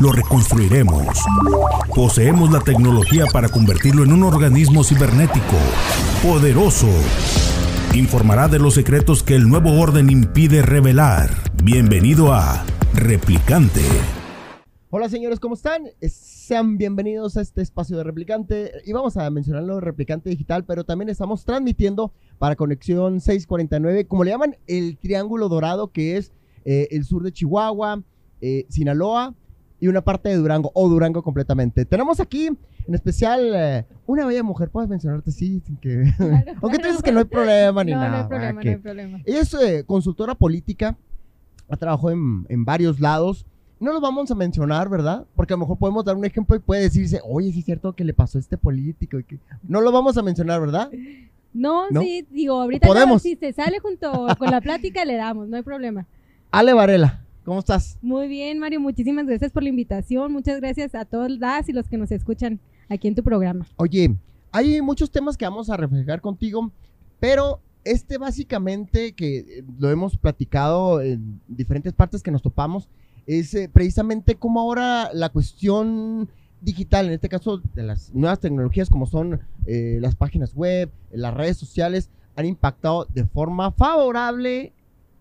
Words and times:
lo 0.00 0.12
reconstruiremos. 0.12 1.06
Poseemos 1.94 2.50
la 2.50 2.60
tecnología 2.60 3.24
para 3.32 3.48
convertirlo 3.48 4.04
en 4.04 4.12
un 4.12 4.22
organismo 4.24 4.84
cibernético, 4.84 5.56
poderoso. 6.22 6.88
Informará 7.94 8.48
de 8.48 8.58
los 8.58 8.74
secretos 8.74 9.22
que 9.22 9.34
el 9.34 9.48
nuevo 9.48 9.80
orden 9.80 10.10
impide 10.10 10.62
revelar. 10.62 11.30
Bienvenido 11.62 12.32
a 12.34 12.64
Replicante. 12.92 13.80
Hola 14.90 15.08
señores, 15.08 15.40
¿cómo 15.40 15.54
están? 15.54 15.84
Sean 16.00 16.78
bienvenidos 16.78 17.36
a 17.36 17.40
este 17.40 17.62
espacio 17.62 17.96
de 17.96 18.04
Replicante. 18.04 18.72
Y 18.84 18.92
vamos 18.92 19.16
a 19.16 19.28
mencionarlo 19.30 19.80
Replicante 19.80 20.30
Digital, 20.30 20.64
pero 20.64 20.84
también 20.84 21.08
estamos 21.08 21.44
transmitiendo 21.44 22.12
para 22.38 22.56
Conexión 22.56 23.20
649, 23.20 24.06
como 24.06 24.24
le 24.24 24.30
llaman, 24.30 24.56
el 24.66 24.98
Triángulo 24.98 25.48
Dorado, 25.48 25.88
que 25.88 26.16
es 26.18 26.32
eh, 26.64 26.88
el 26.90 27.04
sur 27.04 27.22
de 27.22 27.32
Chihuahua, 27.32 28.02
eh, 28.40 28.66
Sinaloa, 28.68 29.34
y 29.80 29.88
una 29.88 30.00
parte 30.00 30.28
de 30.28 30.36
Durango, 30.36 30.70
o 30.74 30.88
Durango 30.88 31.22
completamente. 31.22 31.84
Tenemos 31.84 32.18
aquí, 32.20 32.46
en 32.46 32.94
especial, 32.94 33.52
eh, 33.54 33.84
una 34.06 34.24
bella 34.24 34.42
mujer. 34.42 34.70
¿Puedes 34.70 34.88
mencionarte 34.88 35.30
así? 35.30 35.60
Sin 35.66 35.76
que... 35.76 36.12
Aunque 36.62 36.78
tú 36.78 36.88
dices 36.88 37.02
que 37.02 37.12
no 37.12 37.20
hay 37.20 37.24
problema 37.26 37.84
ni 37.84 37.92
nada. 37.92 38.08
No 38.08 38.16
hay 38.16 38.28
problema, 38.28 38.62
no 38.62 38.70
hay 38.70 38.76
problema. 38.76 39.20
Ella 39.24 39.40
es 39.40 39.54
eh, 39.54 39.84
consultora 39.86 40.34
política, 40.34 40.96
ha 41.68 41.76
trabajado 41.76 42.10
en, 42.10 42.46
en, 42.48 42.64
varios 42.64 43.00
lados. 43.00 43.44
No 43.78 43.92
los 43.92 44.00
vamos 44.00 44.30
a 44.30 44.34
mencionar, 44.34 44.88
¿verdad? 44.88 45.26
Porque 45.34 45.52
a 45.52 45.56
lo 45.56 45.60
mejor 45.60 45.76
podemos 45.76 46.04
dar 46.04 46.16
un 46.16 46.24
ejemplo 46.24 46.56
y 46.56 46.60
puede 46.60 46.82
decirse, 46.82 47.20
oye, 47.24 47.52
sí 47.52 47.58
es 47.58 47.64
cierto 47.66 47.92
que 47.92 48.04
le 48.04 48.14
pasó 48.14 48.38
a 48.38 48.40
este 48.40 48.56
político. 48.56 49.18
Y 49.18 49.24
que... 49.24 49.38
No 49.68 49.82
lo 49.82 49.92
vamos 49.92 50.16
a 50.16 50.22
mencionar, 50.22 50.60
¿verdad? 50.60 50.90
No, 51.52 51.84
sí, 52.00 52.26
digo, 52.30 52.60
ahorita 52.60 52.86
podemos. 52.86 53.22
si 53.22 53.36
se 53.36 53.52
sale 53.52 53.78
junto 53.78 54.26
con 54.38 54.50
la 54.50 54.60
plática, 54.60 55.04
le 55.04 55.16
damos, 55.16 55.48
no 55.48 55.56
hay 55.56 55.62
problema. 55.62 56.06
Ale 56.50 56.72
Varela. 56.72 57.25
¿Cómo 57.46 57.60
estás? 57.60 57.96
Muy 58.02 58.26
bien, 58.26 58.58
Mario. 58.58 58.80
Muchísimas 58.80 59.24
gracias 59.24 59.52
por 59.52 59.62
la 59.62 59.68
invitación. 59.68 60.32
Muchas 60.32 60.60
gracias 60.60 60.96
a 60.96 61.04
todos 61.04 61.30
las 61.30 61.68
y 61.68 61.72
los 61.72 61.86
que 61.86 61.96
nos 61.96 62.10
escuchan 62.10 62.58
aquí 62.88 63.06
en 63.06 63.14
tu 63.14 63.22
programa. 63.22 63.68
Oye, 63.76 64.16
hay 64.50 64.82
muchos 64.82 65.12
temas 65.12 65.36
que 65.36 65.44
vamos 65.44 65.70
a 65.70 65.76
reflejar 65.76 66.20
contigo, 66.20 66.72
pero 67.20 67.60
este 67.84 68.18
básicamente 68.18 69.12
que 69.12 69.38
eh, 69.38 69.64
lo 69.78 69.92
hemos 69.92 70.16
platicado 70.16 71.00
en 71.00 71.40
diferentes 71.46 71.92
partes 71.92 72.20
que 72.20 72.32
nos 72.32 72.42
topamos, 72.42 72.88
es 73.28 73.54
eh, 73.54 73.70
precisamente 73.72 74.34
como 74.34 74.58
ahora 74.58 75.10
la 75.14 75.28
cuestión 75.28 76.28
digital, 76.60 77.06
en 77.06 77.12
este 77.12 77.28
caso 77.28 77.58
de 77.76 77.82
las 77.84 78.12
nuevas 78.12 78.40
tecnologías 78.40 78.90
como 78.90 79.06
son 79.06 79.40
eh, 79.66 79.98
las 80.00 80.16
páginas 80.16 80.52
web, 80.52 80.90
las 81.12 81.32
redes 81.32 81.58
sociales, 81.58 82.10
han 82.34 82.44
impactado 82.44 83.06
de 83.14 83.24
forma 83.24 83.70
favorable 83.70 84.72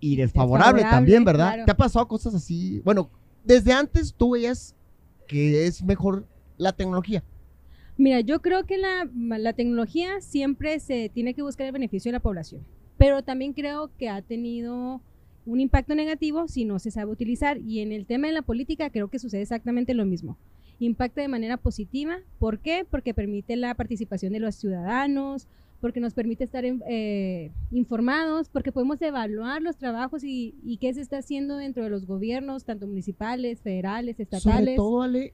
y 0.06 0.16
desfavorable, 0.16 0.84
también, 0.84 1.25
¿verdad? 1.25 1.66
¿Te 1.66 1.72
ha 1.72 1.78
pasado 1.78 2.08
cosas 2.08 2.36
así? 2.36 2.80
Bueno, 2.86 3.09
desde 3.44 3.73
antes 3.73 4.14
tú 4.14 4.31
veías 4.31 4.75
que 5.28 5.66
es 5.66 5.84
mejor 5.84 6.28
la 6.58 6.73
tecnología. 6.73 7.23
Mira, 7.98 8.20
yo 8.20 8.42
creo 8.42 8.66
que 8.66 8.78
la, 8.78 9.09
la, 9.16 9.53
tecnología 9.53 10.22
siempre 10.22 10.80
se 10.80 11.09
tiene 11.09 11.33
que 11.33 11.42
buscar 11.42 11.66
el 11.66 11.71
beneficio 11.71 12.10
de 12.10 12.14
la 12.14 12.20
población, 12.20 12.61
pero 12.98 13.23
también 13.23 13.54
creo 13.54 13.89
que 13.98 14.10
ha 14.10 14.21
tenido 14.21 15.02
un 15.45 15.60
impacto 15.60 15.95
negativo 15.95 16.48
si 16.48 16.66
no 16.66 16.77
se 16.77 16.92
sabe 16.92 17.11
utilizar 17.11 17.58
y 17.58 17.80
en 17.80 17.92
el 17.92 18.05
tema 18.05 18.27
de 18.27 18.33
la 18.33 18.42
política 18.43 18.92
creo 18.92 19.08
que 19.08 19.17
sucede 19.17 19.42
exactamente 19.42 19.95
lo 19.95 20.05
mismo. 20.05 20.37
Impacta 20.77 21.22
de 21.22 21.30
manera 21.30 21.58
positiva, 21.58 22.17
¿por 22.37 22.60
qué? 22.60 22.86
Porque 22.89 23.14
permite 23.14 23.55
la 23.55 23.73
participación 23.73 24.33
de 24.33 24.39
los 24.39 24.55
ciudadanos, 24.55 25.48
porque 25.81 25.99
nos 25.99 26.13
permite 26.13 26.43
estar 26.43 26.63
eh, 26.65 27.52
informados, 27.71 28.49
porque 28.49 28.71
podemos 28.71 29.02
evaluar 29.02 29.61
los 29.61 29.77
trabajos 29.77 30.23
y, 30.23 30.55
y, 30.63 30.77
qué 30.77 30.93
se 30.93 31.02
está 31.02 31.19
haciendo 31.19 31.58
dentro 31.58 31.83
de 31.83 31.89
los 31.89 32.05
gobiernos, 32.05 32.63
tanto 32.63 32.87
municipales, 32.87 33.61
federales, 33.61 34.19
estatales. 34.19 34.58
Sobre 34.58 34.75
todo, 34.75 35.02
Ale, 35.02 35.33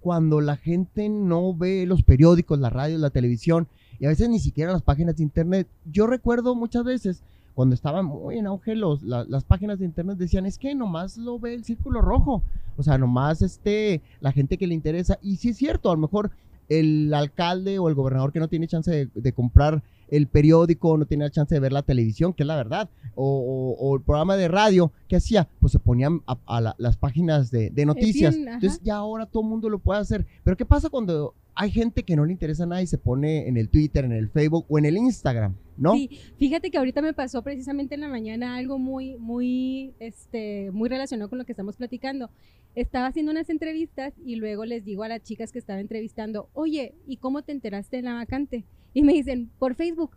cuando 0.00 0.40
la 0.40 0.56
gente 0.56 1.08
no 1.08 1.54
ve 1.54 1.86
los 1.86 2.02
periódicos, 2.02 2.58
la 2.58 2.70
radio, 2.70 2.98
la 2.98 3.10
televisión, 3.10 3.68
y 3.98 4.06
a 4.06 4.08
veces 4.08 4.28
ni 4.28 4.38
siquiera 4.38 4.72
las 4.72 4.82
páginas 4.82 5.16
de 5.16 5.22
internet. 5.22 5.66
Yo 5.90 6.06
recuerdo 6.06 6.54
muchas 6.54 6.84
veces 6.84 7.22
cuando 7.54 7.74
estaban 7.74 8.04
muy 8.04 8.36
en 8.36 8.46
auge 8.46 8.74
los, 8.74 9.02
las 9.02 9.44
páginas 9.44 9.78
de 9.78 9.86
internet 9.86 10.18
decían, 10.18 10.44
es 10.44 10.58
que 10.58 10.74
nomás 10.74 11.16
lo 11.16 11.38
ve 11.38 11.54
el 11.54 11.64
círculo 11.64 12.02
rojo. 12.02 12.42
O 12.76 12.82
sea, 12.82 12.98
nomás 12.98 13.40
este, 13.40 14.02
la 14.20 14.30
gente 14.30 14.58
que 14.58 14.66
le 14.66 14.74
interesa. 14.74 15.18
Y 15.22 15.36
sí 15.36 15.48
es 15.48 15.56
cierto, 15.56 15.90
a 15.90 15.94
lo 15.94 16.00
mejor 16.00 16.30
el 16.68 17.12
alcalde 17.14 17.78
o 17.78 17.88
el 17.88 17.94
gobernador 17.94 18.32
que 18.32 18.40
no 18.40 18.48
tiene 18.48 18.66
chance 18.66 19.08
de, 19.12 19.32
comprar 19.32 19.82
el 20.08 20.26
periódico, 20.26 20.96
no 20.96 21.06
tiene 21.06 21.24
la 21.24 21.30
chance 21.30 21.54
de 21.54 21.60
ver 21.60 21.72
la 21.72 21.82
televisión, 21.82 22.32
que 22.32 22.42
es 22.42 22.46
la 22.46 22.56
verdad, 22.56 22.88
o, 23.14 23.96
el 23.96 24.02
programa 24.02 24.36
de 24.36 24.48
radio, 24.48 24.92
¿qué 25.08 25.16
hacía? 25.16 25.48
Pues 25.60 25.72
se 25.72 25.78
ponían 25.78 26.22
a, 26.26 26.74
las 26.78 26.96
páginas 26.96 27.50
de, 27.50 27.70
noticias. 27.86 28.34
Entonces 28.34 28.80
ya 28.82 28.96
ahora 28.96 29.26
todo 29.26 29.42
el 29.42 29.48
mundo 29.48 29.68
lo 29.68 29.78
puede 29.78 30.00
hacer. 30.00 30.26
Pero 30.44 30.56
¿qué 30.56 30.64
pasa 30.64 30.90
cuando 30.90 31.34
hay 31.56 31.70
gente 31.70 32.02
que 32.02 32.16
no 32.16 32.26
le 32.26 32.32
interesa 32.32 32.66
nada 32.66 32.82
y 32.82 32.86
se 32.86 32.98
pone 32.98 33.48
en 33.48 33.56
el 33.56 33.70
Twitter, 33.70 34.04
en 34.04 34.12
el 34.12 34.28
Facebook 34.28 34.66
o 34.68 34.78
en 34.78 34.84
el 34.84 34.96
Instagram, 34.98 35.56
¿no? 35.78 35.94
Sí, 35.94 36.10
fíjate 36.38 36.70
que 36.70 36.76
ahorita 36.76 37.00
me 37.00 37.14
pasó 37.14 37.42
precisamente 37.42 37.94
en 37.94 38.02
la 38.02 38.08
mañana 38.08 38.56
algo 38.56 38.78
muy, 38.78 39.16
muy, 39.16 39.94
este, 39.98 40.70
muy 40.72 40.90
relacionado 40.90 41.30
con 41.30 41.38
lo 41.38 41.46
que 41.46 41.52
estamos 41.52 41.76
platicando. 41.76 42.30
Estaba 42.74 43.06
haciendo 43.06 43.32
unas 43.32 43.48
entrevistas 43.48 44.12
y 44.22 44.36
luego 44.36 44.66
les 44.66 44.84
digo 44.84 45.02
a 45.02 45.08
las 45.08 45.22
chicas 45.22 45.50
que 45.50 45.58
estaba 45.58 45.80
entrevistando, 45.80 46.50
oye, 46.52 46.94
¿y 47.06 47.16
cómo 47.16 47.40
te 47.40 47.52
enteraste 47.52 47.96
de 47.96 48.02
la 48.02 48.12
vacante? 48.12 48.66
Y 48.92 49.02
me 49.02 49.14
dicen, 49.14 49.50
por 49.58 49.74
Facebook, 49.74 50.10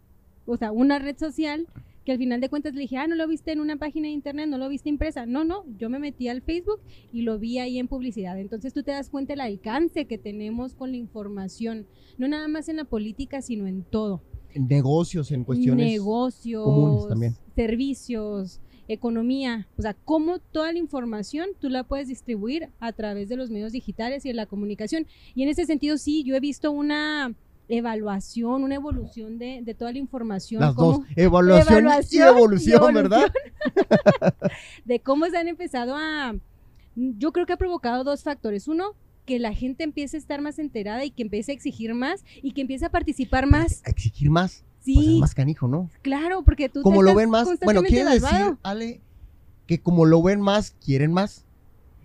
o 0.46 0.58
sea, 0.58 0.74
una 0.74 1.00
red 1.00 1.18
social 1.18 1.68
que 2.06 2.12
al 2.12 2.18
final 2.18 2.42
de 2.42 2.50
cuentas 2.50 2.74
le 2.74 2.82
dije, 2.82 2.98
ah, 2.98 3.08
no 3.08 3.16
lo 3.16 3.28
viste 3.28 3.52
en 3.52 3.60
una 3.60 3.78
página 3.78 4.08
de 4.08 4.14
internet, 4.14 4.48
no 4.48 4.58
lo 4.58 4.70
viste 4.70 4.90
impresa. 4.90 5.26
No, 5.26 5.44
no, 5.44 5.66
yo 5.78 5.90
me 5.90 6.00
metí 6.00 6.28
al 6.28 6.42
Facebook 6.42 6.80
y 7.12 7.22
lo 7.22 7.40
vi 7.40 7.60
ahí 7.60 7.80
en 7.80 7.88
publicidad. 7.88 8.40
Entonces 8.40 8.74
tú 8.74 8.84
te 8.84 8.92
das 8.92 9.10
cuenta 9.10 9.34
el 9.34 9.42
alcance 9.42 10.06
que 10.06 10.18
tenemos 10.18 10.76
con 10.76 10.92
la 10.92 10.98
información, 10.98 11.86
no 12.18 12.28
nada 12.28 12.48
más 12.48 12.70
en 12.70 12.78
la 12.78 12.86
política, 12.86 13.42
sino 13.42 13.68
en 13.68 13.84
todo. 13.84 14.22
En 14.54 14.68
negocios, 14.68 15.32
en 15.32 15.44
cuestiones 15.44 15.86
negocios, 15.86 16.64
comunes 16.64 17.08
también. 17.08 17.36
Servicios, 17.56 18.62
economía, 18.88 19.68
o 19.78 19.82
sea, 19.84 19.94
cómo 19.94 20.40
toda 20.40 20.74
la 20.74 20.80
información 20.80 21.50
tú 21.60 21.70
la 21.70 21.84
puedes 21.84 22.08
distribuir 22.08 22.70
a 22.80 22.92
través 22.92 23.30
de 23.30 23.36
los 23.36 23.52
medios 23.52 23.72
digitales 23.72 24.26
y 24.26 24.30
de 24.30 24.34
la 24.34 24.48
comunicación. 24.48 25.06
Y 25.36 25.44
en 25.44 25.50
ese 25.50 25.66
sentido, 25.66 25.98
sí, 25.98 26.24
yo 26.24 26.36
he 26.36 26.40
visto 26.40 26.72
una 26.72 27.36
evaluación, 27.70 28.64
una 28.64 28.76
evolución 28.76 29.38
de, 29.38 29.62
de 29.64 29.74
toda 29.74 29.92
la 29.92 30.00
información. 30.00 30.62
Las 30.62 30.76
dos, 30.76 31.02
evaluación, 31.16 31.88
y, 32.12 32.18
evolución, 32.18 32.94
¿verdad? 32.94 33.32
de 34.86 35.00
cómo 35.00 35.28
se 35.28 35.38
han 35.38 35.48
empezado 35.48 35.96
a... 35.96 36.36
Yo 36.96 37.32
creo 37.32 37.46
que 37.46 37.54
ha 37.54 37.58
provocado 37.58 38.04
dos 38.04 38.24
factores. 38.24 38.68
Uno, 38.68 38.96
que 39.26 39.40
la 39.40 39.54
gente 39.54 39.84
empiece 39.84 40.18
a 40.18 40.20
estar 40.20 40.42
más 40.42 40.60
enterada 40.60 41.06
y 41.06 41.12
que 41.12 41.22
empiece 41.22 41.52
a 41.52 41.56
exigir 41.56 41.94
más 41.94 42.26
y 42.42 42.52
que 42.52 42.62
empiece 42.62 42.86
a 42.86 42.90
participar 42.90 43.46
más. 43.46 43.84
A 43.86 43.92
exigir 43.92 44.30
más. 44.30 44.66
Sí. 44.82 44.96
Pues 44.96 45.08
más 45.20 45.36
canijo, 45.36 45.68
¿no? 45.68 45.90
Claro, 46.02 46.44
porque 46.44 46.68
tú... 46.68 46.82
Como 46.82 47.04
lo 47.04 47.14
ven 47.14 47.30
más... 47.30 47.48
Bueno, 47.64 47.84
quiere 47.84 48.10
decir, 48.10 48.58
Ale, 48.64 49.02
que 49.68 49.80
como 49.80 50.06
lo 50.06 50.24
ven 50.24 50.42
más, 50.42 50.72
quieren 50.84 51.14
más. 51.14 51.46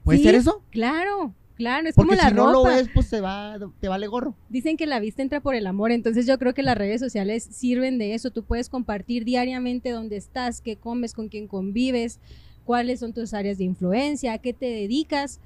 ¿Puede 0.04 0.22
ser 0.22 0.34
eso? 0.34 0.62
Claro. 0.70 1.34
Claro, 1.56 1.88
es 1.88 1.94
como 1.94 2.12
la 2.12 2.28
si 2.28 2.34
no 2.34 2.50
lo 2.50 2.64
ves, 2.64 2.88
pues 2.92 3.08
te, 3.08 3.20
va, 3.20 3.56
te 3.80 3.88
vale 3.88 4.08
gorro. 4.08 4.34
Dicen 4.48 4.76
que 4.76 4.86
la 4.86 4.98
vista 4.98 5.22
entra 5.22 5.40
por 5.40 5.54
el 5.54 5.66
amor, 5.66 5.92
entonces 5.92 6.26
yo 6.26 6.38
creo 6.38 6.52
que 6.52 6.62
las 6.62 6.76
redes 6.76 7.00
sociales 7.00 7.46
sirven 7.48 7.96
de 7.98 8.14
eso. 8.14 8.30
Tú 8.30 8.44
puedes 8.44 8.68
compartir 8.68 9.24
diariamente 9.24 9.90
dónde 9.90 10.16
estás, 10.16 10.60
qué 10.60 10.76
comes, 10.76 11.14
con 11.14 11.28
quién 11.28 11.46
convives, 11.46 12.18
cuáles 12.64 13.00
son 13.00 13.12
tus 13.12 13.34
áreas 13.34 13.58
de 13.58 13.64
influencia, 13.64 14.32
a 14.32 14.38
qué 14.38 14.52
te 14.52 14.66
dedicas. 14.66 15.40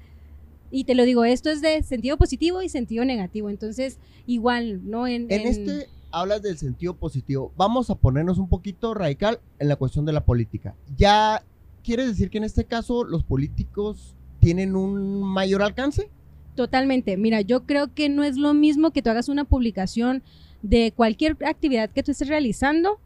Y 0.71 0.85
te 0.85 0.95
lo 0.95 1.03
digo, 1.03 1.25
esto 1.25 1.49
es 1.49 1.61
de 1.61 1.83
sentido 1.83 2.17
positivo 2.17 2.61
y 2.61 2.69
sentido 2.69 3.05
negativo. 3.05 3.49
Entonces, 3.49 3.99
igual, 4.25 4.81
¿no? 4.89 5.05
En, 5.07 5.27
en, 5.29 5.41
este 5.41 5.89
hablas 6.11 6.41
del 6.41 6.57
sentido 6.57 6.95
positivo. 6.95 7.53
Vamos 7.55 7.89
a 7.89 7.95
ponernos 7.95 8.39
un 8.39 8.49
poquito 8.49 8.93
radical 8.93 9.39
en 9.59 9.67
la 9.67 9.75
cuestión 9.75 10.05
de 10.05 10.13
la 10.13 10.25
política. 10.25 10.75
Ya 10.97 11.43
quiere 11.83 12.07
decir 12.07 12.29
que 12.29 12.39
en 12.39 12.43
este 12.43 12.65
caso 12.65 13.03
los 13.03 13.23
políticos 13.23 14.15
tienen 14.39 14.75
un 14.75 15.23
mayor 15.23 15.61
alcance. 15.61 16.09
Totalmente. 16.55 17.15
Mira, 17.17 17.41
yo 17.41 17.65
creo 17.65 17.93
que 17.93 18.09
no 18.09 18.23
es 18.23 18.37
lo 18.37 18.53
mismo 18.53 18.91
que 18.91 19.01
tú 19.01 19.09
hagas 19.09 19.29
una 19.29 19.45
publicación 19.45 20.23
de 20.61 20.91
cualquier 20.95 21.37
actividad 21.45 21.89
que 21.89 22.03
tú 22.03 22.11
estés 22.11 22.27
realizando 22.27 22.99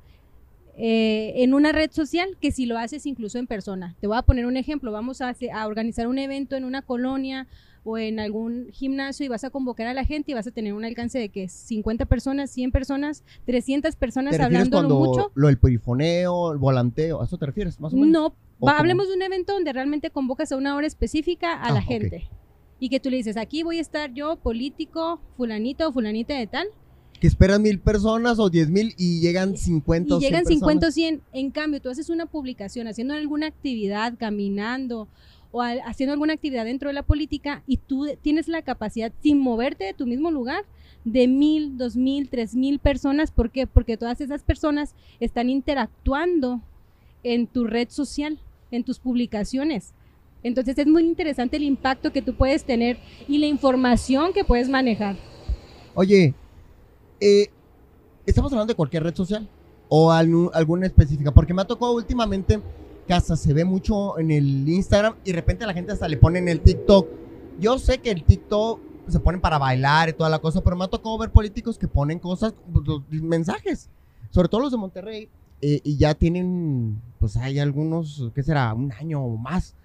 eh, 0.75 1.33
en 1.43 1.53
una 1.53 1.71
red 1.71 1.91
social 1.91 2.35
que 2.41 2.51
si 2.51 2.65
lo 2.65 2.79
haces 2.79 3.05
incluso 3.05 3.37
en 3.37 3.45
persona. 3.45 3.95
Te 4.01 4.07
voy 4.07 4.17
a 4.17 4.23
poner 4.23 4.47
un 4.47 4.57
ejemplo, 4.57 4.91
vamos 4.91 5.21
a, 5.21 5.35
organizar 5.67 6.07
un 6.07 6.17
evento 6.17 6.55
en 6.55 6.63
una 6.63 6.81
colonia 6.81 7.47
o 7.83 7.97
en 7.97 8.19
algún 8.19 8.69
gimnasio 8.71 9.25
y 9.25 9.29
vas 9.29 9.43
a 9.43 9.51
convocar 9.51 9.85
a 9.85 9.93
la 9.93 10.05
gente 10.05 10.31
y 10.31 10.33
vas 10.33 10.47
a 10.47 10.51
tener 10.51 10.73
un 10.73 10.83
alcance 10.83 11.19
de 11.19 11.29
que 11.29 11.47
50 11.47 12.05
personas, 12.05 12.49
100 12.49 12.71
personas, 12.71 13.23
300 13.45 13.95
personas 13.97 14.31
¿Te 14.31 14.37
refieres 14.37 14.67
hablando 14.67 14.77
cuando 14.77 14.99
mucho. 14.99 15.31
lo 15.35 15.47
del 15.47 15.59
perifoneo, 15.59 16.53
el 16.53 16.57
volanteo, 16.57 17.21
a 17.21 17.25
eso 17.25 17.37
te 17.37 17.45
refieres 17.45 17.79
más 17.79 17.93
o 17.93 17.97
menos? 17.97 18.09
No, 18.09 18.25
¿O 18.27 18.52
va- 18.61 18.77
hablemos 18.79 19.07
de 19.07 19.15
un 19.15 19.21
evento 19.21 19.53
donde 19.53 19.71
realmente 19.73 20.09
convocas 20.09 20.51
a 20.51 20.57
una 20.57 20.75
hora 20.75 20.87
específica 20.87 21.53
a 21.53 21.63
Ah, 21.67 21.71
la 21.73 21.79
ok. 21.79 21.85
gente. 21.85 22.29
Y 22.79 22.89
que 22.89 22.99
tú 22.99 23.09
le 23.09 23.17
dices, 23.17 23.37
aquí 23.37 23.63
voy 23.63 23.77
a 23.77 23.81
estar 23.81 24.13
yo, 24.13 24.35
político, 24.35 25.21
fulanito 25.37 25.87
o 25.87 25.93
fulanita 25.93 26.33
de 26.35 26.47
tal, 26.47 26.67
Que 27.19 27.27
esperan 27.27 27.61
mil 27.61 27.79
personas 27.79 28.37
o 28.39 28.49
diez 28.49 28.69
mil 28.69 28.93
y 28.97 29.21
llegan 29.21 29.55
50 29.55 30.15
o 30.15 30.17
y 30.17 30.21
100 30.21 30.29
llegan 30.29 30.45
50 30.45 30.65
o 30.87 30.89
personas. 30.89 30.93
100. 30.93 31.21
En 31.31 31.51
cambio, 31.51 31.81
tú 31.81 31.89
haces 31.89 32.09
una 32.09 32.25
publicación 32.25 32.87
haciendo 32.89 33.13
alguna 33.13 33.47
actividad, 33.47 34.15
caminando 34.17 35.07
o 35.51 35.61
al- 35.61 35.79
haciendo 35.85 36.11
alguna 36.11 36.33
actividad 36.33 36.65
dentro 36.65 36.89
de 36.89 36.93
la 36.93 37.03
política 37.03 37.63
y 37.65 37.77
tú 37.77 38.07
tienes 38.21 38.49
la 38.49 38.61
capacidad, 38.63 39.13
sin 39.21 39.39
moverte 39.39 39.85
de 39.85 39.93
tu 39.93 40.05
mismo 40.05 40.31
lugar, 40.31 40.65
de 41.05 41.27
mil, 41.29 41.77
dos 41.77 41.95
mil, 41.95 42.27
tres 42.27 42.55
mil 42.55 42.79
personas. 42.79 43.31
¿Por 43.31 43.51
qué? 43.51 43.67
Porque 43.67 43.95
todas 43.95 44.19
esas 44.19 44.43
personas 44.43 44.93
están 45.21 45.49
interactuando 45.49 46.61
en 47.23 47.47
tu 47.47 47.65
red 47.65 47.89
social, 47.89 48.39
en 48.71 48.83
tus 48.83 48.99
publicaciones. 48.99 49.93
Entonces 50.43 50.77
es 50.77 50.87
muy 50.87 51.03
interesante 51.03 51.57
el 51.57 51.63
impacto 51.63 52.11
que 52.11 52.21
tú 52.21 52.35
puedes 52.35 52.65
tener 52.65 52.99
y 53.27 53.37
la 53.37 53.45
información 53.47 54.33
que 54.33 54.43
puedes 54.43 54.69
manejar. 54.69 55.15
Oye, 55.95 56.33
eh, 57.19 57.47
¿estamos 58.25 58.51
hablando 58.51 58.71
de 58.71 58.75
cualquier 58.75 59.03
red 59.03 59.15
social? 59.15 59.47
¿O 59.87 60.11
alguna 60.11 60.85
específica? 60.85 61.31
Porque 61.31 61.53
me 61.53 61.61
ha 61.61 61.65
tocado 61.65 61.93
últimamente 61.93 62.59
que 63.07 63.13
hasta 63.13 63.35
se 63.35 63.53
ve 63.53 63.63
mucho 63.63 64.17
en 64.17 64.31
el 64.31 64.67
Instagram 64.67 65.15
y 65.23 65.31
de 65.31 65.35
repente 65.35 65.65
la 65.65 65.73
gente 65.73 65.91
hasta 65.91 66.07
le 66.07 66.17
pone 66.17 66.39
en 66.39 66.49
el 66.49 66.61
TikTok. 66.61 67.07
Yo 67.59 67.77
sé 67.79 67.99
que 67.99 68.11
el 68.11 68.23
TikTok 68.23 68.79
se 69.07 69.19
ponen 69.19 69.41
para 69.41 69.57
bailar 69.57 70.09
y 70.09 70.13
toda 70.13 70.29
la 70.29 70.39
cosa, 70.39 70.61
pero 70.61 70.75
me 70.75 70.85
ha 70.85 70.87
tocado 70.87 71.17
ver 71.17 71.29
políticos 71.29 71.77
que 71.77 71.87
ponen 71.87 72.19
cosas, 72.19 72.53
pues, 72.71 73.01
mensajes, 73.09 73.89
sobre 74.29 74.47
todo 74.47 74.61
los 74.61 74.71
de 74.71 74.77
Monterrey, 74.77 75.29
eh, 75.65 75.79
y 75.83 75.95
ya 75.95 76.13
tienen, 76.13 77.01
pues 77.19 77.37
hay 77.37 77.57
algunos, 77.59 78.29
¿qué 78.35 78.43
será? 78.43 78.73
Un 78.73 78.91
año 78.91 79.23
o 79.23 79.37
más, 79.37 79.75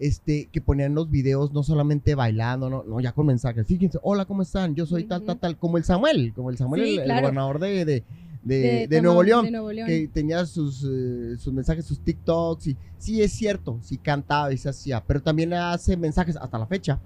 este, 0.00 0.48
que 0.50 0.60
ponían 0.60 0.94
los 0.94 1.10
videos 1.10 1.52
no 1.52 1.62
solamente 1.62 2.14
bailando, 2.16 2.68
no, 2.68 2.82
no 2.82 2.98
ya 3.00 3.12
con 3.12 3.26
mensajes. 3.26 3.66
Fíjense, 3.66 3.98
hola, 4.02 4.24
¿cómo 4.24 4.42
están? 4.42 4.74
Yo 4.74 4.84
soy 4.84 5.04
tal, 5.04 5.22
tal, 5.24 5.38
tal, 5.38 5.56
como 5.56 5.76
el 5.78 5.84
Samuel, 5.84 6.32
como 6.34 6.50
el 6.50 6.56
Samuel, 6.58 6.84
Sí, 6.84 6.98
el, 6.98 7.08
gobernador 7.20 7.58
de, 7.60 7.84
de, 7.84 8.04
de- 8.42 8.86
de 8.88 8.96
Toma- 8.96 9.02
Nuevo 9.02 9.22
León 9.22 9.44
de 9.44 9.50
Nuevo 9.52 9.72
León. 9.72 9.86
que 9.88 10.08
tenía 10.12 10.44
sus, 10.46 10.84
eh, 10.88 11.36
sus 11.38 11.52
mensajes, 11.52 11.84
sus 11.84 12.00
TikToks, 12.00 12.66
y 12.68 12.76
sí 12.98 13.22
es 13.22 13.32
cierto, 13.32 13.78
sí 13.82 13.96
cantaba 13.98 14.52
y 14.52 14.56
se 14.58 14.68
hacía, 14.68 15.02
pero 15.06 15.20
también 15.22 15.52
hace 15.54 15.96
mensajes, 15.96 16.36
hasta 16.36 16.58
la 16.58 16.66
fecha, 16.66 17.00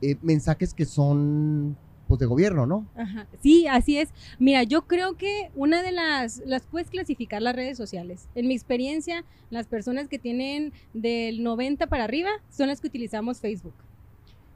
eh, 0.00 0.16
mensajes 0.22 0.74
que 0.74 0.84
son, 0.84 1.76
pues, 2.12 2.20
de 2.20 2.26
gobierno, 2.26 2.66
¿no? 2.66 2.86
Ajá. 2.94 3.26
Sí, 3.42 3.66
así 3.66 3.98
es. 3.98 4.10
Mira, 4.38 4.62
yo 4.64 4.86
creo 4.86 5.16
que 5.16 5.50
una 5.54 5.82
de 5.82 5.92
las, 5.92 6.42
las 6.44 6.62
puedes 6.66 6.90
clasificar 6.90 7.40
las 7.40 7.56
redes 7.56 7.76
sociales. 7.78 8.28
En 8.34 8.48
mi 8.48 8.54
experiencia, 8.54 9.24
las 9.50 9.66
personas 9.66 10.08
que 10.08 10.18
tienen 10.18 10.72
del 10.92 11.42
90 11.42 11.86
para 11.86 12.04
arriba 12.04 12.30
son 12.50 12.68
las 12.68 12.80
que 12.80 12.88
utilizamos 12.88 13.40
Facebook. 13.40 13.74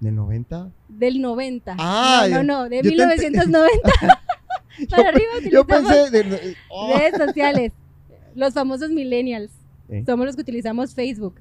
De 0.01 0.13
90. 0.13 0.71
Del 0.89 1.23
90. 1.23 1.77
Ah, 1.79 2.27
no, 2.29 2.43
no, 2.43 2.65
no, 2.65 2.69
de 2.69 2.77
yo 2.77 2.83
te 2.83 2.89
ent- 2.91 2.91
1990 2.91 3.91
para 4.91 5.09
arriba 5.09 5.31
Yo 5.51 5.63
utilizamos 5.63 5.93
pensé, 6.11 6.11
de, 6.25 6.57
oh, 6.69 6.99
redes 6.99 7.17
sociales. 7.17 7.73
Los 8.35 8.53
famosos 8.53 8.91
millennials. 8.91 9.51
Eh. 9.89 10.03
Somos 10.05 10.27
los 10.27 10.37
que 10.37 10.43
utilizamos 10.43 10.95
Facebook. 10.95 11.41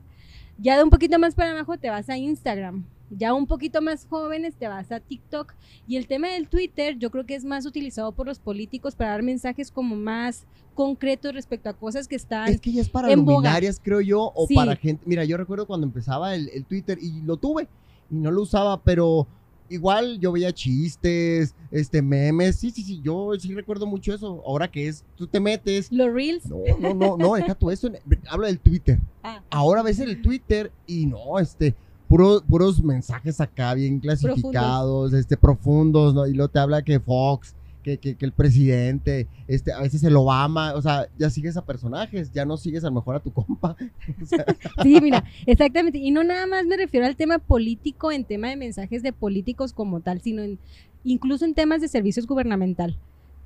Ya 0.57 0.77
de 0.77 0.83
un 0.83 0.89
poquito 0.89 1.19
más 1.19 1.35
para 1.35 1.51
abajo 1.51 1.77
te 1.77 1.89
vas 1.89 2.09
a 2.09 2.15
Instagram. 2.17 2.85
Ya 3.09 3.33
un 3.33 3.45
poquito 3.47 3.81
más 3.81 4.05
jóvenes 4.07 4.55
te 4.55 4.67
vas 4.67 4.91
a 4.91 4.99
TikTok. 4.99 5.53
Y 5.87 5.97
el 5.97 6.07
tema 6.07 6.29
del 6.29 6.47
Twitter 6.49 6.97
yo 6.97 7.11
creo 7.11 7.25
que 7.25 7.35
es 7.35 7.45
más 7.45 7.65
utilizado 7.65 8.11
por 8.13 8.25
los 8.27 8.39
políticos 8.39 8.95
para 8.95 9.11
dar 9.11 9.23
mensajes 9.23 9.71
como 9.71 9.95
más 9.95 10.45
concretos 10.73 11.33
respecto 11.33 11.69
a 11.69 11.73
cosas 11.73 12.07
que 12.07 12.15
están... 12.15 12.49
es 12.49 12.59
que 12.59 12.71
ya 12.71 12.81
es 12.81 12.89
para 12.89 13.11
en 13.11 13.23
boga. 13.23 13.37
luminarias, 13.37 13.79
creo 13.81 14.01
yo, 14.01 14.31
o 14.35 14.45
Sí. 14.47 14.55
para 14.55 14.75
gente. 14.75 15.03
Mira, 15.05 15.23
yo 15.23 15.37
recuerdo 15.37 15.65
cuando 15.67 15.85
empezaba 15.87 16.35
el, 16.35 16.49
el 16.49 16.65
Twitter 16.65 16.97
y 17.01 17.21
lo 17.21 17.37
tuve 17.37 17.67
y 18.11 18.15
no 18.15 18.29
lo 18.31 18.41
usaba, 18.41 18.81
pero 18.81 19.25
igual 19.69 20.19
yo 20.19 20.31
veía 20.31 20.51
chistes, 20.51 21.55
este, 21.71 22.01
memes. 22.01 22.57
Sí, 22.57 22.71
sí, 22.71 22.83
sí, 22.83 23.01
yo 23.01 23.31
sí 23.39 23.53
recuerdo 23.53 23.85
mucho 23.87 24.13
eso. 24.13 24.43
Ahora 24.45 24.69
que 24.69 24.87
es, 24.87 25.03
tú 25.15 25.27
te 25.27 25.39
metes. 25.39 25.91
Los 25.91 26.11
Reels. 26.13 26.45
No, 26.47 26.57
no, 26.79 26.93
no, 26.93 27.17
no, 27.17 27.33
deja 27.35 27.55
tú 27.55 27.71
eso. 27.71 27.89
Habla 28.29 28.47
del 28.47 28.59
Twitter. 28.59 28.99
Ah, 29.27 29.41
Ahora 29.49 29.81
ves 29.81 29.97
el 29.99 30.21
Twitter 30.21 30.71
y 30.85 31.07
no, 31.07 31.39
este, 31.39 31.73
puro- 32.15 32.41
puros 32.47 32.81
mensajes 32.83 33.41
acá 33.41 33.73
bien 33.73 33.99
clasificados, 33.99 35.13
este, 35.13 35.37
profundos, 35.37 36.13
¿no? 36.13 36.25
Y 36.27 36.33
luego 36.33 36.49
te 36.49 36.59
habla 36.59 36.81
que 36.83 36.99
Fox, 36.99 37.55
que, 37.83 37.97
que, 37.97 38.15
que 38.15 38.25
el 38.25 38.31
presidente, 38.31 39.27
este, 39.47 39.71
a 39.71 39.79
veces 39.81 40.03
el 40.03 40.15
Obama, 40.15 40.73
o 40.73 40.81
sea, 40.81 41.07
ya 41.19 41.29
sigues 41.29 41.55
a 41.57 41.63
personajes, 41.65 42.31
ya 42.31 42.45
no 42.45 42.57
sigues 42.57 42.83
a 42.83 42.87
lo 42.87 42.93
mejor 42.95 43.15
a 43.15 43.19
tu 43.19 43.31
compa. 43.33 43.75
O 44.21 44.25
sea, 44.25 44.45
Sí, 44.81 44.99
mira, 45.01 45.23
exactamente. 45.45 45.97
Y 45.99 46.11
no 46.11 46.23
nada 46.23 46.47
más 46.47 46.65
me 46.65 46.77
refiero 46.77 47.05
al 47.05 47.15
tema 47.15 47.37
político 47.37 48.11
en 48.11 48.23
tema 48.23 48.49
de 48.49 48.55
mensajes 48.55 49.03
de 49.03 49.13
políticos 49.13 49.71
como 49.73 49.99
tal, 49.99 50.21
sino 50.21 50.41
en, 50.41 50.57
incluso 51.03 51.45
en 51.45 51.53
temas 51.53 51.81
de 51.81 51.87
servicios 51.87 52.25
gubernamental. 52.25 52.97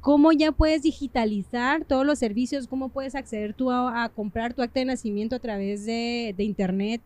Cómo 0.02 0.32
ya 0.32 0.54
puedes 0.54 0.84
digitalizar 0.84 1.84
todos 1.84 2.06
los 2.06 2.18
servicios, 2.20 2.68
cómo 2.68 2.88
puedes 2.88 3.16
acceder 3.16 3.54
tú 3.54 3.70
a, 3.72 4.06
a 4.06 4.10
comprar 4.10 4.54
tu 4.54 4.62
acta 4.62 4.80
de 4.80 4.86
nacimiento 4.86 5.36
a 5.36 5.40
través 5.40 5.86
de, 5.86 6.34
de 6.38 6.44
internet, 6.46 7.02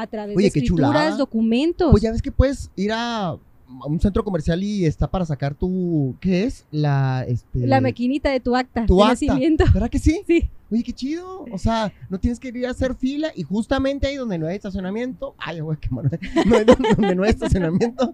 a 0.00 0.06
través 0.06 0.36
Oye, 0.36 0.44
de 0.44 0.48
escrituras, 0.48 1.18
documentos. 1.18 1.90
pues 1.90 2.02
ya 2.02 2.12
ves 2.12 2.22
que 2.22 2.32
puedes 2.32 2.70
ir 2.76 2.92
a, 2.92 3.28
a 3.30 3.38
un 3.86 4.00
centro 4.00 4.22
comercial 4.24 4.62
y 4.62 4.84
está 4.84 5.10
para 5.10 5.24
sacar 5.24 5.54
tu, 5.54 6.14
¿qué 6.20 6.44
es? 6.44 6.66
La, 6.70 7.24
este... 7.26 7.66
la 7.66 7.80
maquinita 7.80 8.30
de 8.30 8.40
tu 8.40 8.54
acta 8.54 8.86
tu 8.86 8.96
de 8.96 9.02
acta. 9.02 9.12
nacimiento. 9.12 9.64
¿Verdad 9.72 9.90
que 9.90 9.98
sí? 9.98 10.20
Sí. 10.26 10.50
Oye, 10.68 10.82
qué 10.82 10.92
chido. 10.92 11.44
O 11.52 11.58
sea, 11.58 11.92
no 12.10 12.18
tienes 12.18 12.40
que 12.40 12.48
ir 12.48 12.66
a 12.66 12.70
hacer 12.70 12.96
fila 12.96 13.28
y 13.36 13.44
justamente 13.44 14.08
ahí 14.08 14.16
donde 14.16 14.36
no 14.36 14.48
hay 14.48 14.56
estacionamiento, 14.56 15.36
ay, 15.38 15.60
güey, 15.60 15.78
qué 15.78 15.88
malo. 15.90 16.10
No 16.44 16.56
hay 16.56 16.64
donde 16.64 17.14
no 17.14 17.22
hay 17.22 17.30
estacionamiento 17.30 18.12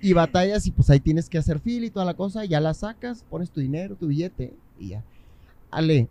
y 0.00 0.12
batallas 0.12 0.66
y 0.66 0.72
pues 0.72 0.90
ahí 0.90 0.98
tienes 0.98 1.28
que 1.28 1.38
hacer 1.38 1.60
fila 1.60 1.86
y 1.86 1.90
toda 1.90 2.04
la 2.04 2.14
cosa, 2.14 2.44
ya 2.44 2.58
la 2.58 2.74
sacas, 2.74 3.24
pones 3.30 3.50
tu 3.52 3.60
dinero, 3.60 3.94
tu 3.94 4.08
billete 4.08 4.52
y 4.80 4.88
ya. 4.88 5.04
Ale, 5.70 6.08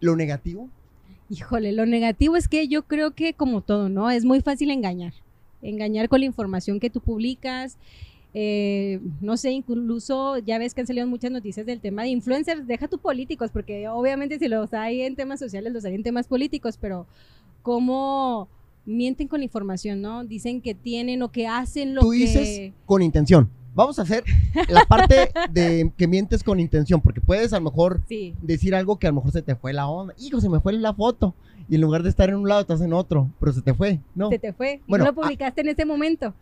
lo 0.00 0.14
negativo, 0.14 0.68
Híjole, 1.34 1.72
lo 1.72 1.84
negativo 1.84 2.36
es 2.36 2.46
que 2.46 2.68
yo 2.68 2.84
creo 2.84 3.10
que 3.12 3.34
como 3.34 3.60
todo, 3.60 3.88
¿no? 3.88 4.08
Es 4.08 4.24
muy 4.24 4.40
fácil 4.40 4.70
engañar. 4.70 5.12
Engañar 5.62 6.08
con 6.08 6.20
la 6.20 6.26
información 6.26 6.78
que 6.78 6.90
tú 6.90 7.00
publicas. 7.00 7.76
Eh, 8.34 9.00
no 9.20 9.36
sé, 9.36 9.50
incluso 9.50 10.38
ya 10.38 10.58
ves 10.58 10.74
que 10.74 10.82
han 10.82 10.86
salido 10.86 11.08
muchas 11.08 11.32
noticias 11.32 11.66
del 11.66 11.80
tema 11.80 12.02
de 12.02 12.10
influencers. 12.10 12.68
Deja 12.68 12.86
tú 12.86 12.98
políticos, 12.98 13.50
porque 13.52 13.88
obviamente 13.88 14.38
si 14.38 14.46
los 14.46 14.72
hay 14.74 15.02
en 15.02 15.16
temas 15.16 15.40
sociales, 15.40 15.72
los 15.72 15.84
hay 15.84 15.96
en 15.96 16.04
temas 16.04 16.28
políticos, 16.28 16.78
pero 16.80 17.08
cómo 17.62 18.48
mienten 18.86 19.26
con 19.26 19.40
la 19.40 19.44
información, 19.44 20.02
¿no? 20.02 20.22
Dicen 20.22 20.60
que 20.60 20.74
tienen 20.74 21.20
o 21.22 21.32
que 21.32 21.48
hacen 21.48 21.96
lo 21.96 22.02
tú 22.02 22.10
que... 22.10 22.16
dices 22.16 22.72
con 22.86 23.02
intención. 23.02 23.50
Vamos 23.74 23.98
a 23.98 24.02
hacer 24.02 24.22
la 24.68 24.84
parte 24.84 25.30
de 25.50 25.90
que 25.96 26.06
mientes 26.06 26.42
con 26.44 26.60
intención, 26.60 27.00
porque 27.00 27.20
puedes 27.20 27.52
a 27.52 27.58
lo 27.58 27.64
mejor 27.70 28.00
Sí, 28.08 28.34
decir 28.40 28.74
algo 28.74 28.98
que 28.98 29.06
a 29.06 29.10
lo 29.10 29.16
mejor 29.16 29.32
se 29.32 29.42
te 29.42 29.56
fue 29.56 29.72
la 29.72 29.88
onda. 29.88 30.14
Hijo, 30.18 30.40
se 30.40 30.48
me 30.48 30.60
fue 30.60 30.72
la 30.74 30.94
foto. 30.94 31.34
Y 31.68 31.76
en 31.76 31.80
lugar 31.80 32.02
de 32.02 32.10
estar 32.10 32.28
en 32.28 32.36
un 32.36 32.48
lado, 32.48 32.60
estás 32.60 32.80
en 32.82 32.92
otro, 32.92 33.30
pero 33.40 33.52
se 33.52 33.62
te 33.62 33.72
fue, 33.74 33.98
¿no? 34.14 34.28
se 34.30 34.38
te 34.38 34.52
fue. 34.52 34.74
Y 34.86 34.90
Bueno, 34.90 35.04
no 35.06 35.10
lo 35.12 35.14
publicaste 35.16 35.62
en 35.62 35.68
ese 35.68 35.84
momento 35.86 36.34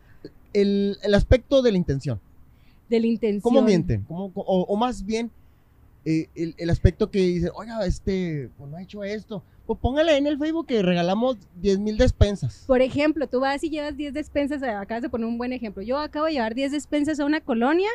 El, 0.53 0.99
el 1.03 1.15
aspecto 1.15 1.63
de 1.63 1.71
la 1.73 1.79
intención. 1.79 2.21
de 2.91 3.01
la 3.01 3.07
intención. 3.07 3.41
¿Cómo 3.41 3.63
mienten? 3.63 4.03
¿Cómo- 4.03 4.31
o, 4.35 4.63
o 4.69 4.77
más 4.77 5.05
bien, 5.07 5.31
eh, 6.05 6.29
el, 6.35 6.55
el 6.59 6.71
aspecto 6.71 7.11
que 7.11 7.21
dice, 7.21 7.51
oiga, 7.55 7.85
este, 7.87 8.51
pues 8.59 8.71
no 8.71 8.77
ha 8.77 8.83
hecho 8.83 9.05
esto. 9.05 9.43
Pues 9.67 9.79
póngale 9.79 10.17
en 10.17 10.27
el 10.27 10.39
Facebook 10.39 10.67
que 10.67 10.83
regalamos 10.83 11.37
10 11.61 11.79
mil 11.79 11.97
despensas. 11.97 12.65
Por 12.67 12.83
ejemplo, 12.83 13.29
tú 13.29 13.41
vas 13.41 13.63
y 13.63 13.71
llevas 13.71 13.97
10 13.97 14.13
despensas, 14.13 14.63
eh, 14.63 14.71
acabas 14.71 15.03
de 15.03 15.09
poner 15.09 15.27
un 15.27 15.39
buen 15.39 15.53
ejemplo. 15.53 15.83
Yo 15.83 15.99
acabo 15.99 16.27
de 16.27 16.33
llevar 16.33 16.55
10 16.55 16.73
despensas 16.73 17.21
a 17.21 17.25
una 17.25 17.41
colonia 17.41 17.89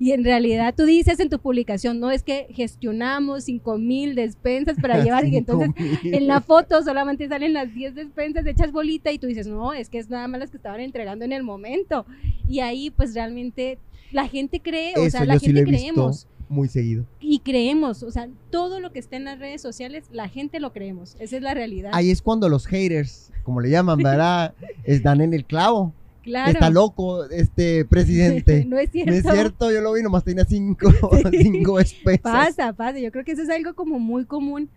y 0.00 0.10
en 0.10 0.24
realidad 0.24 0.74
tú 0.76 0.84
dices 0.84 1.20
en 1.20 1.28
tu 1.28 1.38
publicación, 1.38 2.00
no 2.00 2.10
es 2.10 2.24
que 2.24 2.48
gestionamos 2.50 3.44
5 3.44 3.78
mil 3.78 4.16
despensas 4.16 4.76
para 4.80 5.00
llevar 5.04 5.26
y 5.26 5.36
entonces 5.36 5.70
en 6.02 6.26
la 6.26 6.40
foto 6.40 6.82
solamente 6.82 7.28
salen 7.28 7.52
las 7.52 7.72
10 7.72 7.94
despensas 7.94 8.44
hechas 8.44 8.72
bolita 8.72 9.12
y 9.12 9.18
tú 9.18 9.28
dices, 9.28 9.46
no, 9.46 9.72
es 9.72 9.88
que 9.88 9.98
es 9.98 10.10
nada 10.10 10.26
más 10.26 10.40
las 10.40 10.50
que 10.50 10.56
estaban 10.56 10.80
entregando 10.80 11.24
en 11.24 11.30
el 11.30 11.44
momento. 11.44 12.04
Y 12.48 12.58
ahí 12.58 12.90
pues 12.90 13.14
realmente 13.14 13.78
la 14.10 14.26
gente 14.26 14.60
cree, 14.60 14.94
o 14.96 15.02
Eso 15.02 15.18
sea, 15.18 15.24
la 15.24 15.38
sí 15.38 15.46
gente 15.46 15.64
visto 15.64 15.78
creemos 15.78 16.26
muy 16.52 16.68
seguido. 16.68 17.04
y 17.20 17.38
creemos, 17.40 18.02
o 18.02 18.10
sea, 18.10 18.28
todo 18.50 18.78
lo 18.78 18.92
que 18.92 18.98
está 18.98 19.16
en 19.16 19.24
las 19.24 19.38
redes 19.38 19.62
sociales, 19.62 20.04
la 20.12 20.28
gente 20.28 20.60
lo 20.60 20.72
creemos, 20.72 21.16
esa 21.18 21.36
es 21.36 21.42
la 21.42 21.54
realidad. 21.54 21.90
Ahí 21.94 22.10
es 22.10 22.20
cuando 22.20 22.48
los 22.48 22.66
haters, 22.66 23.32
como 23.42 23.60
le 23.60 23.70
llaman, 23.70 23.98
¿verdad? 24.02 24.54
Es, 24.84 25.02
dan 25.02 25.20
en 25.20 25.32
el 25.34 25.44
clavo. 25.44 25.92
Claro. 26.22 26.52
Está 26.52 26.70
loco 26.70 27.24
este 27.30 27.84
presidente. 27.84 28.64
no 28.68 28.78
es 28.78 28.90
cierto. 28.90 29.10
No 29.10 29.16
es 29.16 29.24
cierto, 29.24 29.72
yo 29.72 29.80
lo 29.80 29.92
vi, 29.94 30.02
nomás 30.02 30.22
tenía 30.22 30.44
cinco, 30.44 30.92
cinco 31.32 31.80
especies. 31.80 32.20
Pasa, 32.20 32.72
pasa. 32.72 32.98
Yo 33.00 33.10
creo 33.10 33.24
que 33.24 33.32
eso 33.32 33.42
es 33.42 33.50
algo 33.50 33.74
como 33.74 33.98
muy 33.98 34.24
común 34.24 34.68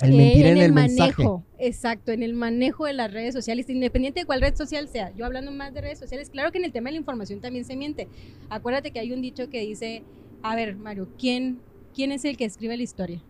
El 0.00 0.20
eh, 0.20 0.50
en, 0.50 0.58
el, 0.58 0.72
manejo. 0.72 0.98
mensaje. 0.98 1.66
Exacto, 1.66 2.12
en 2.12 2.22
el 2.22 2.34
manejo 2.34 2.84
de 2.84 2.92
las 2.92 3.10
redes 3.10 3.32
sociales, 3.32 3.70
independiente 3.70 4.20
de 4.20 4.26
cuál 4.26 4.42
red 4.42 4.54
social 4.54 4.88
sea. 4.88 5.14
Yo 5.16 5.24
hablando 5.24 5.50
más 5.50 5.72
de 5.72 5.80
redes 5.80 5.98
sociales, 5.98 6.28
claro 6.28 6.52
que 6.52 6.58
en 6.58 6.64
el 6.64 6.72
tema 6.72 6.88
de 6.88 6.94
la 6.94 6.98
información 6.98 7.40
también 7.40 7.64
se 7.64 7.76
miente. 7.76 8.08
Acuérdate 8.50 8.90
que 8.90 8.98
hay 9.00 9.12
un 9.12 9.22
dicho 9.22 9.48
que 9.48 9.60
dice, 9.60 10.02
a 10.44 10.54
ver, 10.54 10.76
Mario, 10.76 11.08
¿quién, 11.18 11.58
quién 11.94 12.12
es 12.12 12.24
el 12.26 12.36
que 12.36 12.44
escribe 12.44 12.76
la 12.76 12.82
historia? 12.82 13.20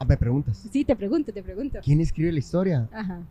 Ah, 0.00 0.04
me 0.04 0.16
preguntas. 0.16 0.58
Sí, 0.72 0.84
te 0.84 0.96
pregunto, 0.96 1.32
te 1.32 1.42
pregunto. 1.42 1.78
¿Quién 1.84 2.00
escribe 2.00 2.32
la 2.32 2.40
historia? 2.40 2.88
Ajá. 2.92 3.22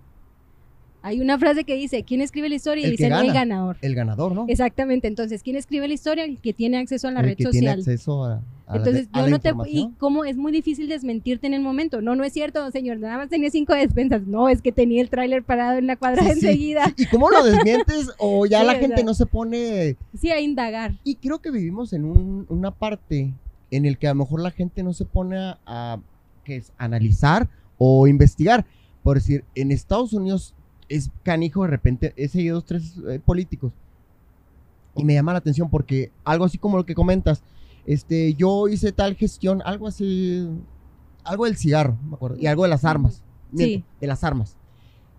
Hay 1.02 1.22
una 1.22 1.40
frase 1.40 1.64
que 1.64 1.76
dice, 1.76 2.04
¿quién 2.04 2.20
escribe 2.22 2.50
la 2.50 2.56
historia? 2.56 2.82
Y 2.82 2.92
El 2.92 2.98
que 2.98 3.06
dice 3.06 3.16
el 3.22 3.28
gana. 3.28 3.34
ganador. 3.34 3.78
El 3.82 3.96
ganador, 3.96 4.34
¿no? 4.34 4.46
Exactamente, 4.50 5.08
entonces, 5.08 5.44
¿quién 5.44 5.56
escribe 5.56 5.88
la 5.88 5.94
historia? 5.94 6.26
El 6.26 6.40
que 6.40 6.54
tiene 6.54 6.78
acceso 6.78 7.08
a 7.08 7.12
la 7.12 7.22
el 7.22 7.26
red 7.28 7.38
que 7.38 7.46
tiene 7.46 7.68
social. 7.68 7.80
acceso 7.80 8.24
a, 8.26 8.42
a 8.68 8.76
Entonces, 8.78 9.08
yo 9.16 9.28
no 9.30 9.40
te. 9.40 9.54
Y 9.70 9.90
cómo 9.98 10.26
es 10.26 10.36
muy 10.36 10.52
difícil 10.52 10.90
desmentirte 10.90 11.48
en 11.48 11.54
el 11.54 11.62
momento. 11.62 12.02
No, 12.02 12.16
no 12.18 12.24
es 12.26 12.34
cierto, 12.34 12.70
señor. 12.72 13.00
Nada 13.00 13.18
más 13.18 13.30
tenía 13.30 13.50
cinco 13.50 13.74
despensas. 13.74 14.24
No, 14.28 14.50
es 14.50 14.62
que 14.62 14.72
tenía 14.74 15.02
el 15.02 15.10
tráiler 15.10 15.42
parado 15.44 15.78
en 15.78 15.88
la 15.88 15.96
cuadra 15.96 16.22
Sí, 16.24 16.28
sí. 16.28 16.32
enseguida. 16.34 16.94
¿Y 16.98 17.06
cómo 17.06 17.30
lo 17.30 17.44
desmientes? 17.44 18.10
o 18.20 18.46
ya 18.46 18.60
Sí, 18.60 18.66
la 18.68 18.76
gente 18.76 19.04
no 19.06 19.14
se 19.14 19.26
pone. 19.26 19.96
Sí, 20.20 20.30
a 20.32 20.42
indagar. 20.42 20.96
Y 21.06 21.16
creo 21.16 21.40
que 21.40 21.50
vivimos 21.50 21.94
en 21.94 22.04
un- 22.04 22.46
una 22.50 22.72
parte 22.72 23.34
en 23.72 23.86
el 23.86 23.98
que 23.98 24.08
a 24.08 24.12
lo 24.12 24.16
mejor 24.24 24.42
la 24.42 24.52
gente 24.52 24.84
no 24.84 24.92
se 24.94 25.06
pone 25.06 25.38
a, 25.38 25.58
a- 25.66 26.00
¿qué 26.44 26.58
es? 26.58 26.74
analizar 26.78 27.48
o 27.78 28.06
investigar. 28.08 28.66
Por 29.02 29.16
decir, 29.16 29.46
en 29.56 29.72
Estados 29.72 30.12
Unidos 30.12 30.54
es 30.90 31.12
canijo 31.24 31.64
de 31.64 31.70
repente, 31.70 32.14
he 32.18 32.28
seguido 32.28 32.56
dos, 32.56 32.66
tres 32.66 32.96
eh, 33.08 33.20
políticos. 33.24 33.72
Y 34.96 35.04
me 35.04 35.14
llama 35.14 35.32
la 35.32 35.40
atención 35.40 35.70
porque 35.70 36.12
algo 36.26 36.46
así 36.46 36.58
como 36.58 36.78
lo 36.78 36.86
que 36.86 36.96
comentas, 36.96 37.42
este, 37.86 38.34
yo 38.34 38.68
hice 38.68 38.92
tal 38.92 39.16
gestión, 39.16 39.62
algo 39.64 39.88
así, 39.88 40.50
algo 41.24 41.46
del 41.46 41.56
cigarro, 41.56 41.98
me 42.08 42.16
acuerdo, 42.16 42.38
y 42.38 42.48
algo 42.48 42.64
de 42.64 42.70
las 42.70 42.84
armas, 42.84 43.24
miento, 43.52 43.88
de 44.02 44.08
las 44.08 44.24
armas. 44.24 44.58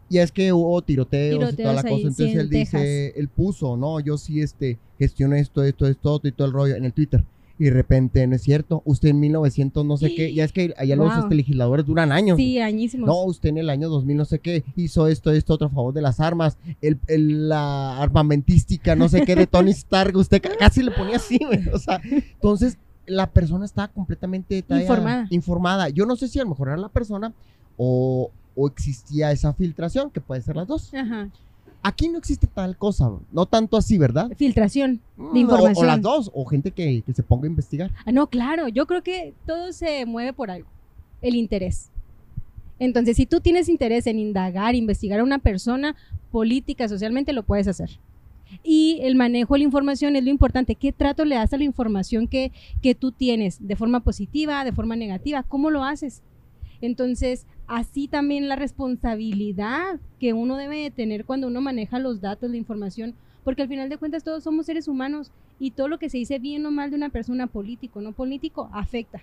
Y 0.08 0.18
es 0.18 0.32
que 0.32 0.52
hubo 0.52 0.82
tiroteos, 0.82 1.36
y 1.36 1.38
toda 1.38 1.50
Tiroteos 1.52 1.74
la 1.76 1.82
cosa, 1.82 1.94
sí, 1.94 2.00
entonces 2.00 2.34
en 2.34 2.40
él 2.40 2.50
dice, 2.50 2.78
Texas. 2.78 3.16
él 3.16 3.28
puso, 3.28 3.76
no, 3.76 4.00
yo 4.00 4.18
sí, 4.18 4.42
este, 4.42 4.78
gestioné 4.98 5.38
esto, 5.38 5.62
esto, 5.62 5.86
esto, 5.86 6.20
y 6.24 6.32
todo 6.32 6.48
el 6.48 6.52
rollo 6.52 6.74
en 6.74 6.84
el 6.84 6.92
Twitter. 6.92 7.24
Y 7.60 7.64
de 7.64 7.72
repente, 7.72 8.26
no 8.26 8.34
es 8.36 8.40
cierto, 8.42 8.80
usted 8.86 9.10
en 9.10 9.20
1900 9.20 9.84
no 9.84 9.98
sé 9.98 10.14
qué, 10.14 10.32
ya 10.32 10.44
es 10.44 10.52
que 10.52 10.72
allá 10.78 10.96
los 10.96 11.12
Wow. 11.14 11.24
este, 11.24 11.34
legisladores 11.34 11.84
duran 11.84 12.10
años. 12.10 12.38
Sí, 12.38 12.58
añísimos. 12.58 13.06
No, 13.06 13.22
usted 13.24 13.50
en 13.50 13.58
el 13.58 13.68
año 13.68 13.90
2000 13.90 14.16
no 14.16 14.24
sé 14.24 14.38
qué 14.38 14.64
hizo 14.76 15.06
esto, 15.08 15.30
esto, 15.30 15.52
otro 15.52 15.66
a 15.66 15.70
favor 15.70 15.92
de 15.92 16.00
las 16.00 16.20
armas, 16.20 16.56
el, 16.80 16.98
el- 17.06 17.50
la 17.50 17.98
armamentística, 18.00 18.96
no 18.96 19.10
sé 19.10 19.26
qué 19.26 19.36
de 19.36 19.46
Tony 19.46 19.72
Stark, 19.72 20.16
usted 20.16 20.40
ca- 20.40 20.56
casi 20.58 20.82
le 20.82 20.90
ponía 20.90 21.16
así, 21.16 21.38
güey, 21.44 21.68
o 21.68 21.78
sea, 21.78 22.00
entonces 22.02 22.78
la 23.06 23.28
persona 23.30 23.66
está 23.66 23.88
completamente 23.88 24.64
Informada. 24.66 25.26
informada. 25.28 25.88
Yo 25.90 26.06
no 26.06 26.16
sé 26.16 26.28
si 26.28 26.38
a 26.38 26.44
lo 26.44 26.48
mejor 26.50 26.68
era 26.68 26.76
la 26.78 26.88
persona 26.88 27.34
o, 27.76 28.30
o 28.56 28.66
existía 28.68 29.32
esa 29.32 29.52
filtración, 29.52 30.10
que 30.10 30.22
puede 30.22 30.40
ser 30.40 30.56
las 30.56 30.66
dos. 30.66 30.94
Ajá. 30.94 31.28
Aquí 31.82 32.08
no 32.08 32.18
existe 32.18 32.46
tal 32.46 32.76
cosa, 32.76 33.10
no 33.32 33.46
tanto 33.46 33.76
así, 33.76 33.96
¿verdad? 33.96 34.30
Filtración 34.36 35.00
Mm, 35.16 35.22
de 35.22 35.28
o- 35.28 35.32
O, 35.32 35.38
información. 35.38 35.86
las 35.86 36.02
dos, 36.02 36.30
o 36.34 36.44
gente 36.44 36.70
que, 36.72 37.02
que 37.06 37.12
se 37.14 37.22
ponga 37.22 37.44
a 37.46 37.50
investigar. 37.50 37.90
Ah, 38.04 38.12
no, 38.12 38.26
claro. 38.28 38.68
Yo 38.68 38.86
creo 38.86 39.02
que 39.02 39.32
todo 39.46 39.72
se 39.72 40.04
mueve 40.06 40.32
por 40.32 40.50
algo. 40.50 40.68
El 41.22 41.34
interés. 41.36 41.90
Entonces, 42.78 43.16
si 43.16 43.26
tú 43.26 43.40
tienes 43.40 43.68
interés 43.68 44.06
en 44.06 44.18
indagar, 44.18 44.74
investigar 44.74 45.20
a 45.20 45.24
una 45.24 45.38
persona 45.38 45.96
política, 46.30 46.88
socialmente, 46.88 47.32
lo 47.32 47.42
puedes 47.42 47.66
hacer. 47.68 47.90
Y 48.64 48.98
el 49.02 49.14
manejo 49.14 49.54
de 49.54 49.58
la 49.60 49.64
información 49.64 50.16
es 50.16 50.24
lo 50.24 50.30
importante. 50.30 50.74
¿Qué 50.74 50.90
trato 50.92 51.24
le 51.24 51.36
das 51.36 51.52
a 51.52 51.56
la 51.58 51.64
información 51.64 52.26
que, 52.26 52.52
que 52.82 52.94
tú 52.94 53.12
tienes? 53.12 53.58
¿De 53.66 53.76
forma 53.76 54.00
positiva, 54.00 54.64
de 54.64 54.72
forma 54.72 54.96
negativa? 54.96 55.42
¿Cómo 55.44 55.70
lo 55.70 55.84
haces? 55.84 56.22
Entonces, 56.80 57.46
así 57.70 58.08
también 58.08 58.48
la 58.48 58.56
responsabilidad 58.56 60.00
que 60.18 60.32
uno 60.32 60.56
debe 60.56 60.78
de 60.78 60.90
tener 60.90 61.24
cuando 61.24 61.46
uno 61.46 61.60
maneja 61.60 62.00
los 62.00 62.20
datos, 62.20 62.50
la 62.50 62.56
información, 62.56 63.14
porque 63.44 63.62
al 63.62 63.68
final 63.68 63.88
de 63.88 63.96
cuentas 63.96 64.24
todos 64.24 64.42
somos 64.42 64.66
seres 64.66 64.88
humanos 64.88 65.30
y 65.60 65.70
todo 65.70 65.86
lo 65.86 66.00
que 66.00 66.10
se 66.10 66.18
dice 66.18 66.40
bien 66.40 66.66
o 66.66 66.72
mal 66.72 66.90
de 66.90 66.96
una 66.96 67.10
persona 67.10 67.46
político, 67.46 68.00
no 68.00 68.12
político, 68.12 68.68
afecta. 68.72 69.22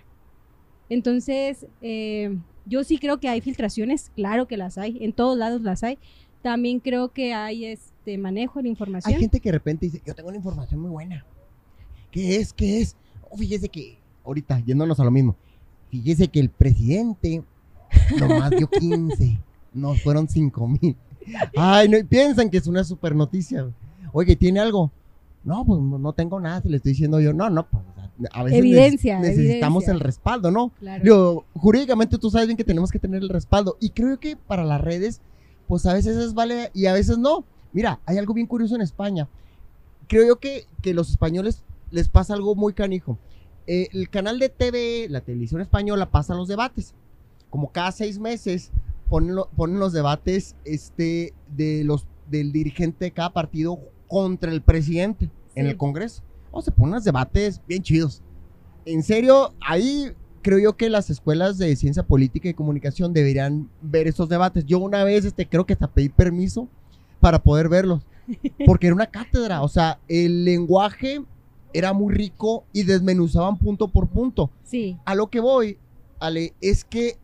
Entonces, 0.88 1.66
eh, 1.82 2.38
yo 2.64 2.84
sí 2.84 2.96
creo 2.96 3.20
que 3.20 3.28
hay 3.28 3.42
filtraciones, 3.42 4.10
claro 4.16 4.48
que 4.48 4.56
las 4.56 4.78
hay, 4.78 4.96
en 5.02 5.12
todos 5.12 5.36
lados 5.36 5.60
las 5.60 5.84
hay. 5.84 5.98
También 6.40 6.80
creo 6.80 7.12
que 7.12 7.34
hay 7.34 7.66
este 7.66 8.16
manejo 8.16 8.62
de 8.62 8.70
información. 8.70 9.12
Hay 9.12 9.20
gente 9.20 9.40
que 9.40 9.50
de 9.50 9.58
repente 9.58 9.84
dice, 9.84 10.00
yo 10.06 10.14
tengo 10.14 10.30
una 10.30 10.38
información 10.38 10.80
muy 10.80 10.90
buena. 10.90 11.26
¿Qué 12.10 12.36
es? 12.36 12.54
¿Qué 12.54 12.80
es? 12.80 12.96
Oh, 13.28 13.36
fíjese 13.36 13.68
que, 13.68 13.98
ahorita, 14.24 14.58
yéndonos 14.60 14.98
a 15.00 15.04
lo 15.04 15.10
mismo, 15.10 15.36
fíjese 15.90 16.28
que 16.28 16.40
el 16.40 16.48
presidente 16.48 17.44
nomás 18.18 18.50
dio 18.50 18.68
15, 18.68 19.38
no 19.74 19.94
fueron 19.94 20.28
5 20.28 20.68
mil. 20.68 20.96
Ay, 21.56 21.88
no, 21.88 21.98
y 21.98 22.04
piensan 22.04 22.50
que 22.50 22.58
es 22.58 22.66
una 22.66 22.84
super 22.84 23.14
noticia. 23.14 23.66
Oye, 24.12 24.36
¿tiene 24.36 24.60
algo? 24.60 24.90
No, 25.44 25.64
pues 25.64 25.80
no, 25.80 26.12
tengo 26.12 26.40
nada, 26.40 26.60
si 26.62 26.68
le 26.68 26.78
estoy 26.78 26.92
diciendo 26.92 27.20
yo, 27.20 27.32
no, 27.32 27.48
no, 27.50 27.66
pues 27.66 27.82
a 28.32 28.42
veces 28.42 28.58
neces- 28.64 29.20
necesitamos 29.20 29.84
evidencia. 29.84 29.92
el 29.92 30.00
respaldo, 30.00 30.50
¿no? 30.50 30.70
Claro. 30.80 31.02
Digo, 31.04 31.44
jurídicamente 31.54 32.18
tú 32.18 32.30
sabes 32.30 32.48
bien 32.48 32.56
que 32.56 32.64
tenemos 32.64 32.90
que 32.90 32.98
tener 32.98 33.22
el 33.22 33.28
respaldo. 33.28 33.76
Y 33.80 33.90
creo 33.90 34.18
que 34.18 34.36
para 34.36 34.64
las 34.64 34.80
redes, 34.80 35.20
pues 35.68 35.86
a 35.86 35.92
veces 35.92 36.16
es 36.16 36.34
vale 36.34 36.70
y 36.74 36.86
a 36.86 36.92
veces 36.94 37.18
no. 37.18 37.44
Mira, 37.72 38.00
hay 38.06 38.18
algo 38.18 38.34
bien 38.34 38.46
curioso 38.48 38.74
en 38.74 38.80
España. 38.80 39.28
Creo 40.08 40.26
yo 40.26 40.36
que, 40.40 40.64
que 40.82 40.94
los 40.94 41.10
españoles 41.10 41.62
les 41.90 42.08
pasa 42.08 42.34
algo 42.34 42.54
muy 42.56 42.72
canijo. 42.72 43.18
Eh, 43.66 43.88
el 43.92 44.08
canal 44.10 44.38
de 44.38 44.48
TV, 44.48 45.06
la 45.10 45.20
televisión 45.20 45.60
española, 45.60 46.10
pasa 46.10 46.34
los 46.34 46.48
debates. 46.48 46.94
Como 47.50 47.70
cada 47.72 47.92
seis 47.92 48.18
meses 48.18 48.70
ponen, 49.08 49.34
lo- 49.34 49.48
ponen 49.56 49.78
los 49.78 49.92
debates 49.92 50.54
este, 50.64 51.32
de 51.56 51.82
los, 51.84 52.06
del 52.30 52.52
dirigente 52.52 53.06
de 53.06 53.10
cada 53.12 53.32
partido 53.32 53.78
contra 54.06 54.50
el 54.52 54.62
presidente 54.62 55.30
en 55.54 55.64
Sí. 55.66 55.70
el 55.70 55.76
Congreso. 55.76 56.22
O 56.50 56.62
se 56.62 56.70
ponen 56.70 56.94
los 56.94 57.04
debates 57.04 57.60
bien 57.66 57.82
chidos. 57.82 58.22
En 58.84 59.02
serio, 59.02 59.52
ahí 59.60 60.12
creo 60.42 60.58
yo 60.58 60.76
que 60.76 60.88
las 60.88 61.10
escuelas 61.10 61.58
de 61.58 61.74
ciencia 61.76 62.02
política 62.04 62.48
y 62.48 62.54
comunicación 62.54 63.12
deberían 63.12 63.68
ver 63.82 64.06
esos 64.08 64.28
debates. 64.28 64.64
Yo 64.64 64.78
una 64.78 65.04
vez 65.04 65.24
este, 65.24 65.46
creo 65.48 65.66
que 65.66 65.74
hasta 65.74 65.88
pedí 65.90 66.08
permiso 66.08 66.68
para 67.20 67.42
poder 67.42 67.68
verlos. 67.68 68.06
Porque 68.66 68.86
era 68.86 68.94
una 68.94 69.06
cátedra. 69.06 69.62
O 69.62 69.68
sea, 69.68 69.98
el 70.08 70.44
lenguaje 70.44 71.22
era 71.74 71.92
muy 71.92 72.14
rico 72.14 72.64
y 72.72 72.84
desmenuzaban 72.84 73.58
punto 73.58 73.88
por 73.88 74.08
punto. 74.08 74.50
Sí, 74.64 74.96
A 75.04 75.14
lo 75.14 75.28
que 75.28 75.40
voy, 75.40 75.78
Ale, 76.18 76.54
es 76.62 76.84
que 76.84 77.18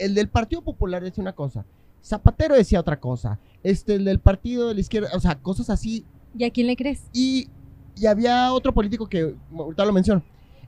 el 0.00 0.14
del 0.14 0.28
Partido 0.28 0.62
Popular 0.62 1.02
decía 1.02 1.22
una 1.22 1.34
cosa. 1.34 1.64
Zapatero 2.02 2.54
decía 2.54 2.80
otra 2.80 2.98
cosa. 2.98 3.38
Este, 3.62 3.94
el 3.94 4.04
del 4.04 4.20
partido 4.20 4.68
de 4.68 4.74
la 4.74 4.80
izquierda, 4.80 5.10
o 5.14 5.20
sea, 5.20 5.36
cosas 5.36 5.68
así 5.70 6.04
¿y 6.36 6.44
a 6.44 6.50
quién 6.50 6.66
le 6.66 6.76
crees? 6.76 7.02
y, 7.12 7.48
y 7.96 8.06
había 8.06 8.52
otro 8.52 8.72
político 8.72 9.06
que 9.08 9.34
ahorita 9.56 9.84
lo 9.84 9.92
menciono. 9.92 10.22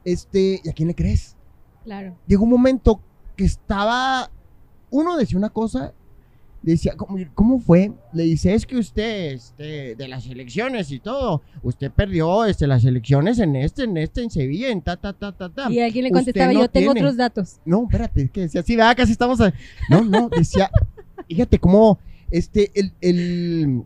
Este, 0.04 0.60
¿y 0.62 0.68
a 0.68 0.72
quién 0.72 0.88
le 0.88 0.94
crees? 0.94 1.36
Claro. 1.84 2.16
Llegó 2.26 2.44
un 2.44 2.50
momento 2.50 3.00
que 3.36 3.44
estaba. 3.44 4.30
Uno 4.90 5.16
decía 5.16 5.38
una 5.38 5.48
cosa, 5.48 5.94
decía, 6.62 6.94
¿cómo, 6.96 7.18
cómo 7.34 7.58
fue? 7.58 7.92
Le 8.12 8.22
dice, 8.24 8.54
es 8.54 8.64
que 8.66 8.76
usted, 8.76 9.32
este, 9.32 9.96
de 9.96 10.08
las 10.08 10.26
elecciones 10.26 10.90
y 10.92 11.00
todo, 11.00 11.42
usted 11.62 11.90
perdió 11.90 12.44
este, 12.44 12.66
las 12.66 12.84
elecciones 12.84 13.38
en 13.40 13.56
este, 13.56 13.84
en 13.84 13.96
este, 13.96 14.22
en 14.22 14.30
Sevilla, 14.30 14.68
en 14.70 14.80
ta, 14.80 14.96
ta, 14.96 15.12
ta, 15.12 15.32
ta, 15.32 15.48
ta. 15.48 15.70
Y 15.70 15.80
alguien 15.80 16.04
le 16.04 16.10
contestaba, 16.12 16.52
no 16.52 16.60
yo 16.60 16.68
tengo 16.70 16.92
tiene. 16.92 17.00
otros 17.08 17.16
datos. 17.16 17.60
No, 17.64 17.82
espérate, 17.84 18.22
es 18.22 18.30
que 18.30 18.40
decía, 18.42 18.62
sí, 18.62 18.76
¿verdad? 18.76 18.96
Casi 18.96 19.12
estamos. 19.12 19.40
a- 19.40 19.52
No, 19.90 20.02
no, 20.04 20.28
decía, 20.28 20.70
fíjate 21.28 21.58
cómo 21.58 21.98
este, 22.30 22.70
el, 22.74 22.92
el, 23.00 23.82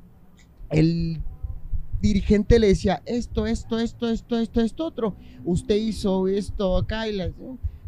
el 0.70 1.20
dirigente 2.00 2.58
le 2.58 2.68
decía, 2.68 3.02
esto, 3.06 3.46
esto, 3.46 3.78
esto, 3.78 4.08
esto, 4.10 4.38
esto, 4.38 4.60
esto, 4.60 4.86
otro. 4.86 5.16
Usted 5.44 5.76
hizo 5.76 6.28
esto 6.28 6.76
acá 6.76 7.08
y 7.08 7.12
la... 7.14 7.30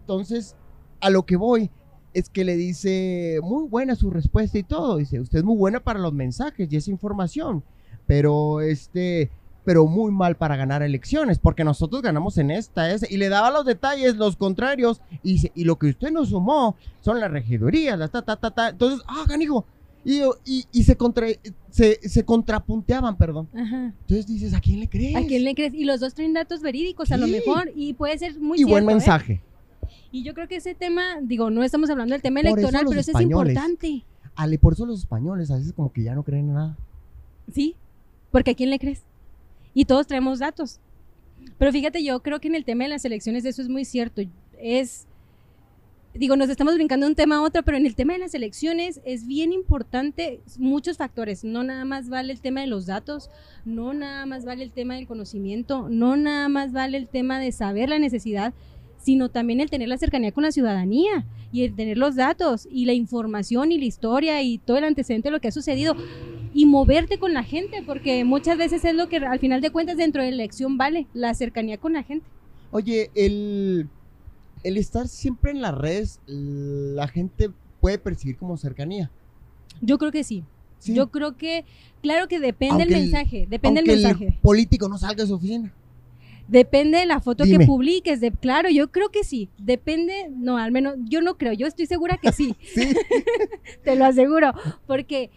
Entonces, 0.00 0.57
a 1.00 1.11
lo 1.11 1.26
que 1.26 1.37
voy 1.37 1.71
es 2.19 2.29
que 2.29 2.45
le 2.45 2.57
dice, 2.57 3.41
muy 3.43 3.69
buena 3.69 3.95
su 3.95 4.11
respuesta 4.11 4.59
y 4.59 4.63
todo. 4.63 4.97
Dice, 4.99 5.21
usted 5.21 5.39
es 5.39 5.45
muy 5.45 5.57
buena 5.57 5.81
para 5.81 5.99
los 5.99 6.13
mensajes 6.13 6.69
y 6.71 6.77
esa 6.77 6.91
información, 6.91 7.63
pero 8.07 8.61
este... 8.61 9.31
Pero 9.65 9.87
muy 9.87 10.11
mal 10.11 10.35
para 10.35 10.57
ganar 10.57 10.83
elecciones, 10.83 11.39
porque 11.39 11.63
nosotros 11.63 12.01
ganamos 12.01 12.39
en 12.39 12.51
esta, 12.51 12.91
esa, 12.91 13.07
y 13.11 13.19
le 13.19 13.29
daba 13.29 13.51
los 13.51 13.67
detalles, 13.67 14.17
los 14.17 14.35
contrarios, 14.35 15.03
y, 15.23 15.51
y 15.55 15.65
lo 15.65 15.79
que 15.79 15.89
usted 15.89 16.11
nos 16.11 16.31
sumó 16.31 16.75
son 17.03 17.21
las 17.21 17.31
regidurías, 17.31 17.99
las 17.99 18.11
ta, 18.11 18.23
ta, 18.23 18.37
ta, 18.37 18.51
ta. 18.51 18.71
Entonces, 18.71 19.05
ah, 19.07 19.27
canijo. 19.29 19.67
Y, 20.07 20.23
y, 20.47 20.65
y 20.73 20.85
se, 20.85 20.97
contra, 20.97 21.27
se, 21.71 22.01
se 22.09 22.25
contrapunteaban, 22.25 23.19
perdón. 23.19 23.47
Ajá. 23.55 23.93
Entonces 24.01 24.27
dices, 24.27 24.55
¿a 24.55 24.61
quién 24.61 24.81
le 24.81 24.89
crees? 24.89 25.17
¿A 25.17 25.27
quién 25.27 25.45
le 25.45 25.55
crees? 25.55 25.75
Y 25.75 25.85
los 25.85 26.01
dos 26.01 26.15
traen 26.15 26.33
datos 26.33 26.63
verídicos, 26.63 27.13
a 27.13 27.19
lo 27.19 27.27
mejor, 27.29 27.71
y 27.77 27.93
puede 27.93 28.17
ser 28.17 28.41
muy 28.41 28.61
y 28.61 28.65
buen 28.65 28.89
¿eh? 28.89 29.43
Y 30.11 30.23
yo 30.23 30.35
creo 30.35 30.49
que 30.49 30.57
ese 30.57 30.75
tema, 30.75 31.21
digo, 31.23 31.50
no 31.50 31.62
estamos 31.62 31.90
hablando 31.90 32.14
del 32.14 32.23
tema 32.23 32.40
electoral, 32.40 32.85
pero 32.88 33.00
eso 33.00 33.12
es 33.12 33.21
importante. 33.21 34.04
Ale, 34.35 34.59
por 34.59 34.75
eso 34.75 34.87
los 34.87 35.00
españoles 35.00 35.50
a 35.50 35.57
veces 35.57 35.73
como 35.73 35.92
que 35.92 36.02
ya 36.02 36.14
no 36.14 36.23
creen 36.23 36.49
en 36.49 36.54
nada. 36.54 36.76
Sí, 37.52 37.75
porque 38.30 38.52
¿a 38.52 38.54
quién 38.54 38.71
le 38.71 38.78
crees? 38.78 39.02
Y 39.75 39.85
todos 39.85 40.07
traemos 40.07 40.38
datos. 40.38 40.80
Pero 41.59 41.73
fíjate, 41.73 42.02
yo 42.04 42.21
creo 42.21 42.40
que 42.40 42.49
en 42.49 42.54
el 42.54 42.64
tema 42.64 42.85
de 42.85 42.90
las 42.90 43.04
elecciones 43.04 43.45
eso 43.45 43.62
es 43.62 43.68
muy 43.68 43.85
cierto. 43.85 44.23
Es, 44.61 45.07
digo, 46.14 46.37
nos 46.37 46.49
estamos 46.50 46.75
brincando 46.75 47.07
de 47.07 47.11
un 47.11 47.16
tema 47.16 47.37
a 47.37 47.42
otro, 47.42 47.62
pero 47.62 47.76
en 47.76 47.87
el 47.87 47.95
tema 47.95 48.12
de 48.12 48.18
las 48.21 48.35
elecciones 48.35 49.00
es 49.04 49.26
bien 49.26 49.52
importante 49.52 50.40
muchos 50.59 50.97
factores. 50.97 51.45
No 51.45 51.64
nada 51.64 51.85
más 51.85 52.09
vale 52.09 52.33
el 52.33 52.40
tema 52.40 52.61
de 52.61 52.66
los 52.66 52.87
datos, 52.87 53.30
no 53.64 53.92
nada 53.92 54.26
más 54.26 54.45
vale 54.45 54.64
el 54.64 54.73
tema 54.73 54.95
del 54.95 55.07
conocimiento, 55.07 55.88
no 55.88 56.16
nada 56.16 56.49
más 56.49 56.73
vale 56.73 56.99
el 56.99 57.09
tema 57.09 57.38
de 57.38 57.52
saber 57.52 57.88
la 57.88 57.99
necesidad, 57.99 58.52
sino 58.99 59.28
también 59.31 59.61
el 59.61 59.71
tener 59.71 59.88
la 59.88 59.99
cercanía 59.99 60.33
con 60.33 60.45
la 60.45 60.52
ciudadanía 60.52 61.25
y 61.52 61.64
el 61.64 61.75
tener 61.75 61.97
los 61.97 62.17
datos 62.17 62.69
y 62.71 62.85
la 62.85 62.93
información 62.93 63.73
y 63.73 63.78
la 63.78 63.85
historia 63.87 64.43
y 64.43 64.59
todo 64.59 64.76
el 64.76 64.85
antecedente 64.85 65.28
de 65.28 65.33
lo 65.33 65.40
que 65.40 65.49
ha 65.49 65.52
sucedido 65.52 65.97
y 66.55 66.67
moverte 66.67 67.19
con 67.19 67.33
la 67.33 67.43
gente, 67.43 67.83
porque 67.87 68.25
muchas 68.25 68.59
veces 68.59 68.85
es 68.85 68.95
lo 68.95 69.09
que 69.09 69.17
al 69.19 69.38
final 69.38 69.61
de 69.61 69.71
cuentas 69.71 69.97
dentro 69.97 70.23
de 70.23 70.31
la 70.31 70.35
elección 70.35 70.76
vale, 70.76 71.07
la 71.14 71.35
cercanía 71.35 71.78
con 71.78 71.93
la 71.93 72.02
gente. 72.02 72.26
Oye, 72.71 73.11
el, 73.14 73.88
el 74.62 74.76
estar 74.76 75.09
siempre 75.09 75.52
en 75.52 75.62
las 75.62 75.75
redes, 75.76 76.21
la 76.26 77.09
gente 77.09 77.50
puede 77.81 77.99
percibir 77.99 78.37
como 78.37 78.57
cercanía. 78.57 79.11
Yo 79.81 79.99
creo 79.99 80.11
que 80.11 80.25
sí. 80.25 80.45
Sí. 80.78 80.95
Yo 80.95 81.11
creo 81.11 81.37
que, 81.37 81.64
claro 82.02 82.28
que 82.28 82.38
depende 82.38 82.83
Aunque 82.85 82.95
el 82.95 83.02
mensaje, 83.02 83.47
depende 83.49 83.81
el 83.81 83.87
mensaje. 83.87 84.26
el 84.28 84.35
político 84.35 84.88
no 84.88 84.97
salga 84.97 85.23
de 85.23 85.28
su 85.28 85.35
oficina. 85.35 85.73
Depende 86.49 86.99
de 86.99 87.07
la 87.07 87.21
foto 87.21 87.45
Dime. 87.45 87.59
que 87.59 87.67
publiques, 87.67 88.21
de, 88.21 88.33
claro, 88.33 88.71
yo 88.71 88.90
creo 88.90 89.11
que 89.11 89.23
sí. 89.23 89.50
Depende, 89.59 90.31
no, 90.31 90.57
al 90.57 90.73
menos 90.73 90.97
yo 91.05 91.21
no 91.21 91.37
creo, 91.37 91.52
yo 91.52 91.67
estoy 91.67 91.87
segura 91.87 92.17
que 92.17 92.33
sí, 92.33 92.57
Sí. 92.75 92.95
te 93.85 93.97
lo 93.97 94.07
aseguro, 94.07 94.52
porque 94.87 95.31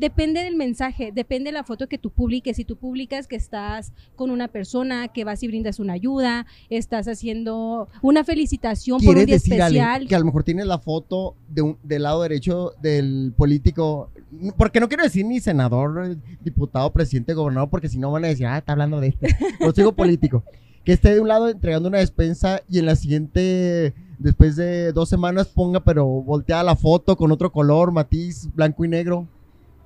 depende 0.00 0.42
del 0.42 0.56
mensaje, 0.56 1.12
depende 1.14 1.48
de 1.48 1.52
la 1.52 1.62
foto 1.64 1.86
que 1.86 1.98
tú 1.98 2.10
publiques. 2.10 2.56
Si 2.56 2.64
tú 2.64 2.76
publicas 2.76 3.26
que 3.28 3.36
estás 3.36 3.92
con 4.16 4.30
una 4.30 4.48
persona, 4.48 5.08
que 5.08 5.24
vas 5.24 5.42
y 5.42 5.46
brindas 5.48 5.78
una 5.78 5.92
ayuda, 5.92 6.46
estás 6.70 7.06
haciendo 7.06 7.88
una 8.02 8.24
felicitación 8.24 8.98
por 9.00 9.10
un 9.10 9.24
¿Quieres 9.24 9.26
día 9.26 9.34
decir, 9.36 9.62
Ale, 9.62 9.78
especial. 9.78 10.08
que 10.08 10.14
a 10.16 10.18
lo 10.18 10.24
mejor 10.24 10.42
tienes 10.42 10.66
la 10.66 10.78
foto 10.78 11.36
de 11.48 11.62
un- 11.62 11.78
del 11.82 12.02
lado 12.04 12.22
derecho 12.22 12.72
del 12.82 13.32
político? 13.36 14.10
Porque 14.56 14.80
no 14.80 14.88
quiero 14.88 15.04
decir 15.04 15.24
ni 15.26 15.38
senador, 15.40 16.16
diputado, 16.42 16.92
presidente, 16.92 17.34
gobernador, 17.34 17.68
porque 17.68 17.88
si 17.88 17.98
no 17.98 18.10
van 18.10 18.24
a 18.24 18.28
decir, 18.28 18.46
ah, 18.46 18.58
está 18.58 18.72
hablando 18.72 19.00
de 19.00 19.08
este. 19.08 19.28
Pero 19.58 19.72
sigo 19.72 19.92
político. 19.92 20.42
Que 20.82 20.94
esté 20.94 21.12
de 21.12 21.20
un 21.20 21.28
lado 21.28 21.50
entregando 21.50 21.90
una 21.90 21.98
despensa 21.98 22.62
y 22.66 22.78
en 22.78 22.86
la 22.86 22.96
siguiente, 22.96 23.92
después 24.18 24.56
de 24.56 24.92
dos 24.92 25.10
semanas, 25.10 25.46
ponga, 25.48 25.80
pero 25.84 26.06
voltea 26.06 26.62
la 26.62 26.74
foto 26.74 27.18
con 27.18 27.30
otro 27.32 27.52
color, 27.52 27.92
matiz, 27.92 28.48
blanco 28.54 28.82
y 28.86 28.88
negro. 28.88 29.28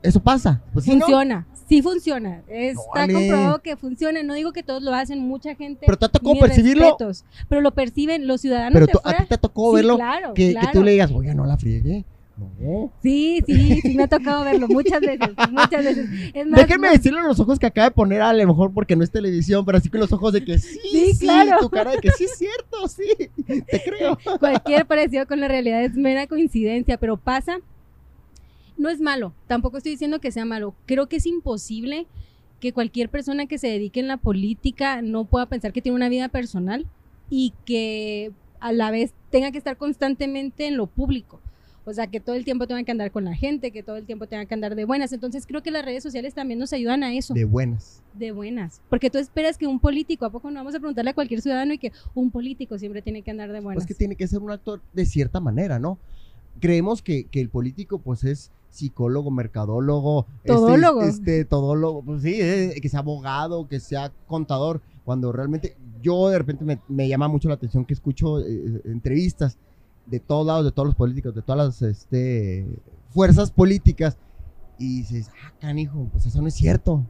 Eso 0.05 0.21
pasa. 0.21 0.61
Pues. 0.73 0.85
Funciona, 0.85 1.47
sí 1.69 1.81
funciona. 1.83 2.43
Está 2.47 3.09
comprobado 3.11 3.63
que 3.63 3.77
funciona. 3.77 4.23
No 4.23 4.35
digo 4.35 4.53
que 4.53 4.63
todos 4.63 4.83
lo 4.83 4.93
hacen, 4.95 5.19
mucha 5.21 5.55
gente. 5.55 5.87
Pero 5.87 5.97
te 5.99 6.09
tocó 6.11 6.39
percibirlo. 6.39 6.85
respetos, 6.85 7.25
pero 7.49 7.63
lo 7.63 7.73
perciben 7.73 8.27
los 8.27 8.43
ciudadanos 8.43 8.83
Pero 8.87 9.01
a 9.03 9.17
ti 9.17 9.25
te 9.29 9.39
tocó 9.39 9.71
Sí, 9.71 9.77
verlo, 9.77 9.97
claro, 9.97 10.35
que, 10.35 10.49
que 10.49 10.53
claro. 10.53 10.69
tú 10.73 10.83
le 10.85 10.91
digas, 10.93 11.11
oiga, 11.11 11.33
no 11.35 11.47
la 11.47 11.57
friegue. 11.57 12.05
No. 12.37 12.93
Sí, 13.01 13.41
sí, 13.47 13.81
sí 13.81 13.95
me 13.97 14.03
ha 14.03 14.09
tocado 14.09 14.43
verlo 14.45 14.67
muchas 14.69 15.01
veces, 15.01 15.31
muchas 15.53 15.85
veces. 15.85 16.07
Es 16.35 16.45
más, 16.49 16.61
Déjenme 16.61 16.89
no- 16.89 16.93
decirle 16.93 17.23
los 17.23 17.39
ojos 17.41 17.59
que 17.61 17.67
acaba 17.67 17.89
de 17.89 17.95
poner 17.95 18.21
a 18.23 18.33
lo 18.33 18.47
mejor 18.47 18.73
porque 18.75 18.97
no 18.97 19.05
es 19.05 19.11
televisión, 19.13 19.65
pero 19.65 19.79
así 19.79 19.89
con 19.89 20.01
los 20.01 20.13
ojos 20.13 20.33
de 20.33 20.45
que 20.45 20.59
sí, 20.59 20.79
sí, 20.91 21.13
Sí, 21.15 21.19
claro. 21.27 21.61
tu 21.61 21.71
cara 21.71 21.93
de 21.93 21.99
que 21.99 22.11
sí 22.11 22.25
es 22.25 22.37
cierto, 22.37 22.89
sí, 22.89 23.07
te 23.47 23.83
creo. 23.85 24.19
cualquier 24.41 24.85
parecido 24.85 25.27
con 25.29 25.39
la 25.41 25.47
realidad 25.49 25.83
es 25.85 25.95
mera 25.95 26.27
coincidencia, 26.27 26.99
pero 26.99 27.17
pasa. 27.17 27.59
No 28.77 28.91
es 28.91 29.01
malo, 29.01 29.35
tampoco 29.47 29.77
estoy 29.77 29.93
diciendo 29.93 30.21
que 30.21 30.33
sea 30.33 30.45
malo. 30.45 30.75
Creo 30.87 31.09
que 31.09 31.17
es 31.17 31.27
imposible 31.27 32.07
que 32.61 32.73
cualquier 32.73 33.09
persona 33.09 33.47
que 33.47 33.59
se 33.59 33.69
dedique 33.69 34.01
en 34.01 34.09
la 34.09 34.17
política 34.17 35.03
no 35.03 35.27
pueda 35.27 35.47
pensar 35.47 35.73
que 35.73 35.83
tiene 35.83 35.97
una 35.97 36.09
vida 36.09 36.29
personal 36.29 36.87
y 37.31 37.53
que 37.65 38.33
a 38.61 38.73
la 38.73 38.91
vez 38.91 39.13
tenga 39.31 39.53
que 39.53 39.59
estar 39.59 39.77
constantemente 39.77 40.67
en 40.67 40.77
lo 40.77 40.87
público. 40.87 41.41
O 41.87 41.93
sea, 41.93 42.07
que 42.07 42.19
todo 42.19 42.35
el 42.35 42.45
tiempo 42.45 42.67
tenga 42.67 42.83
que 42.83 42.91
andar 42.91 43.11
con 43.11 43.25
la 43.25 43.35
gente, 43.35 43.71
que 43.71 43.83
todo 43.83 43.97
el 43.97 44.07
tiempo 44.07 44.27
tenga 44.27 44.47
que 44.47 44.55
andar 44.55 44.75
de 44.75 44.87
buenas. 44.87 45.13
Entonces 45.13 45.47
creo 45.47 45.63
que 45.63 45.71
las 45.71 45.85
redes 45.85 46.03
sociales 46.03 46.33
también 46.33 46.59
nos 46.59 46.73
ayudan 46.73 47.03
a 47.03 47.13
eso. 47.13 47.35
De 47.35 47.45
buenas. 47.45 48.03
de 48.15 48.33
buenas. 48.33 48.81
Porque 48.89 49.11
tú 49.11 49.19
esperas 49.19 49.59
que 49.59 49.67
un 49.67 49.79
político, 49.79 50.25
¿a 50.25 50.31
poco 50.31 50.51
no 50.51 50.61
vamos 50.61 50.75
a 50.75 50.79
preguntarle 50.79 51.11
a 51.11 51.15
cualquier 51.15 51.43
ciudadano 51.43 51.75
y 51.75 51.79
que 51.79 51.93
un 52.15 52.31
político 52.31 52.79
siempre 52.79 53.03
tiene 53.03 53.21
que 53.21 53.31
andar 53.31 53.53
de 53.53 53.61
buenas? 53.61 53.85
Pues 53.85 53.87
que 53.87 53.95
tiene 53.95 54.17
que 54.17 54.27
ser 54.27 54.41
un 54.41 54.51
actor 54.51 54.81
de 54.95 55.05
cierta 55.05 55.41
manera, 55.41 55.79
¿no? 55.79 55.99
Creemos 56.61 57.03
que, 57.03 57.25
que 57.25 57.41
el 57.41 57.49
político 57.49 57.99
pues 57.99 58.25
es 58.25 58.51
psicólogo, 58.71 59.31
mercadólogo, 59.31 60.27
este, 60.39 60.49
Todólogo. 60.49 61.03
este, 61.03 61.45
todólogo, 61.45 62.03
pues 62.03 62.23
sí, 62.23 62.41
eh, 62.41 62.75
que 62.83 62.89
sea 62.89 63.01
abogado, 63.01 63.69
que 63.69 63.79
sea 63.79 64.13
contador, 64.27 64.81
cuando 65.05 65.31
realmente 65.31 65.77
yo 66.03 66.29
de 66.29 66.39
repente 66.39 66.65
me, 66.65 66.81
me 66.89 67.09
llama 67.09 67.29
mucho 67.29 67.49
la 67.49 67.55
atención 67.55 67.85
que 67.85 67.95
escucho 67.95 68.41
eh, 68.41 68.83
entrevistas 68.85 69.59
de 70.07 70.19
todos 70.21 70.47
lados, 70.47 70.65
de 70.65 70.73
todos 70.73 70.87
los 70.87 70.97
políticos, 70.97 71.35
de 71.35 71.43
todas 71.43 71.67
las 71.67 71.83
este, 71.83 72.67
fuerzas 73.11 73.51
políticas, 73.51 74.17
y 74.79 74.99
dices, 74.99 75.31
ah, 75.45 75.53
canijo, 75.61 76.09
pues 76.11 76.27
eso 76.27 76.43
no 76.43 76.49
es 76.49 76.55
cierto. 76.55 77.05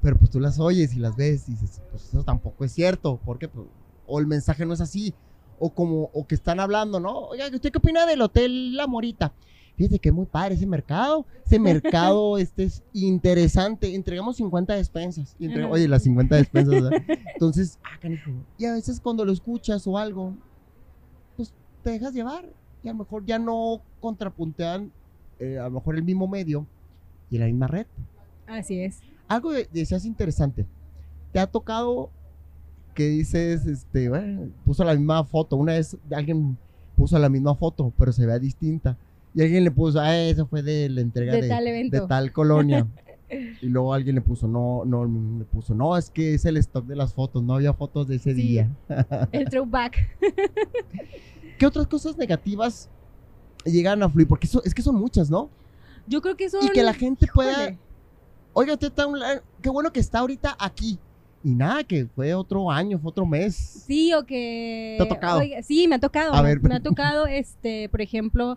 Pero 0.00 0.16
pues 0.16 0.30
tú 0.30 0.38
las 0.38 0.60
oyes 0.60 0.94
y 0.94 1.00
las 1.00 1.16
ves 1.16 1.48
y 1.48 1.52
dices, 1.52 1.80
pues 1.90 2.08
eso 2.08 2.22
tampoco 2.22 2.64
es 2.64 2.72
cierto, 2.72 3.18
porque 3.24 3.48
pues, 3.48 3.66
o 4.06 4.20
el 4.20 4.26
mensaje 4.26 4.64
no 4.66 4.74
es 4.74 4.80
así, 4.80 5.14
o 5.58 5.70
como, 5.70 6.10
o 6.12 6.26
que 6.26 6.34
están 6.34 6.60
hablando, 6.60 7.00
¿no? 7.00 7.26
Oiga, 7.28 7.46
¿usted 7.52 7.70
qué 7.70 7.78
opina 7.78 8.06
del 8.06 8.22
Hotel 8.22 8.76
La 8.76 8.86
Morita? 8.86 9.32
Fíjate 9.76 9.98
que 9.98 10.10
es 10.10 10.14
muy 10.14 10.26
padre 10.26 10.54
ese 10.54 10.66
mercado, 10.66 11.26
ese 11.44 11.58
mercado 11.58 12.38
este 12.38 12.64
es 12.64 12.82
interesante, 12.92 13.94
entregamos 13.94 14.36
50 14.36 14.74
despensas, 14.74 15.34
y 15.38 15.46
entre- 15.46 15.64
oye, 15.64 15.88
las 15.88 16.04
50 16.04 16.36
despensas, 16.36 16.74
¿verdad? 16.74 16.92
entonces, 17.34 17.78
ah, 17.82 17.98
canijo, 18.00 18.30
y 18.56 18.66
a 18.66 18.72
veces 18.72 19.00
cuando 19.00 19.24
lo 19.24 19.32
escuchas 19.32 19.86
o 19.86 19.98
algo, 19.98 20.34
pues 21.36 21.52
te 21.82 21.90
dejas 21.90 22.14
llevar, 22.14 22.48
y 22.84 22.88
a 22.88 22.92
lo 22.92 22.98
mejor 22.98 23.24
ya 23.24 23.38
no 23.38 23.80
contrapuntean 24.00 24.92
eh, 25.40 25.58
a 25.58 25.64
lo 25.64 25.72
mejor 25.72 25.96
el 25.96 26.04
mismo 26.04 26.28
medio 26.28 26.66
y 27.30 27.38
la 27.38 27.46
misma 27.46 27.66
red. 27.66 27.86
Así 28.46 28.78
es. 28.80 29.00
Algo 29.26 29.52
de, 29.52 29.68
decías 29.72 30.04
interesante. 30.04 30.66
¿Te 31.32 31.40
ha 31.40 31.46
tocado 31.48 32.10
que 32.94 33.08
dices, 33.08 33.66
este, 33.66 34.08
bueno, 34.08 34.48
puso 34.64 34.84
la 34.84 34.94
misma 34.94 35.24
foto? 35.24 35.56
Una 35.56 35.72
vez 35.74 35.96
alguien 36.14 36.56
puso 36.96 37.18
la 37.18 37.28
misma 37.28 37.54
foto, 37.54 37.92
pero 37.98 38.12
se 38.12 38.24
vea 38.24 38.38
distinta. 38.38 38.96
Y 39.34 39.42
alguien 39.42 39.64
le 39.64 39.70
puso, 39.70 39.98
ah, 40.00 40.16
eso 40.16 40.46
fue 40.46 40.62
de 40.62 40.88
la 40.88 41.00
entrega 41.00 41.32
De 41.34 41.42
de, 41.42 41.48
tal 41.48 41.64
de 41.64 42.00
tal 42.08 42.32
colonia. 42.32 42.86
y 43.60 43.66
luego 43.66 43.92
alguien 43.92 44.14
le 44.14 44.20
puso, 44.20 44.46
no, 44.46 44.84
no, 44.84 45.04
le 45.38 45.44
puso, 45.44 45.74
no, 45.74 45.96
es 45.96 46.08
que 46.08 46.34
es 46.34 46.44
el 46.44 46.56
stock 46.58 46.86
de 46.86 46.94
las 46.94 47.12
fotos, 47.12 47.42
no 47.42 47.54
había 47.54 47.72
fotos 47.74 48.06
de 48.06 48.16
ese 48.16 48.32
Sí. 48.34 48.42
día. 48.42 48.70
El 49.32 49.44
throwback. 49.50 49.96
¿Qué 51.58 51.66
otras 51.66 51.86
cosas 51.86 52.16
negativas 52.16 52.88
llegan 53.64 54.02
a 54.02 54.08
fluir? 54.08 54.28
Porque 54.28 54.46
eso, 54.46 54.62
es 54.64 54.72
que 54.74 54.82
son 54.82 54.94
muchas, 54.96 55.30
¿no? 55.30 55.48
Yo 56.06 56.20
creo 56.20 56.36
que 56.36 56.48
son... 56.48 56.64
Y 56.64 56.68
que 56.70 56.82
la 56.82 56.92
gente 56.94 57.26
pueda 57.32 57.52
Híjole. 57.62 57.78
oiga, 58.52 58.74
está, 58.80 59.06
un 59.06 59.18
la- 59.18 59.42
qué 59.62 59.70
bueno 59.70 59.92
que 59.92 60.00
está 60.00 60.18
ahorita 60.20 60.56
aquí. 60.60 60.98
Y 61.44 61.50
nada, 61.54 61.84
que 61.84 62.06
fue 62.06 62.34
otro 62.34 62.70
año, 62.70 62.98
fue 62.98 63.10
otro 63.10 63.26
mes. 63.26 63.84
Sí, 63.86 64.14
o 64.14 64.24
que... 64.24 64.94
¿Te 64.96 65.04
ha 65.04 65.08
tocado? 65.08 65.40
Oiga, 65.40 65.62
sí, 65.62 65.86
me 65.86 65.96
ha 65.96 65.98
tocado. 65.98 66.32
A 66.34 66.40
ver. 66.40 66.58
me 66.62 66.74
ha 66.74 66.80
tocado, 66.80 67.26
este, 67.28 67.88
por 67.90 68.00
ejemplo, 68.00 68.56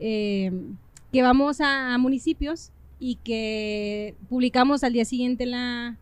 eh, 0.00 0.50
que 1.12 1.22
vamos 1.22 1.60
a, 1.60 1.92
a 1.94 1.98
municipios 1.98 2.70
y 2.98 3.16
que 3.16 4.14
publicamos 4.28 4.82
al 4.84 4.92
día 4.94 5.04
siguiente 5.04 5.44
la, 5.46 5.96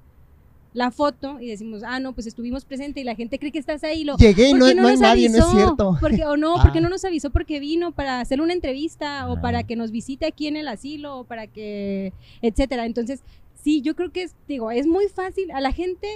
la 0.73 0.91
foto 0.91 1.41
y 1.41 1.49
decimos, 1.49 1.83
ah, 1.85 1.99
no, 1.99 2.13
pues 2.13 2.27
estuvimos 2.27 2.65
presentes 2.65 3.01
y 3.03 3.05
la 3.05 3.15
gente 3.17 3.39
cree 3.39 3.51
que 3.51 3.59
estás 3.59 3.83
ahí. 3.83 4.05
Lo, 4.05 4.17
Llegué 4.17 4.49
y 4.49 4.51
¿por 4.53 4.61
no, 4.61 4.67
qué 4.67 4.75
no 4.77 4.89
hay 4.89 4.97
nadie, 4.99 5.29
no 5.29 5.39
es 5.39 5.47
cierto. 5.51 5.97
Porque, 6.01 6.25
o 6.25 6.37
no, 6.37 6.57
Ah. 6.59 6.63
porque 6.63 6.81
no 6.81 6.89
nos 6.89 7.05
avisó 7.05 7.31
porque 7.31 7.59
vino 7.61 7.93
para 7.93 8.21
hacer 8.21 8.41
una 8.41 8.53
entrevista 8.53 9.29
o 9.29 9.39
Ah. 9.39 9.41
para 9.41 9.63
que 9.65 9.75
nos 9.75 9.91
visite 9.91 10.25
aquí 10.27 10.47
en 10.47 10.57
el 10.57 10.69
asilo 10.69 11.19
o 11.19 11.25
para 11.25 11.47
que, 11.49 12.13
etcétera. 12.43 12.87
Entonces, 12.87 13.23
sí, 13.67 13.83
yo 13.83 13.97
creo 13.97 14.13
que 14.13 14.23
es, 14.23 14.37
digo, 14.47 14.71
es 14.71 14.87
muy 14.87 15.09
fácil 15.09 15.51
a 15.51 15.61
la 15.61 15.73
gente 15.73 16.07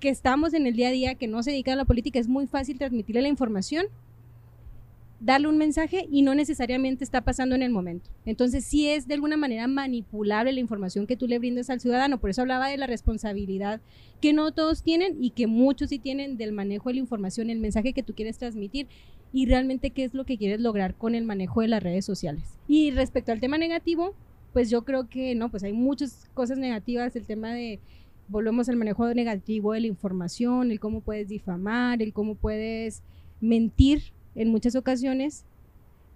que 0.00 0.10
estamos 0.10 0.52
en 0.52 0.66
el 0.66 0.76
día 0.76 0.88
a 0.88 0.90
día, 0.90 1.14
que 1.14 1.26
no 1.26 1.42
se 1.42 1.50
dedica 1.50 1.72
a 1.72 1.76
la 1.76 1.86
política, 1.86 2.18
es 2.18 2.28
muy 2.28 2.46
fácil 2.46 2.76
transmitirle 2.76 3.22
la 3.22 3.28
información, 3.28 3.86
darle 5.18 5.48
un 5.48 5.56
mensaje 5.56 6.06
y 6.10 6.20
no 6.20 6.34
necesariamente 6.34 7.02
está 7.02 7.22
pasando 7.22 7.54
en 7.54 7.62
el 7.62 7.70
momento. 7.70 8.10
Entonces, 8.26 8.66
sí 8.66 8.86
es 8.86 9.08
de 9.08 9.14
alguna 9.14 9.38
manera 9.38 9.66
manipulable 9.66 10.52
la 10.52 10.60
información 10.60 11.06
que 11.06 11.16
tú 11.16 11.26
le 11.26 11.38
brindas 11.38 11.70
al 11.70 11.80
ciudadano. 11.80 12.20
Por 12.20 12.28
eso 12.28 12.42
hablaba 12.42 12.68
de 12.68 12.76
la 12.76 12.86
responsabilidad 12.86 13.80
que 14.20 14.34
no 14.34 14.52
todos 14.52 14.82
tienen 14.82 15.16
y 15.24 15.30
que 15.30 15.46
muchos 15.46 15.88
sí 15.88 15.98
tienen 15.98 16.36
del 16.36 16.52
manejo 16.52 16.90
de 16.90 16.96
la 16.96 17.00
información, 17.00 17.48
el 17.48 17.60
mensaje 17.60 17.94
que 17.94 18.02
tú 18.02 18.14
quieres 18.14 18.36
transmitir 18.36 18.88
y 19.32 19.46
realmente 19.46 19.88
qué 19.88 20.04
es 20.04 20.12
lo 20.12 20.26
que 20.26 20.36
quieres 20.36 20.60
lograr 20.60 20.96
con 20.96 21.14
el 21.14 21.24
manejo 21.24 21.62
de 21.62 21.68
las 21.68 21.82
redes 21.82 22.04
sociales. 22.04 22.58
Y 22.68 22.90
respecto 22.90 23.32
al 23.32 23.40
tema 23.40 23.56
negativo, 23.56 24.14
pues 24.54 24.70
yo 24.70 24.84
creo 24.84 25.08
que 25.08 25.34
no, 25.34 25.50
pues 25.50 25.64
hay 25.64 25.72
muchas 25.72 26.30
cosas 26.32 26.56
negativas, 26.56 27.14
el 27.16 27.26
tema 27.26 27.52
de 27.52 27.80
volvemos 28.28 28.68
al 28.68 28.76
manejo 28.76 29.12
negativo 29.12 29.72
de 29.72 29.80
la 29.80 29.88
información, 29.88 30.70
el 30.70 30.78
cómo 30.80 31.00
puedes 31.00 31.28
difamar, 31.28 32.00
el 32.00 32.12
cómo 32.12 32.36
puedes 32.36 33.02
mentir 33.40 34.12
en 34.36 34.48
muchas 34.48 34.76
ocasiones 34.76 35.44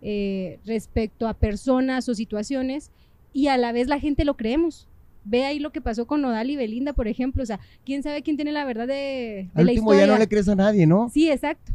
eh, 0.01 0.61
respecto 0.65 1.27
a 1.27 1.35
personas 1.35 2.09
o 2.09 2.15
situaciones 2.15 2.93
y 3.33 3.49
a 3.49 3.57
la 3.59 3.73
vez 3.73 3.89
la 3.89 3.99
gente 3.99 4.25
lo 4.25 4.37
creemos. 4.37 4.87
Ve 5.25 5.45
ahí 5.45 5.59
lo 5.59 5.73
que 5.73 5.81
pasó 5.81 6.07
con 6.07 6.23
Nodal 6.23 6.49
y 6.49 6.57
Belinda, 6.57 6.93
por 6.93 7.09
ejemplo. 7.09 7.43
O 7.43 7.47
sea, 7.47 7.59
quién 7.85 8.03
sabe 8.05 8.23
quién 8.23 8.37
tiene 8.37 8.53
la 8.53 8.65
verdad 8.65 8.87
de, 8.87 8.95
de 8.95 9.51
Al 9.55 9.67
la 9.67 9.73
último 9.73 9.91
historia. 9.93 10.07
ya 10.07 10.13
no 10.13 10.19
le 10.19 10.29
crees 10.29 10.49
a 10.49 10.55
nadie, 10.55 10.87
¿no? 10.87 11.11
Sí, 11.13 11.29
exacto. 11.29 11.73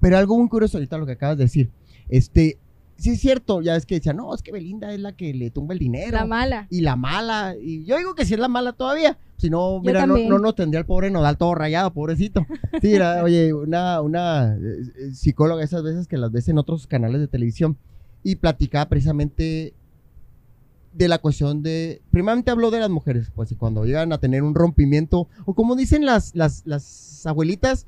Pero 0.00 0.16
algo 0.16 0.38
muy 0.38 0.48
curioso 0.48 0.78
ahorita 0.78 0.96
lo 0.96 1.04
que 1.04 1.12
acabas 1.12 1.36
de 1.36 1.44
decir. 1.44 1.70
Este, 2.08 2.56
sí 2.96 3.10
es 3.10 3.20
cierto, 3.20 3.60
ya 3.62 3.76
es 3.76 3.86
que 3.86 3.96
decían, 3.96 4.16
no, 4.16 4.34
es 4.34 4.42
que 4.42 4.52
Belinda 4.52 4.92
es 4.92 5.00
la 5.00 5.12
que 5.12 5.32
le 5.34 5.50
tumba 5.50 5.74
el 5.74 5.78
dinero. 5.80 6.16
La 6.16 6.26
mala. 6.26 6.66
y 6.70 6.80
la 6.80 6.96
mala. 6.96 7.54
Y 7.60 7.84
yo 7.84 7.96
digo 7.98 8.14
que 8.14 8.24
si 8.24 8.34
es 8.34 8.40
la 8.40 8.48
mala 8.48 8.72
todavía. 8.72 9.18
Si 9.36 9.50
no, 9.50 9.80
mira, 9.80 10.06
no, 10.06 10.16
no 10.16 10.38
nos 10.38 10.54
tendría 10.54 10.78
el 10.80 10.86
pobre 10.86 11.10
Nodal 11.10 11.36
todo 11.36 11.54
rayado, 11.54 11.92
pobrecito. 11.92 12.46
Sí, 12.80 12.94
era, 12.94 13.22
oye, 13.24 13.52
una, 13.52 14.00
una 14.00 14.54
eh, 14.54 14.58
eh, 14.98 15.14
psicóloga 15.14 15.62
esas 15.64 15.82
veces 15.82 16.06
que 16.06 16.16
las 16.16 16.30
ves 16.32 16.48
en 16.48 16.58
otros 16.58 16.86
canales 16.86 17.20
de 17.20 17.28
televisión 17.28 17.76
y 18.22 18.36
platicaba 18.36 18.88
precisamente 18.88 19.74
de 20.94 21.08
la 21.08 21.18
cuestión 21.18 21.62
de, 21.62 22.00
primeramente 22.10 22.50
habló 22.52 22.70
de 22.70 22.78
las 22.78 22.88
mujeres, 22.88 23.30
pues 23.34 23.50
y 23.50 23.56
cuando 23.56 23.84
llegan 23.84 24.12
a 24.12 24.18
tener 24.18 24.42
un 24.44 24.54
rompimiento, 24.54 25.28
o 25.44 25.54
como 25.54 25.74
dicen 25.74 26.06
las, 26.06 26.34
las, 26.36 26.62
las 26.64 27.26
abuelitas, 27.26 27.86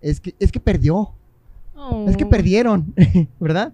es 0.00 0.20
que, 0.20 0.34
es 0.38 0.52
que 0.52 0.60
perdió, 0.60 1.10
es 2.06 2.16
que 2.16 2.24
Oh. 2.24 2.30
perdieron, 2.30 2.94
¿verdad? 3.40 3.72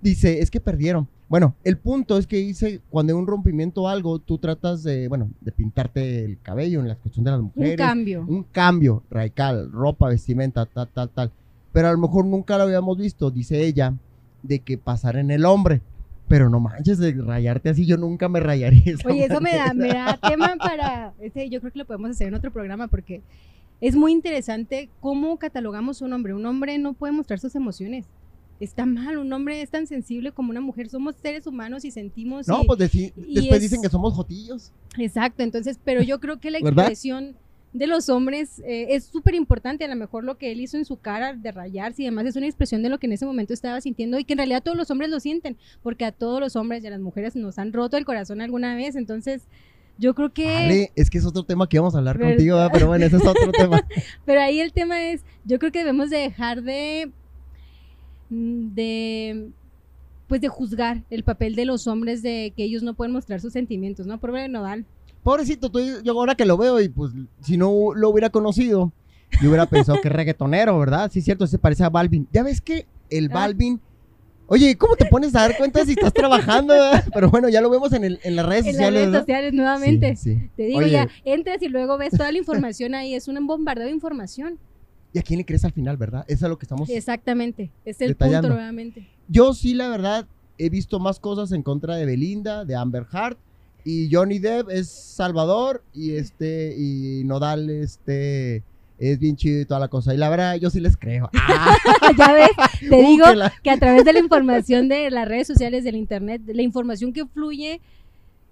Dice, 0.00 0.40
es 0.40 0.50
que 0.50 0.60
perdieron. 0.60 1.08
Bueno, 1.28 1.54
el 1.62 1.76
punto 1.76 2.18
es 2.18 2.26
que 2.26 2.38
dice, 2.38 2.80
cuando 2.90 3.12
hay 3.12 3.18
un 3.18 3.26
rompimiento 3.26 3.82
o 3.82 3.88
algo, 3.88 4.18
tú 4.18 4.38
tratas 4.38 4.82
de, 4.82 5.06
bueno, 5.08 5.30
de 5.40 5.52
pintarte 5.52 6.24
el 6.24 6.40
cabello 6.40 6.80
en 6.80 6.88
la 6.88 6.96
cuestión 6.96 7.24
de 7.24 7.30
las 7.30 7.40
Un 7.40 7.52
mujeres. 7.54 7.76
cambio. 7.76 8.24
Un 8.26 8.42
cambio 8.44 9.02
radical, 9.10 9.70
ropa, 9.70 10.08
vestimenta, 10.08 10.66
tal, 10.66 10.88
tal, 10.88 11.08
tal. 11.10 11.30
Pero 11.72 11.88
a 11.88 11.92
lo 11.92 11.98
mejor 11.98 12.24
nunca 12.24 12.56
lo 12.56 12.64
habíamos 12.64 12.98
visto, 12.98 13.30
dice 13.30 13.64
ella, 13.64 13.94
de 14.42 14.58
que 14.58 14.76
pasara 14.76 15.20
en 15.20 15.30
el 15.30 15.44
hombre. 15.44 15.82
Pero 16.26 16.48
no 16.48 16.60
manches 16.60 16.98
de 16.98 17.12
rayarte 17.12 17.70
así, 17.70 17.86
yo 17.86 17.96
nunca 17.96 18.28
me 18.28 18.38
esa 18.38 19.08
Oye, 19.08 19.24
eso 19.24 19.40
me 19.40 19.54
da, 19.54 19.74
me 19.74 19.88
da 19.88 20.16
tema 20.28 20.54
para. 20.58 21.12
Este, 21.20 21.48
yo 21.48 21.60
creo 21.60 21.72
que 21.72 21.78
lo 21.80 21.84
podemos 21.86 22.10
hacer 22.10 22.28
en 22.28 22.34
otro 22.34 22.52
programa 22.52 22.88
porque 22.88 23.20
es 23.80 23.96
muy 23.96 24.12
interesante 24.12 24.88
cómo 25.00 25.38
catalogamos 25.38 26.02
un 26.02 26.12
hombre. 26.12 26.34
Un 26.34 26.46
hombre 26.46 26.78
no 26.78 26.92
puede 26.92 27.12
mostrar 27.12 27.40
sus 27.40 27.54
emociones. 27.56 28.06
Está 28.60 28.84
mal, 28.86 29.16
un 29.18 29.32
hombre 29.32 29.62
es 29.62 29.70
tan 29.70 29.86
sensible 29.86 30.32
como 30.32 30.50
una 30.50 30.60
mujer. 30.60 30.88
Somos 30.90 31.16
seres 31.16 31.46
humanos 31.46 31.84
y 31.84 31.90
sentimos. 31.90 32.46
No, 32.46 32.62
y- 32.62 32.66
pues 32.66 32.78
deci- 32.78 33.12
y 33.16 33.34
después 33.34 33.56
es- 33.56 33.62
dicen 33.62 33.82
que 33.82 33.88
somos 33.88 34.12
jotillos. 34.14 34.70
Exacto, 34.98 35.42
entonces, 35.42 35.78
pero 35.82 36.02
yo 36.02 36.20
creo 36.20 36.38
que 36.40 36.50
la 36.50 36.58
expresión 36.58 37.36
de 37.72 37.86
los 37.86 38.08
hombres 38.08 38.58
eh, 38.66 38.88
es 38.96 39.04
súper 39.04 39.34
importante. 39.34 39.84
A 39.84 39.88
lo 39.88 39.96
mejor 39.96 40.24
lo 40.24 40.36
que 40.36 40.50
él 40.52 40.60
hizo 40.60 40.76
en 40.76 40.84
su 40.84 40.96
cara 40.98 41.34
de 41.34 41.52
rayarse 41.52 42.02
y 42.02 42.04
demás 42.04 42.26
es 42.26 42.36
una 42.36 42.46
expresión 42.46 42.82
de 42.82 42.88
lo 42.90 42.98
que 42.98 43.06
en 43.06 43.12
ese 43.12 43.24
momento 43.24 43.54
estaba 43.54 43.80
sintiendo 43.80 44.18
y 44.18 44.24
que 44.24 44.34
en 44.34 44.38
realidad 44.38 44.62
todos 44.62 44.76
los 44.76 44.90
hombres 44.90 45.08
lo 45.08 45.20
sienten, 45.20 45.56
porque 45.82 46.04
a 46.04 46.12
todos 46.12 46.40
los 46.40 46.54
hombres 46.56 46.82
y 46.84 46.88
a 46.88 46.90
las 46.90 47.00
mujeres 47.00 47.36
nos 47.36 47.58
han 47.58 47.72
roto 47.72 47.96
el 47.96 48.04
corazón 48.04 48.40
alguna 48.40 48.74
vez. 48.74 48.94
Entonces, 48.96 49.44
yo 49.98 50.14
creo 50.14 50.32
que. 50.32 50.48
Ale, 50.48 50.92
es 50.96 51.08
que 51.10 51.18
es 51.18 51.24
otro 51.26 51.44
tema 51.44 51.68
que 51.68 51.76
íbamos 51.76 51.94
a 51.94 51.98
hablar 51.98 52.18
¿Verdad? 52.18 52.32
contigo, 52.34 52.56
¿verdad? 52.56 52.70
pero 52.72 52.86
bueno, 52.88 53.06
ese 53.06 53.16
es 53.16 53.24
otro 53.26 53.52
tema. 53.52 53.86
Pero 54.26 54.40
ahí 54.40 54.58
el 54.60 54.72
tema 54.72 55.02
es, 55.10 55.22
yo 55.44 55.58
creo 55.58 55.70
que 55.72 55.78
debemos 55.78 56.10
de 56.10 56.18
dejar 56.18 56.62
de, 56.62 57.12
de, 58.30 59.48
pues 60.28 60.40
de 60.40 60.48
juzgar 60.48 61.02
el 61.10 61.24
papel 61.24 61.54
de 61.56 61.64
los 61.64 61.86
hombres 61.86 62.22
de 62.22 62.52
que 62.56 62.64
ellos 62.64 62.82
no 62.82 62.94
pueden 62.94 63.12
mostrar 63.12 63.40
sus 63.40 63.52
sentimientos, 63.52 64.06
¿no? 64.06 64.18
Por 64.18 64.32
Nodal. 64.48 64.84
Pobrecito, 65.22 65.70
tú- 65.70 65.80
yo 66.02 66.12
ahora 66.12 66.34
que 66.34 66.46
lo 66.46 66.56
veo 66.56 66.80
y 66.80 66.88
pues 66.88 67.12
si 67.42 67.56
no 67.56 67.92
lo 67.94 68.08
hubiera 68.08 68.30
conocido, 68.30 68.92
yo 69.42 69.48
hubiera 69.48 69.66
pensado 69.66 70.00
que 70.00 70.08
es 70.08 70.14
reggaetonero, 70.14 70.78
¿verdad? 70.78 71.10
Sí, 71.12 71.18
es 71.18 71.24
cierto, 71.24 71.46
se 71.46 71.58
parece 71.58 71.84
a 71.84 71.90
Balvin. 71.90 72.26
Ya 72.32 72.42
ves 72.42 72.60
que 72.60 72.86
el 73.10 73.26
Ah. 73.30 73.34
Balvin... 73.34 73.80
Oye, 74.52 74.76
¿cómo 74.76 74.96
te 74.96 75.04
pones 75.04 75.32
a 75.36 75.42
dar 75.42 75.56
cuenta 75.56 75.84
si 75.84 75.92
estás 75.92 76.12
trabajando? 76.12 76.74
verdad? 76.74 77.04
Pero 77.14 77.30
bueno, 77.30 77.48
ya 77.48 77.60
lo 77.60 77.70
vemos 77.70 77.92
en, 77.92 78.02
el- 78.02 78.18
en 78.24 78.34
las 78.34 78.46
redes 78.46 78.66
En 78.66 78.72
las 78.72 78.74
sociales. 78.76 79.06
redes 79.06 79.20
sociales 79.20 79.52
nuevamente. 79.52 80.16
Sí, 80.16 80.34
sí. 80.34 80.50
Te 80.56 80.62
digo 80.64 80.78
Oye, 80.80 80.90
ya, 80.90 81.08
entras 81.24 81.62
y 81.62 81.68
luego 81.68 81.98
ves 81.98 82.10
toda 82.10 82.32
la 82.32 82.38
información 82.38 82.94
ahí, 82.96 83.14
es 83.14 83.28
un 83.28 83.46
bombardeo 83.46 83.86
de 83.86 83.92
información. 83.92 84.58
¿Y 85.12 85.18
a 85.18 85.22
quién 85.22 85.38
le 85.38 85.44
crees 85.44 85.64
al 85.64 85.72
final, 85.72 85.96
verdad? 85.96 86.24
Eso 86.28 86.46
es 86.46 86.50
lo 86.50 86.58
que 86.58 86.64
estamos... 86.64 86.88
Exactamente, 86.88 87.70
es 87.84 88.00
el 88.00 88.08
Detallando. 88.08 88.48
punto 88.48 88.56
nuevamente. 88.56 89.08
Yo 89.28 89.54
sí, 89.54 89.74
la 89.74 89.88
verdad, 89.88 90.26
he 90.58 90.70
visto 90.70 91.00
más 91.00 91.18
cosas 91.18 91.52
en 91.52 91.62
contra 91.62 91.96
de 91.96 92.06
Belinda, 92.06 92.64
de 92.64 92.76
Amber 92.76 93.06
Hart, 93.10 93.38
y 93.84 94.08
Johnny 94.12 94.38
Depp 94.38 94.70
es 94.70 94.88
Salvador, 94.88 95.82
y 95.92 96.12
este, 96.12 96.76
y 96.78 97.24
Nodal, 97.24 97.70
este, 97.70 98.62
es 99.00 99.18
bien 99.18 99.34
chido 99.36 99.60
y 99.62 99.64
toda 99.64 99.80
la 99.80 99.88
cosa. 99.88 100.14
Y 100.14 100.18
la 100.18 100.28
verdad, 100.28 100.56
yo 100.56 100.70
sí 100.70 100.78
les 100.78 100.96
creo. 100.96 101.30
Ah, 101.42 101.76
ya 102.18 102.32
ves, 102.32 102.50
te 102.88 102.96
uh, 102.96 103.06
digo 103.06 103.24
que 103.62 103.70
a 103.70 103.78
través 103.78 104.04
de 104.04 104.12
la 104.12 104.18
información 104.18 104.88
de 104.88 105.10
las 105.10 105.26
redes 105.26 105.46
sociales, 105.46 105.84
del 105.84 105.96
internet, 105.96 106.42
la 106.46 106.62
información 106.62 107.12
que 107.12 107.26
fluye 107.26 107.80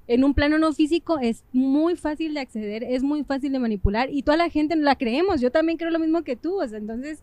en 0.09 0.25
un 0.25 0.35
plano 0.35 0.59
no 0.59 0.73
físico 0.73 1.19
es 1.19 1.45
muy 1.53 1.95
fácil 1.95 2.35
de 2.35 2.41
acceder, 2.41 2.83
es 2.83 3.03
muy 3.03 3.25
fácil 3.25 3.53
de 3.53 3.59
manipular 3.59 4.09
y 4.11 4.23
toda 4.23 4.39
la 4.39 4.51
gente 4.51 4.75
la 4.75 4.97
creemos. 4.97 5.41
Yo 5.41 5.53
también 5.53 5.79
creo 5.79 5.91
lo 5.91 5.99
mismo 5.99 6.23
que 6.23 6.35
tú, 6.35 6.61
o 6.61 6.67
sea, 6.67 6.79
entonces 6.79 7.23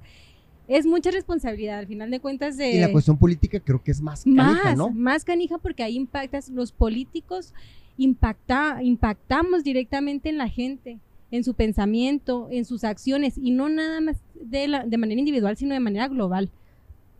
es 0.67 0.85
mucha 0.85 1.11
responsabilidad 1.11 1.79
al 1.79 1.87
final 1.87 2.09
de 2.11 2.19
cuentas 2.19 2.57
de 2.57 2.71
Y 2.71 2.79
la 2.79 2.91
cuestión 2.91 3.17
política 3.17 3.59
creo 3.59 3.83
que 3.83 3.91
es 3.91 4.01
más 4.01 4.23
canija, 4.23 4.63
más, 4.63 4.77
¿no? 4.77 4.89
más 4.91 5.25
canija 5.25 5.57
porque 5.57 5.83
ahí 5.83 5.95
impactas 5.95 6.49
los 6.49 6.71
políticos 6.71 7.53
impacta, 7.97 8.79
impactamos 8.83 9.63
directamente 9.63 10.29
en 10.29 10.37
la 10.37 10.49
gente, 10.49 10.99
en 11.31 11.43
su 11.43 11.53
pensamiento, 11.53 12.47
en 12.51 12.65
sus 12.65 12.83
acciones 12.83 13.37
y 13.37 13.51
no 13.51 13.69
nada 13.69 14.01
más 14.01 14.17
de, 14.35 14.67
la, 14.67 14.85
de 14.85 14.97
manera 14.97 15.19
individual, 15.19 15.57
sino 15.57 15.73
de 15.73 15.79
manera 15.79 16.07
global. 16.07 16.51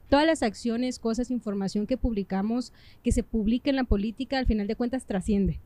Todas 0.09 0.25
las 0.25 0.43
acciones, 0.43 0.99
cosas, 0.99 1.31
información 1.31 1.87
que 1.87 1.97
publicamos, 1.97 2.73
que 3.03 3.11
se 3.11 3.23
publica 3.23 3.69
en 3.69 3.75
la 3.75 3.83
política, 3.83 4.37
al 4.37 4.45
final 4.45 4.67
de 4.67 4.75
cuentas 4.75 5.05
trasciende. 5.05 5.59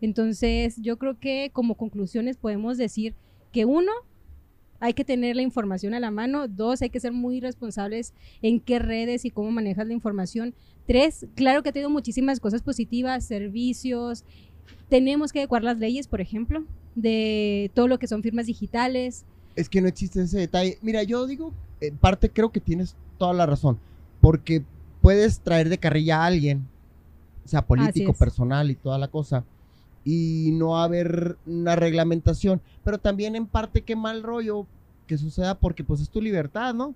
Entonces, 0.00 0.76
yo 0.80 0.98
creo 0.98 1.18
que 1.18 1.50
como 1.52 1.76
conclusiones 1.76 2.36
podemos 2.36 2.78
decir 2.78 3.14
que 3.52 3.64
uno, 3.64 3.92
hay 4.80 4.92
que 4.92 5.04
tener 5.04 5.36
la 5.36 5.42
información 5.42 5.94
a 5.94 6.00
la 6.00 6.10
mano. 6.10 6.46
Dos, 6.48 6.82
hay 6.82 6.90
que 6.90 7.00
ser 7.00 7.12
muy 7.12 7.40
responsables 7.40 8.12
en 8.42 8.60
qué 8.60 8.78
redes 8.78 9.24
y 9.24 9.30
cómo 9.30 9.50
manejas 9.50 9.86
la 9.86 9.94
información. 9.94 10.54
Tres, 10.86 11.26
claro 11.34 11.62
que 11.62 11.70
ha 11.70 11.72
tenido 11.72 11.88
muchísimas 11.88 12.40
cosas 12.40 12.62
positivas, 12.62 13.24
servicios. 13.24 14.24
Tenemos 14.90 15.32
que 15.32 15.38
adecuar 15.38 15.62
las 15.62 15.78
leyes, 15.78 16.06
por 16.06 16.20
ejemplo, 16.20 16.64
de 16.94 17.70
todo 17.74 17.88
lo 17.88 17.98
que 17.98 18.06
son 18.06 18.22
firmas 18.22 18.46
digitales. 18.46 19.24
Es 19.56 19.68
que 19.68 19.80
no 19.80 19.88
existe 19.88 20.20
ese 20.20 20.38
detalle. 20.38 20.78
Mira, 20.82 21.02
yo 21.02 21.26
digo, 21.26 21.54
en 21.80 21.96
parte 21.96 22.28
creo 22.28 22.52
que 22.52 22.60
tienes 22.60 22.96
toda 23.24 23.32
la 23.32 23.46
razón, 23.46 23.78
porque 24.20 24.62
puedes 25.00 25.40
traer 25.40 25.70
de 25.70 25.78
carrilla 25.78 26.20
a 26.20 26.26
alguien, 26.26 26.66
sea, 27.46 27.62
político, 27.62 28.12
personal 28.12 28.70
y 28.70 28.74
toda 28.74 28.98
la 28.98 29.08
cosa, 29.08 29.44
y 30.04 30.50
no 30.52 30.78
haber 30.78 31.38
una 31.46 31.74
reglamentación, 31.74 32.60
pero 32.84 32.98
también 32.98 33.34
en 33.34 33.46
parte 33.46 33.80
qué 33.80 33.96
mal 33.96 34.22
rollo 34.22 34.66
que 35.06 35.16
suceda 35.16 35.54
porque 35.54 35.84
pues 35.84 36.02
es 36.02 36.10
tu 36.10 36.20
libertad, 36.20 36.74
¿no? 36.74 36.94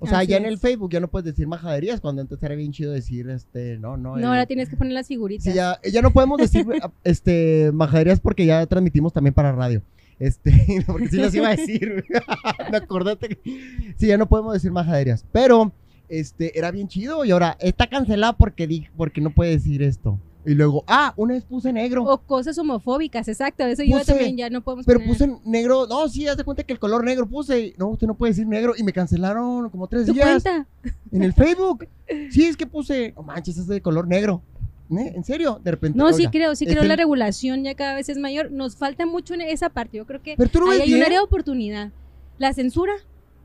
O 0.00 0.08
sea, 0.08 0.18
Así 0.18 0.26
ya 0.26 0.38
en 0.38 0.44
el 0.44 0.58
Facebook 0.58 0.90
ya 0.90 0.98
no 0.98 1.06
puedes 1.06 1.24
decir 1.24 1.46
majaderías, 1.46 2.00
cuando 2.00 2.20
antes 2.20 2.42
era 2.42 2.56
bien 2.56 2.72
chido 2.72 2.90
decir, 2.90 3.30
este, 3.30 3.78
no, 3.78 3.96
no. 3.96 4.16
No, 4.16 4.20
eh, 4.22 4.26
ahora 4.26 4.46
tienes 4.46 4.68
que 4.68 4.76
poner 4.76 4.92
las 4.92 5.06
figuritas. 5.06 5.44
Sí, 5.44 5.52
ya, 5.52 5.78
ya 5.88 6.02
no 6.02 6.10
podemos 6.10 6.38
decir 6.38 6.66
este 7.04 7.70
majaderías 7.72 8.18
porque 8.18 8.44
ya 8.44 8.66
transmitimos 8.66 9.12
también 9.12 9.34
para 9.34 9.52
radio. 9.52 9.82
Este, 10.18 10.52
porque 10.86 11.08
sí 11.08 11.16
las 11.16 11.34
iba 11.34 11.48
a 11.48 11.56
decir. 11.56 12.04
Me 12.70 12.76
acordate. 12.76 13.28
que- 13.28 13.94
Sí, 13.96 14.06
ya 14.06 14.16
no 14.16 14.28
podemos 14.28 14.52
decir 14.54 14.70
majaderías. 14.72 15.24
Pero 15.32 15.72
este 16.08 16.56
era 16.58 16.70
bien 16.70 16.88
chido 16.88 17.24
y 17.24 17.30
ahora 17.30 17.56
está 17.60 17.86
cancelada 17.88 18.34
porque 18.36 18.66
di, 18.66 18.86
porque 18.96 19.20
no 19.20 19.30
puede 19.30 19.50
decir 19.52 19.82
esto. 19.82 20.18
Y 20.46 20.52
luego, 20.54 20.84
ah, 20.86 21.14
una 21.16 21.32
vez 21.32 21.44
puse 21.44 21.72
negro. 21.72 22.04
O 22.04 22.18
cosas 22.18 22.58
homofóbicas, 22.58 23.26
exacto. 23.28 23.64
Eso 23.64 23.82
yo 23.82 23.96
Puse- 23.98 24.04
también 24.08 24.36
ya 24.36 24.50
no 24.50 24.60
podemos 24.60 24.84
pero 24.84 24.98
poner. 25.00 25.10
puse 25.16 25.34
negro. 25.46 25.86
No, 25.86 26.06
sí, 26.08 26.28
haz 26.28 26.36
de 26.36 26.44
cuenta 26.44 26.62
que 26.64 26.74
el 26.74 26.78
color 26.78 27.02
negro 27.02 27.26
puse. 27.26 27.72
No, 27.78 27.88
usted 27.88 28.06
no 28.06 28.14
puede 28.14 28.32
decir 28.32 28.46
negro. 28.46 28.74
Y 28.76 28.82
me 28.82 28.92
cancelaron 28.92 29.70
como 29.70 29.86
tres 29.88 30.04
¿Tu 30.04 30.12
días 30.12 30.42
cuenta? 30.42 30.66
en 31.10 31.22
el 31.22 31.32
Facebook. 31.32 31.88
Sí, 32.30 32.44
es 32.44 32.58
que 32.58 32.66
puse. 32.66 33.14
No 33.16 33.22
manches, 33.22 33.56
es 33.56 33.66
de 33.66 33.80
color 33.80 34.06
negro. 34.06 34.42
¿Eh? 34.90 35.12
¿En 35.14 35.24
serio? 35.24 35.60
De 35.64 35.70
repente. 35.70 35.98
No, 35.98 36.12
sí 36.12 36.28
creo, 36.28 36.54
sí 36.54 36.66
creo 36.66 36.84
la 36.84 36.96
regulación 36.96 37.64
ya 37.64 37.74
cada 37.74 37.94
vez 37.94 38.08
es 38.08 38.18
mayor. 38.18 38.50
Nos 38.50 38.76
falta 38.76 39.06
mucho 39.06 39.34
en 39.34 39.40
esa 39.40 39.70
parte. 39.70 39.96
Yo 39.96 40.06
creo 40.06 40.22
que 40.22 40.34
Pero 40.36 40.50
tú 40.50 40.60
lo 40.60 40.66
ahí 40.66 40.72
ves 40.78 40.80
hay 40.82 40.92
un 40.92 40.98
bien. 40.98 41.06
área 41.06 41.18
de 41.20 41.24
oportunidad. 41.24 41.90
La 42.38 42.52
censura, 42.52 42.92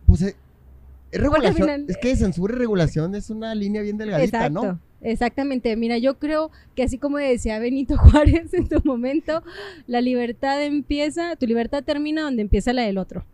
Pues 0.06 0.22
eh, 0.22 0.36
es 1.12 1.22
regulación. 1.22 1.86
Es 1.88 1.98
que 1.98 2.16
censura 2.16 2.56
y 2.56 2.58
regulación 2.60 3.16
es 3.16 3.30
una 3.30 3.56
línea 3.56 3.82
bien 3.82 3.98
delgadita, 3.98 4.38
exacto. 4.48 4.64
¿no? 4.66 4.80
Exactamente. 5.02 5.76
Mira, 5.78 5.98
yo 5.98 6.20
creo 6.20 6.52
que 6.76 6.84
así 6.84 6.98
como 6.98 7.18
decía 7.18 7.58
Benito 7.60 7.98
Juárez 7.98 8.54
en 8.54 8.68
su 8.68 8.82
momento, 8.84 9.44
la 9.88 10.02
libertad 10.02 10.62
empieza, 10.64 11.36
tu 11.38 11.46
libertad 11.48 11.84
termina 11.84 12.22
donde 12.24 12.42
empieza 12.42 12.74
la 12.74 12.82
del 12.82 12.98
otro. 12.98 13.26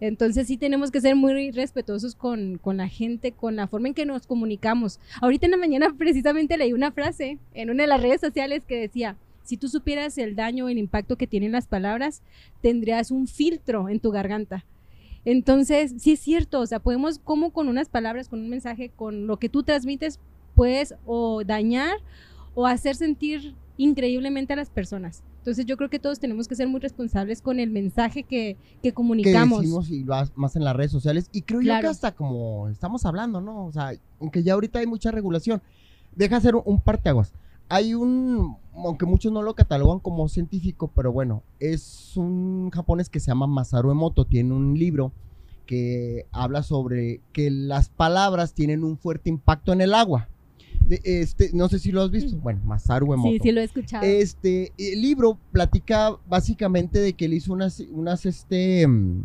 Entonces 0.00 0.46
sí 0.46 0.56
tenemos 0.56 0.90
que 0.90 1.00
ser 1.00 1.14
muy 1.14 1.50
respetuosos 1.50 2.14
con, 2.14 2.58
con 2.58 2.78
la 2.78 2.88
gente, 2.88 3.32
con 3.32 3.54
la 3.56 3.68
forma 3.68 3.88
en 3.88 3.94
que 3.94 4.06
nos 4.06 4.26
comunicamos. 4.26 4.98
Ahorita 5.20 5.46
en 5.46 5.52
la 5.52 5.58
mañana 5.58 5.94
precisamente 5.98 6.56
leí 6.56 6.72
una 6.72 6.92
frase 6.92 7.38
en 7.54 7.70
una 7.70 7.82
de 7.82 7.88
las 7.88 8.00
redes 8.00 8.20
sociales 8.20 8.64
que 8.66 8.80
decía, 8.80 9.16
si 9.42 9.56
tú 9.56 9.68
supieras 9.68 10.16
el 10.16 10.36
daño 10.36 10.68
el 10.68 10.78
impacto 10.78 11.16
que 11.16 11.26
tienen 11.26 11.52
las 11.52 11.66
palabras, 11.66 12.22
tendrías 12.62 13.10
un 13.10 13.26
filtro 13.26 13.88
en 13.88 14.00
tu 14.00 14.10
garganta. 14.10 14.64
Entonces, 15.24 15.94
sí 15.98 16.12
es 16.12 16.20
cierto, 16.20 16.60
o 16.60 16.66
sea, 16.66 16.78
podemos 16.78 17.18
como 17.18 17.52
con 17.52 17.68
unas 17.68 17.88
palabras, 17.88 18.28
con 18.28 18.40
un 18.40 18.48
mensaje, 18.48 18.90
con 18.94 19.26
lo 19.26 19.38
que 19.38 19.50
tú 19.50 19.62
transmites, 19.62 20.18
puedes 20.54 20.94
o 21.04 21.44
dañar 21.44 21.96
o 22.54 22.66
hacer 22.66 22.96
sentir 22.96 23.54
increíblemente 23.76 24.54
a 24.54 24.56
las 24.56 24.70
personas. 24.70 25.22
Entonces 25.40 25.64
yo 25.64 25.78
creo 25.78 25.88
que 25.88 25.98
todos 25.98 26.20
tenemos 26.20 26.46
que 26.48 26.54
ser 26.54 26.68
muy 26.68 26.80
responsables 26.80 27.40
con 27.40 27.60
el 27.60 27.70
mensaje 27.70 28.24
que, 28.24 28.58
que 28.82 28.92
comunicamos. 28.92 29.60
Que 29.60 29.66
decimos 29.66 29.90
y 29.90 30.04
más 30.34 30.54
en 30.54 30.64
las 30.64 30.76
redes 30.76 30.92
sociales. 30.92 31.30
Y 31.32 31.42
creo 31.42 31.62
yo 31.62 31.72
que 31.80 31.86
hasta 31.86 32.14
como 32.14 32.68
estamos 32.68 33.06
hablando, 33.06 33.40
¿no? 33.40 33.64
O 33.64 33.72
sea, 33.72 33.92
aunque 34.20 34.42
ya 34.42 34.52
ahorita 34.52 34.80
hay 34.80 34.86
mucha 34.86 35.10
regulación, 35.10 35.62
deja 36.14 36.36
hacer 36.36 36.56
un, 36.56 36.62
un 36.66 36.80
parteaguas. 36.82 37.32
Hay 37.70 37.94
un, 37.94 38.58
aunque 38.74 39.06
muchos 39.06 39.32
no 39.32 39.40
lo 39.40 39.54
catalogan 39.54 40.00
como 40.00 40.28
científico, 40.28 40.90
pero 40.94 41.10
bueno, 41.10 41.42
es 41.58 42.14
un 42.18 42.68
japonés 42.70 43.08
que 43.08 43.18
se 43.18 43.28
llama 43.28 43.46
Masaru 43.46 43.92
Emoto, 43.92 44.26
tiene 44.26 44.52
un 44.52 44.78
libro 44.78 45.10
que 45.64 46.26
habla 46.32 46.62
sobre 46.62 47.22
que 47.32 47.50
las 47.50 47.88
palabras 47.88 48.52
tienen 48.52 48.84
un 48.84 48.98
fuerte 48.98 49.30
impacto 49.30 49.72
en 49.72 49.80
el 49.80 49.94
agua 49.94 50.28
este, 50.88 51.50
no 51.52 51.68
sé 51.68 51.78
si 51.78 51.92
lo 51.92 52.02
has 52.02 52.10
visto. 52.10 52.36
Bueno, 52.36 52.60
Masaru 52.64 53.12
Emoto. 53.14 53.30
Sí, 53.30 53.38
sí 53.42 53.52
lo 53.52 53.60
he 53.60 53.64
escuchado. 53.64 54.04
Este, 54.04 54.72
el 54.78 55.02
libro 55.02 55.38
platica 55.52 56.16
básicamente 56.28 56.98
de 56.98 57.12
que 57.12 57.26
él 57.26 57.34
hizo 57.34 57.52
unas, 57.52 57.80
unas, 57.92 58.26
este, 58.26 58.86
mm, 58.86 59.24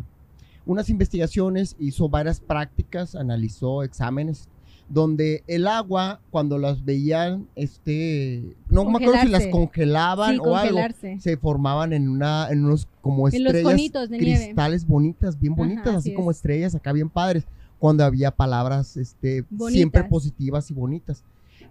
unas 0.66 0.90
investigaciones, 0.90 1.76
hizo 1.78 2.08
varias 2.08 2.40
prácticas, 2.40 3.14
analizó 3.14 3.82
exámenes 3.82 4.48
donde 4.88 5.42
el 5.46 5.66
agua, 5.66 6.20
cuando 6.30 6.58
las 6.58 6.84
veían, 6.84 7.48
este, 7.56 8.56
no 8.68 8.84
me 8.84 8.98
acuerdo 8.98 9.22
si 9.22 9.28
las 9.28 9.46
congelaban 9.48 10.38
o 10.40 10.56
algo, 10.56 10.78
se 11.18 11.36
formaban 11.36 11.92
en 11.92 12.08
una, 12.08 12.48
en 12.50 12.64
unos 12.64 12.86
como 13.00 13.26
estrellas, 13.26 13.90
cristales 14.08 14.86
bonitas, 14.86 15.38
bien 15.38 15.54
bonitas, 15.54 15.96
así, 15.96 16.14
como 16.14 16.30
estrellas 16.30 16.74
acá 16.74 16.92
bien 16.92 17.10
padres, 17.10 17.44
cuando 17.78 18.04
había 18.04 18.30
palabras, 18.30 18.96
este, 18.96 19.44
siempre 19.70 20.04
positivas 20.04 20.70
y 20.70 20.74
bonitas. 20.74 21.24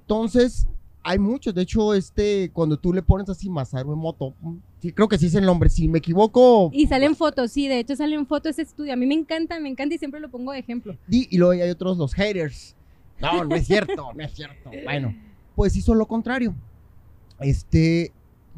Entonces, 0.05 0.67
hay 1.01 1.17
muchos. 1.17 1.53
De 1.53 1.63
hecho, 1.63 1.95
este, 1.95 2.51
cuando 2.53 2.77
tú 2.77 2.93
le 2.93 3.01
pones 3.01 3.27
así 3.27 3.49
Masaru 3.49 3.93
Emoto, 3.93 4.35
sí, 4.79 4.91
creo 4.91 5.07
que 5.07 5.17
sí 5.17 5.25
es 5.25 5.35
el 5.35 5.45
nombre, 5.45 5.69
si 5.69 5.87
me 5.87 5.97
equivoco. 5.97 6.69
Y 6.71 6.85
salen 6.85 7.15
fotos, 7.15 7.51
sí, 7.51 7.67
de 7.67 7.79
hecho 7.79 7.95
salen 7.95 8.27
fotos 8.27 8.51
ese 8.51 8.61
estudio. 8.63 8.93
A 8.93 8.95
mí 8.95 9.07
me 9.07 9.15
encanta, 9.15 9.59
me 9.59 9.69
encanta 9.69 9.95
y 9.95 9.97
siempre 9.97 10.19
lo 10.19 10.29
pongo 10.29 10.51
de 10.51 10.59
ejemplo. 10.59 10.95
Y, 11.09 11.35
luego 11.37 11.53
hay 11.63 11.69
otros, 11.69 11.97
los 11.97 12.13
haters. 12.13 12.75
No, 13.19 13.43
no 13.45 13.55
es 13.55 13.65
cierto, 13.65 14.13
no 14.13 14.23
es 14.23 14.33
cierto. 14.33 14.69
Bueno, 14.83 15.15
pues 15.55 15.75
hizo 15.75 15.95
lo 15.95 16.07
contrario. 16.07 16.53
Este 17.39 18.11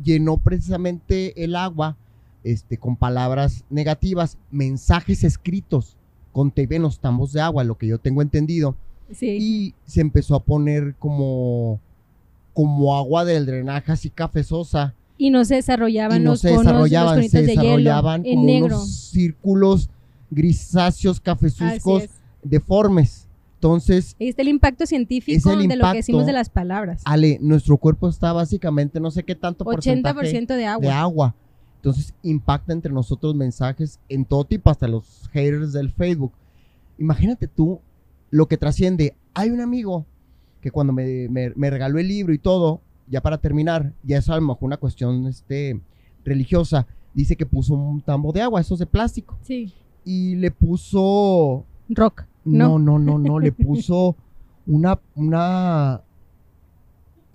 llenó 0.03 0.37
precisamente 0.37 1.43
el 1.43 1.55
agua 1.55 1.95
este, 2.43 2.77
con 2.77 2.97
palabras 2.97 3.63
negativas, 3.69 4.37
mensajes 4.51 5.23
escritos 5.23 5.95
con 6.33 6.51
TV 6.51 6.75
en 6.75 6.83
los 6.83 6.99
tambos 6.99 7.31
de 7.33 7.41
agua, 7.41 7.63
lo 7.63 7.77
que 7.77 7.87
yo 7.87 7.99
tengo 7.99 8.21
entendido 8.21 8.75
y 9.21 9.73
se 9.85 10.01
empezó 10.01 10.35
a 10.35 10.43
poner 10.43 10.95
como, 10.99 11.79
como 12.53 12.95
agua 12.95 13.25
del 13.25 13.45
drenaje 13.45 13.91
así 13.91 14.09
cafezosa. 14.09 14.93
Y 15.17 15.29
no 15.29 15.45
se 15.45 15.55
desarrollaban 15.55 16.23
los 16.23 16.41
se 16.41 16.49
desarrollaban, 16.49 17.27
se 17.27 17.41
desarrollaban 17.41 18.23
como 18.23 18.65
unos 18.65 18.87
círculos 19.09 19.89
grisáceos, 20.29 21.19
cafezuzcos, 21.19 22.03
deformes. 22.43 23.27
Entonces. 23.55 24.15
Está 24.19 24.43
el 24.43 24.49
impacto 24.49 24.85
científico 24.85 25.55
de 25.55 25.75
lo 25.75 25.91
que 25.91 25.97
decimos 25.97 26.25
de 26.27 26.33
las 26.33 26.49
palabras. 26.49 27.01
Ale, 27.05 27.39
nuestro 27.41 27.77
cuerpo 27.77 28.07
está 28.07 28.31
básicamente 28.33 28.99
no 28.99 29.09
sé 29.09 29.23
qué 29.23 29.33
tanto 29.33 29.65
80% 29.65 30.47
de 30.47 30.65
agua. 30.65 30.85
de 30.85 30.91
agua. 30.91 31.35
Entonces 31.77 32.13
impacta 32.21 32.73
entre 32.73 32.91
nosotros 32.91 33.33
mensajes 33.33 33.99
en 34.09 34.25
todo 34.25 34.43
tipo, 34.43 34.69
hasta 34.69 34.87
los 34.87 35.29
haters 35.31 35.73
del 35.73 35.91
Facebook. 35.91 36.33
Imagínate 36.99 37.47
tú 37.47 37.79
lo 38.29 38.47
que 38.47 38.57
trasciende. 38.57 39.15
Hay 39.33 39.49
un 39.49 39.61
amigo 39.61 40.05
que 40.61 40.71
cuando 40.71 40.93
me, 40.93 41.49
regaló 41.55 41.99
el 41.99 42.07
libro 42.07 42.33
y 42.33 42.39
todo, 42.39 42.81
ya 43.07 43.21
para 43.21 43.37
terminar, 43.37 43.93
ya 44.03 44.17
es 44.17 44.29
a 44.29 44.35
lo 44.35 44.41
mejor 44.41 44.63
una 44.63 44.77
cuestión 44.77 45.27
este, 45.27 45.79
religiosa, 46.25 46.87
dice 47.13 47.35
que 47.35 47.45
puso 47.45 47.73
un 47.73 48.01
tambo 48.01 48.31
de 48.31 48.41
agua, 48.41 48.61
esos 48.61 48.79
de 48.79 48.85
plástico. 48.85 49.37
Sí. 49.41 49.73
Y 50.03 50.35
le 50.35 50.51
puso... 50.51 51.65
Rock. 51.89 52.25
No, 52.43 52.79
no, 52.79 52.97
no, 52.97 53.17
no, 53.17 53.39
le 53.39 53.51
puso 53.51 54.15
una, 54.67 54.99
una, 55.15 56.01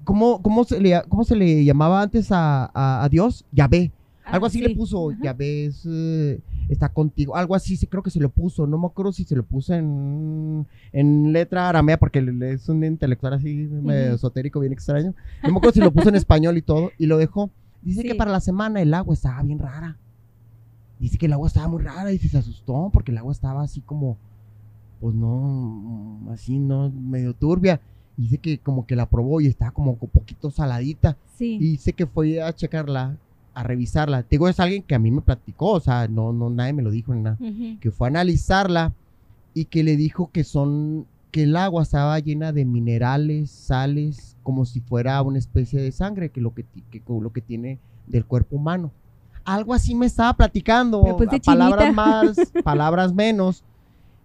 ¿Cómo, 0.05 0.40
cómo, 0.42 0.64
se 0.64 0.81
le, 0.81 1.02
¿Cómo 1.09 1.24
se 1.24 1.37
le 1.37 1.64
llamaba 1.64 2.02
antes 2.02 2.33
a, 2.33 2.70
a, 2.72 3.05
a 3.05 3.09
Dios? 3.09 3.44
Yahvé. 3.52 3.92
Algo 4.25 4.47
así 4.47 4.61
le 4.61 4.75
puso, 4.75 5.11
ya 5.23 5.33
ves, 5.33 5.83
eh, 5.85 6.41
está 6.69 6.89
contigo. 6.89 7.37
Algo 7.37 7.55
así, 7.55 7.77
sí, 7.77 7.87
creo 7.87 8.03
que 8.03 8.11
se 8.11 8.21
lo 8.21 8.31
puso. 8.31 8.67
No 8.67 8.79
me 8.79 8.87
acuerdo 8.87 9.13
si 9.13 9.25
se 9.25 9.35
lo 9.35 9.43
puso 9.43 9.75
en, 9.75 10.67
en 10.93 11.33
letra 11.33 11.69
aramea, 11.69 11.99
porque 11.99 12.25
es 12.53 12.69
un 12.69 12.85
intelectual 12.85 13.35
así, 13.35 13.69
esotérico, 13.89 14.61
bien 14.61 14.73
extraño. 14.73 15.15
No 15.43 15.51
me 15.51 15.57
acuerdo 15.57 15.73
si 15.73 15.81
lo 15.81 15.93
puso 15.93 16.09
en 16.09 16.15
español 16.17 16.57
y 16.57 16.63
todo, 16.63 16.91
y 16.99 17.07
lo 17.07 17.19
dejó. 17.19 17.51
Dice 17.83 18.05
que 18.05 18.15
para 18.15 18.31
la 18.31 18.41
semana 18.41 18.81
el 18.81 18.95
agua 18.95 19.15
estaba 19.15 19.43
bien 19.43 19.59
rara. 19.59 19.99
Dice 21.01 21.19
que 21.19 21.27
el 21.27 21.33
agua 21.33 21.49
estaba 21.49 21.67
muy 21.67 21.83
rara 21.83 22.13
y 22.13 22.19
se 22.19 22.39
asustó 22.39 22.91
porque 22.93 23.11
el 23.11 23.19
agua 23.19 23.33
estaba 23.33 23.63
así 23.63 23.81
como, 23.81 24.19
pues 25.01 25.17
no, 25.17 26.21
así, 26.31 26.61
no, 26.61 26.91
medio 26.91 27.35
turbia. 27.35 27.81
Dice 28.17 28.39
que 28.39 28.59
como 28.59 28.87
que 28.87 28.95
la 28.95 29.07
probó 29.07 29.41
y 29.41 29.49
estaba 29.49 29.73
como 29.73 29.99
un 30.01 30.11
poquito 30.11 30.53
saladita. 30.53 31.17
Sí. 31.37 31.57
Y 31.57 31.73
dice 31.73 31.93
que 31.93 32.07
fue 32.07 32.41
a 32.41 32.53
checarla 32.55 33.19
a 33.55 33.62
revisarla. 33.62 34.23
Te 34.23 34.31
digo, 34.31 34.49
es 34.49 34.61
alguien 34.61 34.83
que 34.83 34.95
a 34.95 34.99
mí 34.99 35.11
me 35.11 35.21
platicó, 35.21 35.73
o 35.73 35.81
sea, 35.81 36.09
no, 36.09 36.33
no, 36.33 36.51
nadie 36.51 36.73
me 36.73 36.83
lo 36.83 36.91
dijo 36.91 37.15
ni 37.15 37.23
nada. 37.23 37.38
Que 37.81 37.91
fue 37.91 38.09
a 38.09 38.11
analizarla 38.11 38.93
y 39.55 39.67
que 39.67 39.83
le 39.83 39.97
dijo 39.97 40.31
que 40.33 40.45
son, 40.45 41.07
que 41.31 41.45
el 41.45 41.57
agua 41.57 41.83
estaba 41.83 42.19
llena 42.19 42.53
de 42.53 42.65
minerales, 42.65 43.51
sales, 43.51 44.37
como 44.43 44.65
si 44.65 44.81
fuera 44.81 45.21
una 45.23 45.38
especie 45.38 45.81
de 45.81 45.93
sangre, 45.93 46.31
que 46.31 46.41
lo 46.41 46.55
que, 46.55 46.65
que 46.91 47.03
lo 47.07 47.33
que 47.33 47.41
tiene 47.41 47.79
del 48.07 48.25
cuerpo 48.25 48.57
humano. 48.57 48.91
Algo 49.45 49.75
así 49.75 49.95
me 49.95 50.07
estaba 50.07 50.35
platicando, 50.35 51.05
palabras 51.45 51.95
más, 51.95 52.37
palabras 52.65 53.12
menos. 53.12 53.65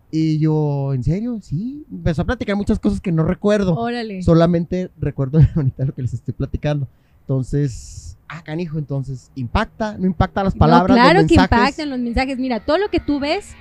Y 0.10 0.40
yo, 0.40 0.94
¿en 0.94 1.04
serio? 1.04 1.38
Sí. 1.42 1.86
Empezó 1.92 2.22
a 2.22 2.26
platicar 2.26 2.56
muchas 2.56 2.80
cosas 2.80 3.02
que 3.02 3.12
no 3.12 3.24
recuerdo. 3.24 3.76
Órale. 3.76 4.22
Solamente 4.22 4.90
recuerdo 4.98 5.40
ahorita 5.56 5.86
lo 5.86 5.94
que 5.94 6.02
les 6.04 6.13
estoy 6.13 6.34
platicando. 6.34 6.88
Entonces, 7.22 8.07
ah, 8.28 8.44
canijo, 8.44 8.78
entonces, 8.78 9.32
¿impacta? 9.36 9.98
¿No 9.98 10.06
impacta 10.06 10.44
las 10.44 10.56
palabras? 10.56 10.96
No, 10.96 11.04
claro 11.04 11.28
que 11.28 11.36
impactan 11.36 11.90
los 11.90 12.00
mensajes. 12.00 12.38
Mira, 12.38 12.60
todo 12.60 12.78
lo 12.78 12.90
que 12.90 13.00
tú 13.00 13.20
ves, 13.20 13.56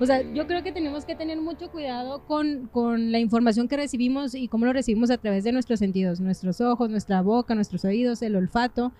o 0.00 0.06
sea, 0.06 0.22
yo 0.32 0.46
creo 0.46 0.62
que 0.62 0.72
tenemos 0.72 1.04
que 1.04 1.14
tener 1.14 1.40
mucho 1.40 1.70
cuidado 1.70 2.24
con, 2.26 2.68
con, 2.72 3.12
la 3.12 3.18
información 3.18 3.68
que 3.68 3.76
recibimos 3.76 4.34
y 4.34 4.48
cómo 4.48 4.66
lo 4.66 4.72
recibimos 4.72 5.10
a 5.10 5.18
través 5.18 5.44
de 5.44 5.52
nuestros 5.52 5.78
sentidos, 5.78 6.20
nuestros 6.20 6.60
ojos, 6.60 6.90
nuestra 6.90 7.22
boca, 7.22 7.54
nuestros 7.54 7.84
oídos, 7.84 8.22
el 8.22 8.36
olfato. 8.36 8.92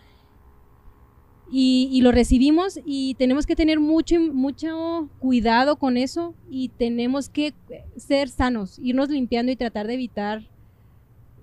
Y, 1.50 1.88
y, 1.90 2.02
lo 2.02 2.12
recibimos 2.12 2.78
y 2.85 3.14
tenemos 3.14 3.46
que 3.46 3.57
tener 3.57 3.81
mucho, 3.81 4.20
mucho 4.20 5.09
cuidado 5.18 5.76
con 5.76 5.96
eso 5.96 6.35
y 6.50 6.68
tenemos 6.68 7.31
que 7.31 7.54
ser 7.96 8.28
sanos, 8.28 8.78
irnos 8.78 9.09
limpiando 9.09 9.50
y 9.50 9.57
tratar 9.57 9.87
de 9.87 9.94
evitar 9.94 10.42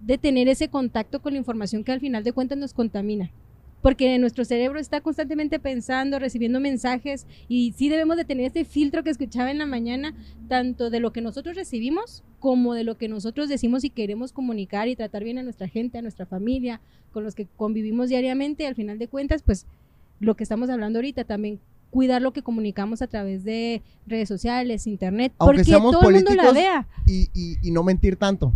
de 0.02 0.20
tener 0.20 0.48
ese 0.48 0.68
contacto 0.68 1.24
con 1.24 1.34
la 1.34 1.40
información 1.40 1.84
que 1.84 1.92
al 1.92 2.00
final 2.00 2.24
de 2.24 2.34
cuentas 2.34 2.60
nos 2.60 2.72
contamina 2.72 3.32
porque 3.86 4.17
nuestro 4.17 4.43
cerebro 4.45 4.80
está 4.80 5.00
constantemente 5.02 5.60
pensando, 5.60 6.17
recibiendo 6.17 6.60
mensajes 6.60 7.28
y 7.48 7.76
sí 7.78 7.88
debemos 7.88 8.17
de 8.17 8.26
tener 8.26 8.48
este 8.48 8.65
filtro 8.65 9.04
que 9.04 9.12
escuchaba 9.12 9.52
en 9.52 9.60
la 9.60 9.67
mañana, 9.67 10.15
tanto 10.48 10.89
de 10.89 11.00
lo 11.00 11.13
que 11.13 11.21
nosotros 11.21 11.56
recibimos 11.56 12.24
como 12.39 12.74
de 12.74 12.84
lo 12.84 12.98
que 12.98 13.08
nosotros 13.08 13.48
decimos 13.48 13.84
y 13.84 13.91
queremos 13.91 14.32
comunicar 14.32 14.88
y 14.88 14.95
tratar 14.95 15.24
bien 15.24 15.38
a 15.38 15.43
nuestra 15.43 15.67
gente, 15.67 16.00
a 16.00 16.02
nuestra 16.02 16.26
familia, 16.26 16.82
con 17.13 17.24
los 17.24 17.36
que 17.36 17.45
convivimos 17.58 18.10
diariamente. 18.10 18.65
Al 18.65 18.74
final 18.74 18.98
de 18.98 19.08
cuentas, 19.08 19.43
pues 19.43 19.67
lo 20.19 20.36
que 20.36 20.41
estamos 20.41 20.71
hablando 20.71 20.98
ahorita 20.98 21.24
también 21.24 21.60
cuidar 21.91 22.24
lo 22.24 22.34
que 22.34 22.41
comunicamos 22.41 23.04
a 23.04 23.08
través 23.08 23.43
de 23.43 23.84
redes 24.08 24.28
sociales, 24.28 24.88
internet, 24.88 25.32
porque 25.38 25.63
todo 25.63 26.10
el 26.10 26.15
mundo 26.15 26.34
la 26.34 26.52
vea. 26.52 26.88
Y, 27.06 27.30
y 27.36 27.69
no 27.69 27.84
mentir 27.84 28.15
tanto. 28.15 28.52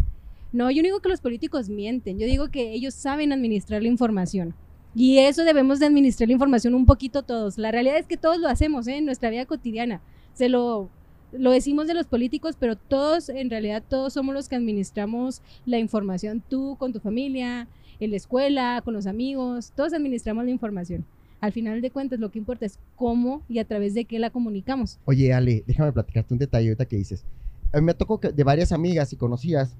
No, 0.51 0.71
yo 0.71 0.81
no 0.81 0.87
digo 0.87 1.01
que 1.01 1.09
los 1.09 1.21
políticos 1.21 1.69
mienten, 1.69 2.17
yo 2.17 2.25
digo 2.25 2.49
que 2.49 2.73
ellos 2.73 2.95
saben 2.95 3.31
administrar 3.31 3.83
la 3.83 3.89
información. 3.89 4.55
Y 4.95 5.19
eso 5.19 5.43
debemos 5.43 5.79
de 5.79 5.85
administrar 5.85 6.27
la 6.27 6.33
información 6.33 6.73
un 6.73 6.85
poquito 6.85 7.23
todos. 7.23 7.57
La 7.57 7.71
realidad 7.71 7.97
es 7.97 8.07
que 8.07 8.17
todos 8.17 8.39
lo 8.39 8.47
hacemos 8.47 8.87
¿eh? 8.87 8.97
en 8.97 9.05
nuestra 9.05 9.29
vida 9.29 9.45
cotidiana. 9.45 10.01
Se 10.33 10.49
lo, 10.49 10.89
lo 11.31 11.51
decimos 11.51 11.87
de 11.87 11.93
los 11.93 12.07
políticos, 12.07 12.55
pero 12.59 12.75
todos, 12.75 13.29
en 13.29 13.49
realidad, 13.49 13.83
todos 13.87 14.13
somos 14.13 14.33
los 14.33 14.49
que 14.49 14.55
administramos 14.55 15.41
la 15.65 15.77
información. 15.77 16.41
Tú 16.47 16.75
con 16.79 16.91
tu 16.91 16.99
familia, 16.99 17.67
en 17.99 18.11
la 18.11 18.17
escuela, 18.17 18.81
con 18.83 18.93
los 18.93 19.05
amigos, 19.05 19.71
todos 19.75 19.93
administramos 19.93 20.45
la 20.45 20.51
información. 20.51 21.05
Al 21.41 21.51
final 21.51 21.81
de 21.81 21.91
cuentas, 21.91 22.19
lo 22.19 22.31
que 22.31 22.39
importa 22.39 22.65
es 22.65 22.79
cómo 22.95 23.43
y 23.47 23.59
a 23.59 23.65
través 23.65 23.93
de 23.93 24.05
qué 24.05 24.19
la 24.19 24.29
comunicamos. 24.29 24.99
Oye, 25.05 25.33
Ale, 25.33 25.63
déjame 25.67 25.93
platicarte 25.93 26.33
un 26.33 26.39
detalle 26.39 26.67
ahorita 26.67 26.85
que 26.85 26.97
dices. 26.97 27.23
A 27.71 27.77
mí 27.77 27.85
me 27.85 27.93
tocó 27.93 28.17
de 28.17 28.43
varias 28.43 28.71
amigas 28.71 29.13
y 29.13 29.15
conocidas 29.15 29.75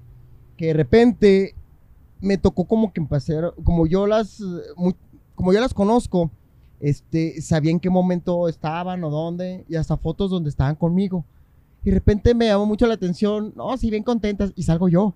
que 0.56 0.66
de 0.66 0.72
repente 0.74 1.54
me 2.20 2.38
tocó 2.38 2.64
como 2.64 2.92
que 2.92 3.00
empecé, 3.00 3.40
como 3.64 3.86
yo 3.86 4.06
las, 4.06 4.42
como 5.34 5.52
yo 5.52 5.60
las 5.60 5.74
conozco, 5.74 6.30
este, 6.80 7.40
sabía 7.42 7.70
en 7.70 7.80
qué 7.80 7.90
momento 7.90 8.48
estaban 8.48 9.02
o 9.04 9.10
dónde, 9.10 9.64
y 9.68 9.76
hasta 9.76 9.96
fotos 9.96 10.30
donde 10.30 10.50
estaban 10.50 10.76
conmigo. 10.76 11.24
Y 11.84 11.90
de 11.90 11.96
repente 11.96 12.34
me 12.34 12.46
llamó 12.46 12.66
mucho 12.66 12.86
la 12.86 12.94
atención, 12.94 13.52
no, 13.56 13.76
sí, 13.76 13.90
bien 13.90 14.02
contentas, 14.02 14.52
y 14.54 14.62
salgo 14.62 14.88
yo. 14.88 15.14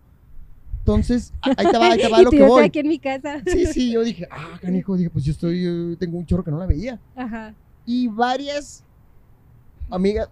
Entonces, 0.78 1.32
ahí 1.40 1.54
te 1.54 1.78
va, 1.78 1.92
ahí 1.92 1.98
te 1.98 2.08
va 2.08 2.22
lo 2.22 2.30
que 2.30 2.42
voy. 2.42 2.64
aquí 2.64 2.80
en 2.80 2.88
mi 2.88 2.98
casa. 2.98 3.42
Sí, 3.46 3.66
sí, 3.66 3.92
yo 3.92 4.02
dije, 4.02 4.28
ah, 4.30 4.58
canijo, 4.60 4.96
dije, 4.96 5.10
pues 5.10 5.24
yo 5.24 5.32
estoy, 5.32 5.96
tengo 5.98 6.18
un 6.18 6.26
chorro 6.26 6.44
que 6.44 6.50
no 6.50 6.58
la 6.58 6.66
veía. 6.66 7.00
Ajá. 7.16 7.54
Y 7.86 8.08
varias 8.08 8.84
amigas 9.90 10.28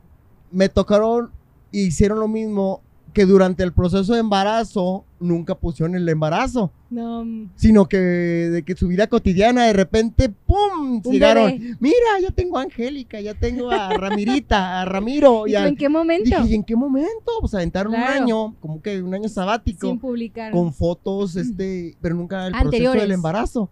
me 0.51 0.69
tocaron 0.69 1.31
y 1.71 1.87
hicieron 1.87 2.21
lo 2.21 2.29
mismo 2.29 2.83
que 3.13 3.25
durante 3.27 3.63
el 3.63 3.73
proceso 3.73 4.13
de 4.15 4.21
embarazo 4.21 5.05
nunca 5.23 5.55
pusieron 5.55 5.95
el 5.95 6.09
embarazo, 6.09 6.71
No, 6.91 7.25
sino 7.55 7.87
que 7.87 7.97
de 7.97 8.63
que 8.65 8.75
su 8.77 8.89
vida 8.89 9.07
cotidiana 9.07 9.65
de 9.67 9.73
repente, 9.73 10.29
¡pum! 10.29 11.01
Un 11.05 11.13
llegaron. 11.13 11.47
bebé. 11.53 11.77
Mira, 11.81 11.97
ya 12.21 12.31
tengo 12.31 12.59
a 12.59 12.63
Angélica, 12.63 13.21
ya 13.21 13.35
tengo 13.35 13.71
a 13.71 13.89
Ramirita, 13.99 14.81
a 14.83 14.85
Ramiro. 14.85 15.47
¿y 15.47 15.53
ya. 15.53 15.63
tú 15.63 15.69
en 15.69 15.77
qué 15.77 15.89
momento? 15.89 16.25
Dije, 16.25 16.43
¿y 16.51 16.55
en 16.55 16.65
qué 16.65 16.77
momento? 16.77 17.33
Pues 17.41 17.55
aventaron 17.55 17.93
Claro. 17.95 18.13
un 18.17 18.23
año, 18.23 18.55
como 18.61 18.83
que 18.83 19.03
un 19.03 19.15
año 19.15 19.29
sabático 19.29 19.87
Sin 19.89 19.99
publicar. 19.99 20.53
con 20.53 20.73
fotos, 20.75 21.37
este, 21.37 21.97
pero 22.01 22.15
nunca 22.15 22.47
el 22.47 22.53
proceso 22.53 22.93
del 22.93 23.13
embarazo. 23.13 23.71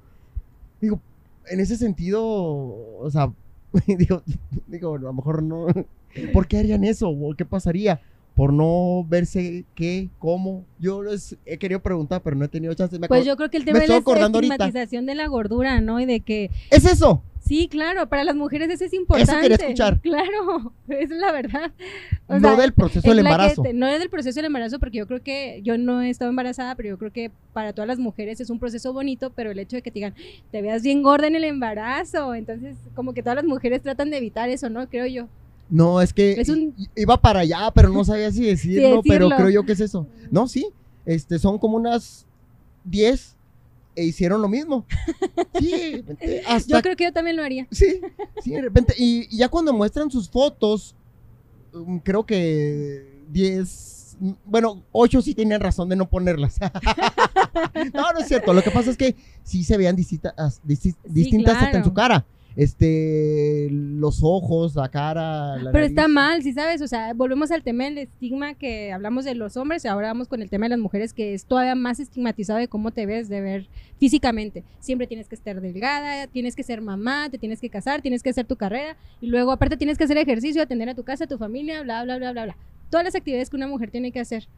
Digo, 0.80 1.00
en 1.48 1.60
ese 1.60 1.76
sentido, 1.76 2.24
o 2.24 3.08
sea, 3.10 3.32
digo, 3.86 4.22
digo, 4.66 4.94
a 4.94 4.98
lo 4.98 5.12
mejor 5.12 5.42
no. 5.42 5.66
¿Por 6.32 6.46
qué 6.48 6.58
harían 6.58 6.82
eso? 6.84 7.08
¿O 7.08 7.34
qué 7.36 7.44
pasaría? 7.44 8.00
Por 8.40 8.54
no 8.54 9.04
verse 9.06 9.66
qué, 9.74 10.08
cómo. 10.18 10.64
Yo 10.78 11.02
les 11.02 11.36
he 11.44 11.58
querido 11.58 11.78
preguntar, 11.80 12.22
pero 12.22 12.36
no 12.36 12.46
he 12.46 12.48
tenido 12.48 12.72
chance. 12.72 12.98
Me 12.98 13.06
Pues 13.06 13.26
yo 13.26 13.36
creo 13.36 13.50
que 13.50 13.58
el 13.58 13.66
tema 13.66 13.80
de 13.80 13.86
la 13.86 13.98
estigmatización 13.98 15.04
de 15.04 15.14
la 15.14 15.26
gordura, 15.26 15.82
¿no? 15.82 16.00
Y 16.00 16.06
de 16.06 16.20
que, 16.20 16.50
Es 16.70 16.86
eso. 16.86 17.22
sí, 17.40 17.68
claro, 17.68 18.08
para 18.08 18.24
las 18.24 18.34
mujeres 18.34 18.70
eso 18.70 18.86
es 18.86 18.94
importante. 18.94 19.42
quería 19.42 19.56
escuchar. 19.56 20.00
Claro, 20.00 20.72
es 20.88 21.10
la 21.10 21.32
verdad. 21.32 21.72
O 22.28 22.38
no 22.38 22.48
sea, 22.48 22.56
del 22.56 22.72
proceso 22.72 23.00
es 23.00 23.04
del 23.14 23.18
embarazo. 23.18 23.60
te- 23.60 23.74
no 23.74 23.86
es 23.86 23.98
del 23.98 24.08
proceso 24.08 24.36
del 24.36 24.46
embarazo, 24.46 24.78
porque 24.78 24.96
yo 24.96 25.06
creo 25.06 25.22
que 25.22 25.60
yo 25.62 25.76
no 25.76 26.00
he 26.00 26.08
estado 26.08 26.30
embarazada, 26.30 26.74
pero 26.76 26.88
yo 26.88 26.96
creo 26.96 27.12
que 27.12 27.30
para 27.52 27.74
todas 27.74 27.88
las 27.88 27.98
mujeres 27.98 28.40
es 28.40 28.48
un 28.48 28.58
proceso 28.58 28.94
bonito, 28.94 29.34
pero 29.36 29.50
el 29.50 29.58
hecho 29.58 29.76
de 29.76 29.82
que 29.82 29.90
te 29.90 29.96
digan, 29.98 30.14
te 30.50 30.62
veas 30.62 30.82
bien 30.82 31.02
gorda 31.02 31.26
en 31.26 31.36
el 31.36 31.44
embarazo, 31.44 32.34
entonces 32.34 32.78
como 32.94 33.12
que 33.12 33.22
todas 33.22 33.36
las 33.36 33.44
mujeres 33.44 33.82
tratan 33.82 34.08
de 34.08 34.16
evitar 34.16 34.48
eso, 34.48 34.70
¿no? 34.70 34.88
Creo 34.88 35.04
yo. 35.06 35.28
No, 35.70 36.00
es 36.00 36.12
que 36.12 36.32
Es 36.32 36.48
un- 36.48 36.74
i- 36.76 36.88
iba 36.96 37.20
para 37.20 37.40
allá, 37.40 37.70
pero 37.74 37.88
no 37.88 38.04
sabía 38.04 38.30
si 38.32 38.44
decirlo, 38.46 39.02
pero 39.02 39.26
decirlo. 39.28 39.36
creo 39.36 39.50
yo 39.50 39.64
que 39.64 39.72
es 39.72 39.80
eso. 39.80 40.06
No, 40.30 40.48
sí, 40.48 40.68
este, 41.06 41.38
son 41.38 41.58
como 41.58 41.76
unas 41.76 42.26
10 42.84 43.36
e 43.96 44.04
hicieron 44.04 44.42
lo 44.42 44.48
mismo. 44.48 44.84
Sí, 45.58 46.02
hasta 46.46 46.76
Yo 46.78 46.82
creo 46.82 46.96
que 46.96 47.04
yo 47.04 47.12
también 47.12 47.36
lo 47.36 47.42
haría. 47.42 47.66
Sí, 47.70 48.00
sí, 48.42 48.52
de 48.52 48.62
repente. 48.62 48.94
Y, 48.96 49.26
y 49.30 49.38
ya 49.38 49.48
cuando 49.48 49.72
muestran 49.74 50.10
sus 50.10 50.28
fotos, 50.30 50.94
um, 51.74 51.98
creo 51.98 52.24
que 52.24 53.24
10, 53.30 54.16
mm, 54.20 54.30
bueno, 54.46 54.82
8 54.92 55.20
sí 55.20 55.34
tenían 55.34 55.60
razón 55.60 55.88
de 55.88 55.96
no 55.96 56.08
ponerlas. 56.08 56.58
no, 57.94 58.12
no 58.12 58.18
es 58.20 58.28
cierto. 58.28 58.52
Lo 58.54 58.62
que 58.62 58.70
pasa 58.70 58.90
es 58.90 58.96
que 58.96 59.16
sí 59.42 59.64
se 59.64 59.76
veían 59.76 59.96
distintas, 59.96 60.62
disti- 60.66 60.96
distintas 61.04 61.56
hasta 61.62 61.78
en 61.78 61.84
su 61.84 61.92
cara. 61.92 62.24
Este, 62.56 63.68
los 63.70 64.20
ojos, 64.22 64.74
la 64.74 64.88
cara. 64.88 65.56
la 65.56 65.70
Pero 65.72 65.84
está 65.84 66.08
mal, 66.08 66.42
¿sí 66.42 66.52
sabes? 66.52 66.82
O 66.82 66.88
sea, 66.88 67.14
volvemos 67.14 67.50
al 67.50 67.62
tema 67.62 67.84
del 67.84 67.98
estigma 67.98 68.54
que 68.54 68.92
hablamos 68.92 69.24
de 69.24 69.34
los 69.34 69.56
hombres 69.56 69.84
y 69.84 69.88
ahora 69.88 70.08
vamos 70.08 70.28
con 70.28 70.42
el 70.42 70.50
tema 70.50 70.66
de 70.66 70.70
las 70.70 70.78
mujeres 70.78 71.12
que 71.12 71.34
es 71.34 71.44
todavía 71.44 71.74
más 71.74 72.00
estigmatizado 72.00 72.58
de 72.58 72.68
cómo 72.68 72.90
te 72.90 73.06
ves 73.06 73.28
de 73.28 73.40
ver 73.40 73.68
físicamente. 73.98 74.64
Siempre 74.80 75.06
tienes 75.06 75.28
que 75.28 75.34
estar 75.34 75.60
delgada, 75.60 76.26
tienes 76.26 76.56
que 76.56 76.62
ser 76.62 76.80
mamá, 76.80 77.28
te 77.30 77.38
tienes 77.38 77.60
que 77.60 77.70
casar, 77.70 78.02
tienes 78.02 78.22
que 78.22 78.30
hacer 78.30 78.46
tu 78.46 78.56
carrera 78.56 78.96
y 79.20 79.28
luego 79.28 79.52
aparte 79.52 79.76
tienes 79.76 79.96
que 79.96 80.04
hacer 80.04 80.18
ejercicio, 80.18 80.62
atender 80.62 80.88
a 80.88 80.94
tu 80.94 81.04
casa, 81.04 81.24
a 81.24 81.28
tu 81.28 81.38
familia, 81.38 81.82
bla, 81.82 82.04
bla, 82.04 82.18
bla, 82.18 82.32
bla, 82.32 82.44
bla. 82.44 82.56
Todas 82.90 83.04
las 83.04 83.14
actividades 83.14 83.50
que 83.50 83.56
una 83.56 83.68
mujer 83.68 83.90
tiene 83.90 84.10
que 84.10 84.20
hacer. 84.20 84.48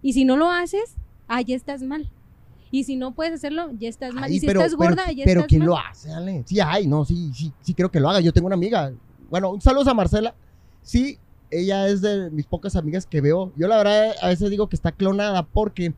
Y 0.00 0.14
si 0.14 0.24
no 0.24 0.36
lo 0.36 0.50
haces, 0.50 0.96
ah, 1.28 1.42
ya 1.42 1.54
estás 1.54 1.82
mal. 1.82 2.10
Y 2.70 2.84
si 2.84 2.96
no 2.96 3.14
puedes 3.14 3.34
hacerlo, 3.34 3.70
ya 3.78 3.88
estás 3.88 4.12
mal. 4.14 4.24
Ay, 4.24 4.36
y 4.36 4.40
si 4.40 4.46
pero, 4.46 4.60
estás 4.60 4.76
pero- 4.76 4.90
gorda, 4.90 5.10
ya 5.12 5.24
pero 5.24 5.40
estás 5.40 5.48
¿quién 5.48 5.60
mal. 5.60 5.68
lo 5.68 5.78
hace, 5.78 6.12
Ale? 6.12 6.42
Sí, 6.46 6.58
ay, 6.60 6.86
no, 6.86 7.04
sí, 7.04 7.30
sí, 7.34 7.52
sí 7.60 7.74
creo 7.74 7.90
que 7.90 8.00
lo 8.00 8.08
haga. 8.08 8.20
Yo 8.20 8.32
tengo 8.32 8.46
una 8.46 8.56
amiga. 8.56 8.92
Bueno, 9.30 9.50
un 9.52 9.60
saludo 9.60 9.90
a 9.90 9.94
Marcela. 9.94 10.34
Sí, 10.82 11.18
ella 11.50 11.86
es 11.88 12.00
de 12.02 12.30
mis 12.30 12.46
pocas 12.46 12.74
amigas 12.76 13.06
que 13.06 13.20
veo. 13.20 13.52
Yo 13.56 13.68
la 13.68 13.76
verdad 13.78 14.14
a 14.20 14.28
veces 14.28 14.50
digo 14.50 14.68
que 14.68 14.76
está 14.76 14.90
clonada 14.92 15.44
porque 15.44 15.92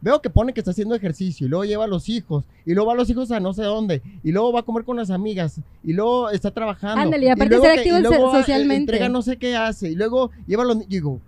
veo 0.00 0.20
que 0.22 0.30
pone 0.30 0.52
que 0.52 0.60
está 0.60 0.70
haciendo 0.70 0.94
ejercicio 0.94 1.46
y 1.46 1.50
luego 1.50 1.64
lleva 1.64 1.84
a 1.84 1.88
los 1.88 2.08
hijos 2.08 2.44
y 2.64 2.72
luego 2.72 2.86
va 2.88 2.92
a 2.92 2.96
los 2.96 3.10
hijos 3.10 3.32
a 3.32 3.40
no 3.40 3.52
sé 3.52 3.64
dónde 3.64 4.00
y 4.22 4.30
luego 4.30 4.52
va 4.52 4.60
a 4.60 4.62
comer 4.62 4.84
con 4.84 4.96
las 4.96 5.10
amigas 5.10 5.60
y 5.82 5.92
luego 5.92 6.30
está 6.30 6.52
trabajando. 6.52 7.00
Ándale, 7.02 7.26
y 7.26 7.28
aparte 7.28 7.48
luego 7.50 7.64
ser 7.64 7.74
que- 7.74 7.80
activo 7.80 7.98
y 7.98 8.02
luego, 8.02 8.30
so- 8.30 8.36
eh, 8.36 8.40
socialmente. 8.40 8.92
Entrega 8.92 9.08
no 9.08 9.22
sé 9.22 9.36
qué 9.38 9.56
hace 9.56 9.90
y 9.90 9.94
luego 9.96 10.30
lleva 10.46 10.62
a 10.62 10.66
los 10.66 10.88
digo, 10.88 11.20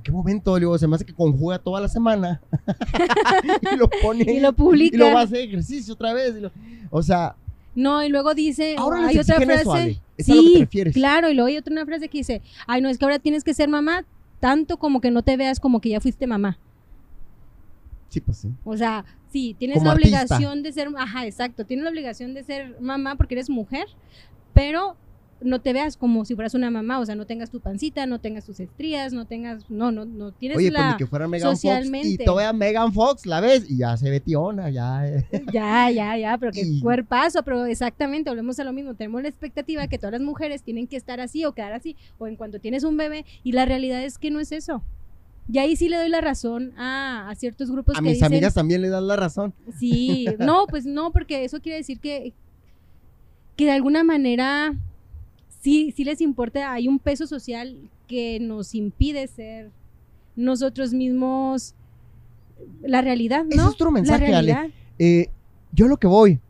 ¿en, 0.00 0.02
qué- 0.02 0.10
en 0.10 0.12
qué 0.12 0.12
momento? 0.12 0.54
Le 0.54 0.60
digo, 0.60 0.78
se 0.78 0.86
me 0.86 0.96
hace 0.96 1.04
que 1.04 1.14
conjuga 1.14 1.58
toda 1.58 1.80
la 1.80 1.88
semana 1.88 2.40
y 3.72 3.76
lo 3.76 3.88
pone 3.88 4.24
Y 4.32 4.40
lo 4.40 4.52
publica. 4.52 4.94
y 4.94 4.98
luego 4.98 5.14
va 5.14 5.20
a 5.20 5.24
hacer 5.24 5.40
ejercicio 5.40 5.94
otra 5.94 6.12
vez. 6.12 6.34
y 6.36 6.40
lo- 6.40 6.52
o 6.90 7.02
sea, 7.02 7.34
No, 7.74 8.02
y 8.02 8.08
luego 8.08 8.34
dice, 8.34 8.74
ahora 8.78 9.06
hay 9.06 9.18
otra 9.18 9.36
frase. 9.40 9.60
eso, 9.62 9.72
Ale. 9.72 10.00
Es 10.16 10.28
a 10.28 10.34
lo 10.34 10.42
que 10.42 10.48
te 10.48 10.54
sí, 10.54 10.60
refieres. 10.60 10.94
claro, 10.94 11.30
y 11.30 11.34
luego 11.34 11.48
hay 11.48 11.56
otra 11.56 11.72
una 11.72 11.86
frase 11.86 12.08
que 12.08 12.18
dice, 12.18 12.42
ay, 12.66 12.82
no, 12.82 12.88
es 12.88 12.98
que 12.98 13.04
ahora 13.04 13.18
tienes 13.18 13.44
que 13.44 13.54
ser 13.54 13.68
mamá 13.68 14.04
tanto 14.40 14.78
como 14.78 15.00
que 15.00 15.10
no 15.10 15.22
te 15.22 15.36
veas 15.36 15.60
como 15.60 15.80
que 15.80 15.90
ya 15.90 16.00
fuiste 16.00 16.26
mamá. 16.26 16.58
Sí, 18.08 18.20
pues 18.20 18.38
sí. 18.38 18.48
O 18.64 18.76
sea, 18.76 19.04
sí, 19.32 19.54
tienes 19.58 19.76
Como 19.78 19.86
la 19.86 19.92
artista. 19.92 20.18
obligación 20.24 20.62
de 20.62 20.72
ser, 20.72 20.88
ajá, 20.98 21.26
exacto, 21.26 21.64
tienes 21.64 21.84
la 21.84 21.90
obligación 21.90 22.34
de 22.34 22.42
ser 22.42 22.76
mamá 22.80 23.14
porque 23.16 23.34
eres 23.34 23.48
mujer, 23.48 23.86
pero 24.52 24.96
no 25.42 25.60
te 25.60 25.72
veas 25.72 25.96
como 25.96 26.24
si 26.24 26.34
fueras 26.34 26.54
una 26.54 26.70
mamá, 26.70 26.98
o 27.00 27.06
sea, 27.06 27.14
no 27.14 27.24
tengas 27.26 27.50
tu 27.50 27.60
pancita, 27.60 28.04
no 28.06 28.18
tengas 28.20 28.44
tus 28.44 28.60
estrías, 28.60 29.12
no 29.12 29.26
tengas, 29.26 29.70
no, 29.70 29.90
no, 29.90 30.04
no 30.04 30.32
tienes 30.32 30.58
Oye, 30.58 30.70
pues 30.70 30.80
la, 30.82 30.90
ni 30.92 30.96
que 30.98 31.06
fuera 31.06 31.26
Megan 31.28 31.50
Fox 31.52 31.64
y 31.64 31.68
socialmente. 31.68 32.24
todavía 32.24 32.52
Megan 32.52 32.92
Fox 32.92 33.24
la 33.26 33.40
ves 33.40 33.64
y 33.70 33.78
ya 33.78 33.96
se 33.96 34.10
ve 34.10 34.20
tiona, 34.20 34.68
ya. 34.70 35.06
eh. 35.08 35.26
Ya, 35.52 35.90
ya, 35.90 36.16
ya, 36.18 36.36
pero 36.38 36.52
que 36.52 36.60
Y- 36.62 36.80
cuerpazo, 36.80 37.42
pero 37.42 37.64
exactamente, 37.64 38.28
volvemos 38.30 38.58
a 38.60 38.64
lo 38.64 38.72
mismo. 38.72 38.94
Tenemos 38.94 39.22
la 39.22 39.28
expectativa 39.28 39.86
que 39.88 39.96
todas 39.98 40.12
las 40.12 40.20
mujeres 40.20 40.62
tienen 40.62 40.86
que 40.86 40.96
estar 40.96 41.20
así 41.20 41.44
o 41.44 41.52
quedar 41.52 41.72
así, 41.72 41.96
o 42.18 42.26
en 42.26 42.36
cuanto 42.36 42.60
tienes 42.60 42.84
un 42.84 42.96
bebé, 42.96 43.24
y 43.42 43.52
la 43.52 43.64
realidad 43.64 44.02
es 44.04 44.18
que 44.18 44.30
no 44.30 44.40
es 44.40 44.52
eso. 44.52 44.82
Y 45.52 45.58
ahí 45.58 45.74
sí 45.74 45.88
le 45.88 45.96
doy 45.96 46.08
la 46.10 46.20
razón 46.20 46.72
a, 46.76 47.28
a 47.30 47.34
ciertos 47.34 47.70
grupos 47.72 47.96
a 47.96 47.98
que 47.98 48.04
mis 48.04 48.12
dicen, 48.14 48.26
amigas 48.26 48.54
también 48.54 48.82
le 48.82 48.88
dan 48.90 49.06
la 49.08 49.16
razón. 49.16 49.52
sí, 49.78 50.26
no, 50.38 50.66
pues 50.68 50.86
no, 50.86 51.10
porque 51.12 51.44
eso 51.44 51.60
quiere 51.60 51.78
decir 51.78 51.98
que, 51.98 52.34
que 53.56 53.64
de 53.64 53.72
alguna 53.72 54.04
manera 54.04 54.74
sí, 55.60 55.92
sí 55.96 56.04
les 56.04 56.20
importa, 56.20 56.72
hay 56.72 56.88
un 56.88 56.98
peso 56.98 57.26
social 57.26 57.76
que 58.08 58.38
nos 58.40 58.74
impide 58.74 59.26
ser 59.28 59.70
nosotros 60.36 60.92
mismos 60.92 61.74
la 62.82 63.00
realidad, 63.02 63.44
Ese 63.48 63.56
¿no? 63.56 63.68
es 63.68 63.74
otro 63.74 63.86
la 63.86 63.92
mensaje, 63.92 64.34
Ale. 64.34 64.72
Eh, 64.98 65.28
yo 65.72 65.88
lo 65.88 65.96
que 65.98 66.06
voy, 66.06 66.40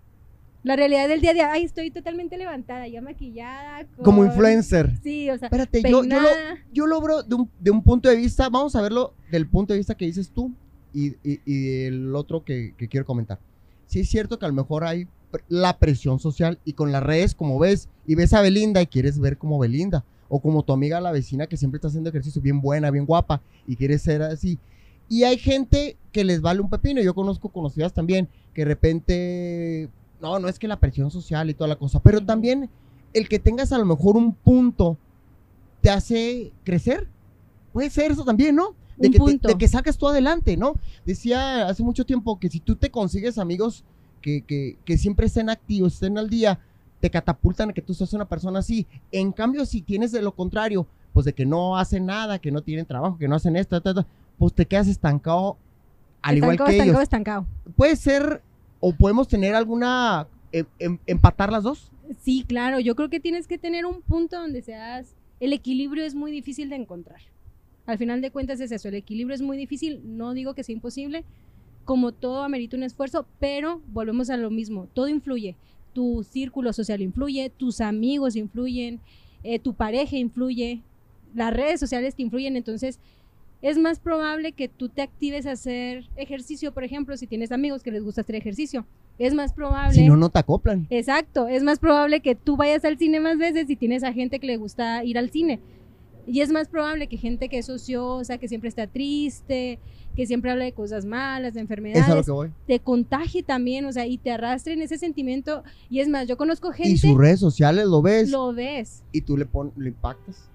La 0.62 0.76
realidad 0.76 1.08
del 1.08 1.20
día 1.20 1.30
a 1.30 1.34
día, 1.34 1.52
ay, 1.52 1.64
estoy 1.64 1.90
totalmente 1.90 2.36
levantada, 2.36 2.86
ya 2.88 3.00
maquillada. 3.00 3.86
con- 3.96 4.04
como 4.04 4.24
influencer. 4.24 4.98
Sí, 5.02 5.30
o 5.30 5.38
sea, 5.38 5.46
Espérate, 5.46 5.82
yo, 5.82 6.04
yo, 6.04 6.20
lo, 6.20 6.28
yo 6.72 6.86
lo 6.86 7.00
veo 7.00 7.22
de 7.22 7.34
un, 7.34 7.50
de 7.60 7.70
un 7.70 7.82
punto 7.82 8.08
de 8.08 8.16
vista, 8.16 8.48
vamos 8.50 8.74
a 8.76 8.82
verlo 8.82 9.14
del 9.30 9.46
punto 9.48 9.72
de 9.72 9.78
vista 9.78 9.94
que 9.94 10.04
dices 10.06 10.30
tú 10.30 10.52
y, 10.92 11.12
y, 11.24 11.40
y 11.46 11.84
el 11.84 12.14
otro 12.14 12.44
que, 12.44 12.74
que 12.76 12.88
quiero 12.88 13.06
comentar. 13.06 13.38
Sí 13.86 14.00
es 14.00 14.08
cierto 14.10 14.38
que 14.38 14.44
a 14.44 14.48
lo 14.48 14.54
mejor 14.54 14.84
hay 14.84 15.06
la 15.48 15.78
presión 15.78 16.18
social 16.18 16.58
y 16.64 16.72
con 16.74 16.92
las 16.92 17.02
redes, 17.02 17.34
como 17.34 17.58
ves, 17.58 17.88
y 18.06 18.14
ves 18.14 18.32
a 18.32 18.40
Belinda 18.40 18.82
y 18.82 18.86
quieres 18.86 19.18
ver 19.18 19.38
como 19.38 19.58
Belinda, 19.58 20.04
o 20.28 20.40
como 20.40 20.62
tu 20.62 20.72
amiga 20.72 21.00
la 21.00 21.12
vecina 21.12 21.46
que 21.46 21.56
siempre 21.56 21.76
está 21.78 21.88
haciendo 21.88 22.10
ejercicio 22.10 22.40
bien 22.42 22.60
buena, 22.60 22.90
bien 22.90 23.06
guapa, 23.06 23.40
y 23.66 23.76
quieres 23.76 24.02
ser 24.02 24.22
así. 24.22 24.58
Y 25.08 25.24
hay 25.24 25.38
gente 25.38 25.96
que 26.12 26.24
les 26.24 26.40
vale 26.40 26.60
un 26.60 26.70
pepino, 26.70 27.00
yo 27.02 27.14
conozco 27.14 27.48
conocidas 27.48 27.92
también, 27.92 28.28
que 28.54 28.62
de 28.62 28.66
repente, 28.66 29.88
no, 30.20 30.38
no 30.38 30.48
es 30.48 30.58
que 30.58 30.68
la 30.68 30.78
presión 30.78 31.10
social 31.10 31.50
y 31.50 31.54
toda 31.54 31.68
la 31.68 31.76
cosa, 31.76 32.00
pero 32.00 32.24
también 32.24 32.68
el 33.12 33.28
que 33.28 33.38
tengas 33.38 33.72
a 33.72 33.78
lo 33.78 33.84
mejor 33.84 34.16
un 34.16 34.32
punto 34.34 34.96
te 35.80 35.90
hace 35.90 36.52
crecer. 36.64 37.08
Puede 37.72 37.90
ser 37.90 38.12
eso 38.12 38.24
también, 38.24 38.54
¿no? 38.54 38.74
De, 38.96 39.08
Un 39.08 39.12
que, 39.12 39.18
te- 39.18 39.24
punto. 39.24 39.48
de 39.48 39.54
que 39.56 39.66
saques 39.68 39.96
tú 39.96 40.06
adelante, 40.08 40.56
¿no? 40.56 40.74
Decía 41.06 41.66
hace 41.68 41.82
mucho 41.82 42.04
tiempo 42.04 42.38
que 42.38 42.48
si 42.50 42.60
tú 42.60 42.76
te 42.76 42.90
consigues 42.90 43.38
amigos 43.38 43.82
que, 44.20 44.42
que, 44.42 44.76
que 44.85 44.98
siempre 44.98 45.26
estén 45.26 45.50
activos, 45.50 45.94
estén 45.94 46.18
al 46.18 46.28
día, 46.30 46.59
te 47.00 47.11
catapultan 47.11 47.70
a 47.70 47.72
que 47.72 47.83
tú 47.83 47.94
seas 47.94 48.12
una 48.12 48.26
persona 48.28 48.59
así. 48.59 48.87
En 49.11 49.33
cambio, 49.33 49.64
si 49.66 49.80
tienes 49.83 50.12
de 50.12 50.22
lo 50.22 50.33
contrario, 50.35 50.87
pues 51.12 51.24
de 51.26 51.33
que 51.33 51.46
no 51.46 51.76
hacen 51.76 52.06
nada, 52.06 52.38
que 52.38 52.50
no 52.50 52.62
tienen 52.62 52.87
trabajo, 52.87 53.18
que 53.18 53.26
no 53.28 53.35
hacen 53.37 53.56
esto, 53.56 53.80
ta, 53.80 53.94
ta, 53.94 54.06
pues 54.38 54.53
te 54.53 54.66
quedas 54.66 54.88
estancado 54.88 55.57
al 56.22 56.36
igual 56.36 56.57
que 56.57 56.62
estancado, 56.64 56.90
ellos. 56.90 57.03
estancado. 57.03 57.47
Puede 57.76 57.97
ser, 57.97 58.42
o 58.78 58.92
podemos 58.92 59.26
tener 59.26 59.55
alguna, 59.55 60.26
em- 60.53 60.66
em- 60.78 60.99
empatar 61.07 61.51
las 61.51 61.62
dos. 61.62 61.90
Sí, 62.20 62.44
claro, 62.47 62.80
yo 62.80 62.94
creo 62.94 63.09
que 63.09 63.20
tienes 63.20 63.47
que 63.47 63.57
tener 63.59 63.86
un 63.86 64.03
punto 64.03 64.38
donde 64.38 64.62
seas, 64.62 65.14
el 65.38 65.53
equilibrio 65.53 66.05
es 66.05 66.14
muy 66.14 66.30
difícil 66.30 66.68
de 66.68 66.76
encontrar. 66.76 67.20
Al 67.86 67.99
final 67.99 68.20
de 68.20 68.30
cuentas 68.30 68.61
es 68.61 68.70
eso, 68.72 68.88
el 68.88 68.94
equilibrio 68.94 69.34
es 69.34 69.40
muy 69.42 69.57
difícil, 69.57 70.03
no 70.05 70.34
digo 70.34 70.55
que 70.55 70.62
sea 70.62 70.74
imposible, 70.74 71.24
como 71.85 72.12
todo 72.12 72.43
amerita 72.43 72.76
un 72.76 72.83
esfuerzo, 72.83 73.26
pero 73.39 73.81
volvemos 73.89 74.31
a 74.31 74.37
lo 74.37 74.51
mismo, 74.51 74.89
todo 74.95 75.09
influye, 75.09 75.57
tu 75.93 76.24
círculo 76.24 76.72
social 76.72 77.01
influye, 77.01 77.51
tus 77.51 77.81
amigos 77.81 78.37
influyen, 78.37 79.01
eh, 79.43 79.59
tu 79.59 79.74
pareja 79.74 80.16
influye, 80.16 80.83
las 81.35 81.53
redes 81.53 81.81
sociales 81.81 82.14
te 82.14 82.22
influyen, 82.22 82.57
entonces 82.57 83.01
es 83.62 83.76
más 83.78 84.01
probable 84.01 84.53
que 84.53 84.68
tú 84.68 84.89
te 84.89 85.03
actives 85.03 85.47
a 85.47 85.53
hacer 85.53 86.09
ejercicio, 86.16 86.72
por 86.72 86.85
ejemplo, 86.85 87.16
si 87.16 87.26
tienes 87.26 87.53
amigos 87.53 87.83
que 87.83 87.91
les 87.91 88.03
gusta 88.03 88.22
hacer 88.22 88.37
ejercicio. 88.37 88.87
Es 89.18 89.35
más 89.35 89.53
probable. 89.53 89.93
Si 89.93 90.07
no, 90.07 90.16
no 90.16 90.31
te 90.31 90.39
acoplan. 90.39 90.87
Exacto, 90.89 91.47
es 91.47 91.62
más 91.62 91.78
probable 91.78 92.20
que 92.20 92.35
tú 92.35 92.57
vayas 92.57 92.87
al 92.87 92.97
cine 92.97 93.20
más 93.20 93.37
veces 93.37 93.66
si 93.66 93.76
tienes 93.76 94.03
a 94.03 94.14
gente 94.14 94.39
que 94.39 94.47
le 94.47 94.57
gusta 94.57 95.05
ir 95.05 95.18
al 95.18 95.31
cine. 95.31 95.61
Y 96.26 96.41
es 96.41 96.51
más 96.51 96.68
probable 96.68 97.07
que 97.07 97.18
gente 97.18 97.49
que 97.49 97.59
es 97.59 97.68
ociosa, 97.68 98.39
que 98.39 98.49
siempre 98.49 98.68
está 98.68 98.87
triste, 98.87 99.78
que 100.16 100.26
siempre 100.26 100.50
habla 100.50 100.64
de 100.64 100.72
cosas 100.72 101.04
malas, 101.04 101.54
de 101.54 101.61
enfermedades, 101.61 102.04
Es 102.04 102.11
a 102.11 102.14
lo 102.14 102.24
que 102.24 102.30
voy. 102.30 102.50
te 102.66 102.80
contagie 102.80 103.42
también, 103.42 103.84
o 103.84 103.92
sea, 103.92 104.06
y 104.06 104.18
te 104.18 104.30
arrastre 104.30 104.72
en 104.72 104.82
ese 104.82 104.98
sentimiento. 104.98 105.62
Y 105.88 106.00
es 106.00 106.08
más, 106.08 106.26
yo 106.26 106.36
conozco 106.36 106.72
gente, 106.72 106.90
Y 106.92 106.98
sus 106.98 107.16
redes 107.16 107.40
sociales 107.40 107.86
lo 107.86 108.02
ves 108.02 108.30
lo 108.30 108.52
ves. 108.52 109.02
y 109.12 109.20
tú 109.22 109.36
le, 109.36 109.46
pon, 109.46 109.72
le 109.76 109.88
impactas. 109.88 110.48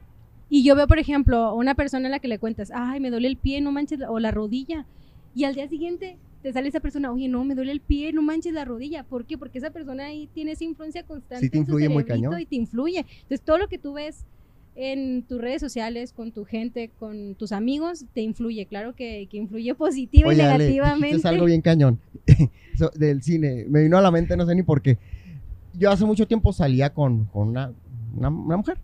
Y 0.50 0.64
yo 0.64 0.76
veo, 0.76 0.88
por 0.88 1.00
ejemplo, 1.00 1.38
a 1.38 1.54
una 1.54 1.74
persona 1.76 2.08
a 2.08 2.12
la 2.12 2.20
que 2.20 2.28
le 2.28 2.38
cuentas, 2.38 2.72
ay, 2.74 3.00
me 3.00 3.10
duele 3.10 3.28
el 3.28 3.38
pie, 3.38 3.62
no 3.62 3.72
manches, 3.72 4.00
o 4.08 4.20
la 4.20 4.32
rodilla. 4.32 4.86
Y 5.34 5.44
al 5.46 5.56
día 5.56 5.68
siguiente 5.68 6.18
te 6.44 6.54
sale 6.54 6.70
esa 6.70 6.80
persona, 6.80 7.12
oye, 7.12 7.28
no, 7.28 7.44
me 7.44 7.56
duele 7.56 7.72
el 7.72 7.80
pie, 7.82 8.14
no 8.14 8.22
manches 8.22 8.54
la 8.54 8.64
rodilla. 8.66 9.04
¿Por 9.04 9.26
qué? 9.26 9.38
Porque 9.38 9.58
esa 9.58 9.72
persona 9.72 10.06
ahí 10.06 10.30
tiene 10.34 10.52
esa 10.52 10.64
influencia 10.64 11.04
constante. 11.04 11.44
Sí 11.44 11.50
te 11.50 11.58
en 11.58 11.66
su 11.66 11.72
influye 11.72 11.90
muy 11.90 12.04
cañón. 12.04 12.40
Y 12.40 12.46
te 12.46 12.56
influye. 12.56 13.00
Entonces, 13.00 13.42
todo 13.42 13.58
lo 13.58 13.68
que 13.68 13.80
tú 13.80 13.94
ves 13.94 14.24
en 14.76 15.24
tus 15.24 15.40
redes 15.40 15.62
sociales, 15.62 16.12
con 16.12 16.32
tu 16.32 16.44
gente, 16.46 16.90
con 17.00 17.36
tus 17.36 17.52
amigos, 17.54 18.06
te 18.14 18.22
influye. 18.22 18.66
Claro 18.66 18.94
que, 18.94 19.28
que 19.32 19.38
influye 19.38 19.74
positiva 19.76 20.28
y 20.34 20.36
Oye, 20.36 20.44
negativamente. 20.44 21.08
dijiste 21.08 21.28
algo 21.30 21.46
bien 21.46 21.62
cañón 21.62 22.00
del 22.96 23.22
cine. 23.24 23.66
Me 23.70 23.84
vino 23.84 23.98
a 23.98 24.02
la 24.02 24.12
mente, 24.12 24.36
no 24.36 24.46
sé 24.46 24.54
ni 24.56 24.64
por 24.64 24.82
qué. 24.82 24.98
Yo 25.78 25.92
hace 25.92 26.06
mucho 26.06 26.28
tiempo 26.28 26.52
salía 26.54 26.90
con, 26.94 27.26
con 27.26 27.48
una, 27.50 27.72
una, 28.16 28.30
una 28.30 28.58
mujer. 28.58 28.78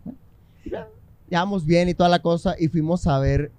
Llevamos 1.28 1.64
bien 1.64 1.88
y 1.88 1.94
toda 1.94 2.08
la 2.08 2.20
cosa 2.20 2.54
y 2.58 2.68
fuimos 2.68 3.06
a 3.06 3.18
ver 3.18 3.50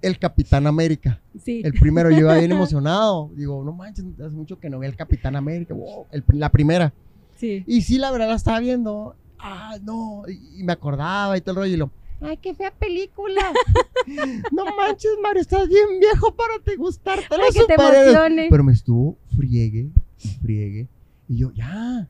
El 0.00 0.18
Capitán 0.18 0.66
América. 0.66 1.20
Sí. 1.42 1.60
El 1.64 1.72
primero, 1.72 2.10
yo 2.10 2.18
iba 2.18 2.38
bien 2.38 2.52
emocionado. 2.58 3.30
Digo, 3.34 3.64
no 3.64 3.72
manches, 3.72 4.04
hace 4.20 4.36
mucho 4.36 4.58
que 4.60 4.70
no 4.70 4.78
veo 4.78 4.88
El 4.90 4.96
Capitán 4.96 5.34
América. 5.36 5.74
wow, 5.74 6.06
el- 6.12 6.22
la 6.34 6.50
primera. 6.50 6.92
sí. 7.36 7.64
Y 7.66 7.82
sí, 7.82 7.98
la 7.98 8.10
verdad 8.12 8.28
la 8.28 8.36
estaba 8.36 8.60
viendo. 8.60 9.16
Ah, 9.38 9.76
no. 9.82 10.22
Y, 10.28 10.62
me 10.64 10.72
acordaba 10.72 11.36
y 11.36 11.40
todo 11.40 11.52
el 11.52 11.56
rollo. 11.56 11.74
Y 11.74 11.76
lo, 11.76 11.90
ay, 12.20 12.36
qué 12.38 12.54
fea 12.54 12.70
película. 12.72 13.52
no 14.52 14.64
manches, 14.76 15.12
Mario, 15.22 15.42
estás 15.42 15.68
bien 15.68 16.00
viejo 16.00 16.34
para 16.34 16.58
te 16.64 16.76
gustarte 16.76 17.26
Ay, 17.30 17.38
los 17.38 17.48
que 17.54 17.64
te 17.66 17.74
superhéroes. 17.74 18.08
emocione. 18.08 18.46
Pero 18.50 18.64
me 18.64 18.72
estuvo 18.72 19.16
friegue, 19.36 19.90
friegue. 20.42 20.88
Y 21.28 21.38
yo, 21.38 21.52
ya. 21.52 22.08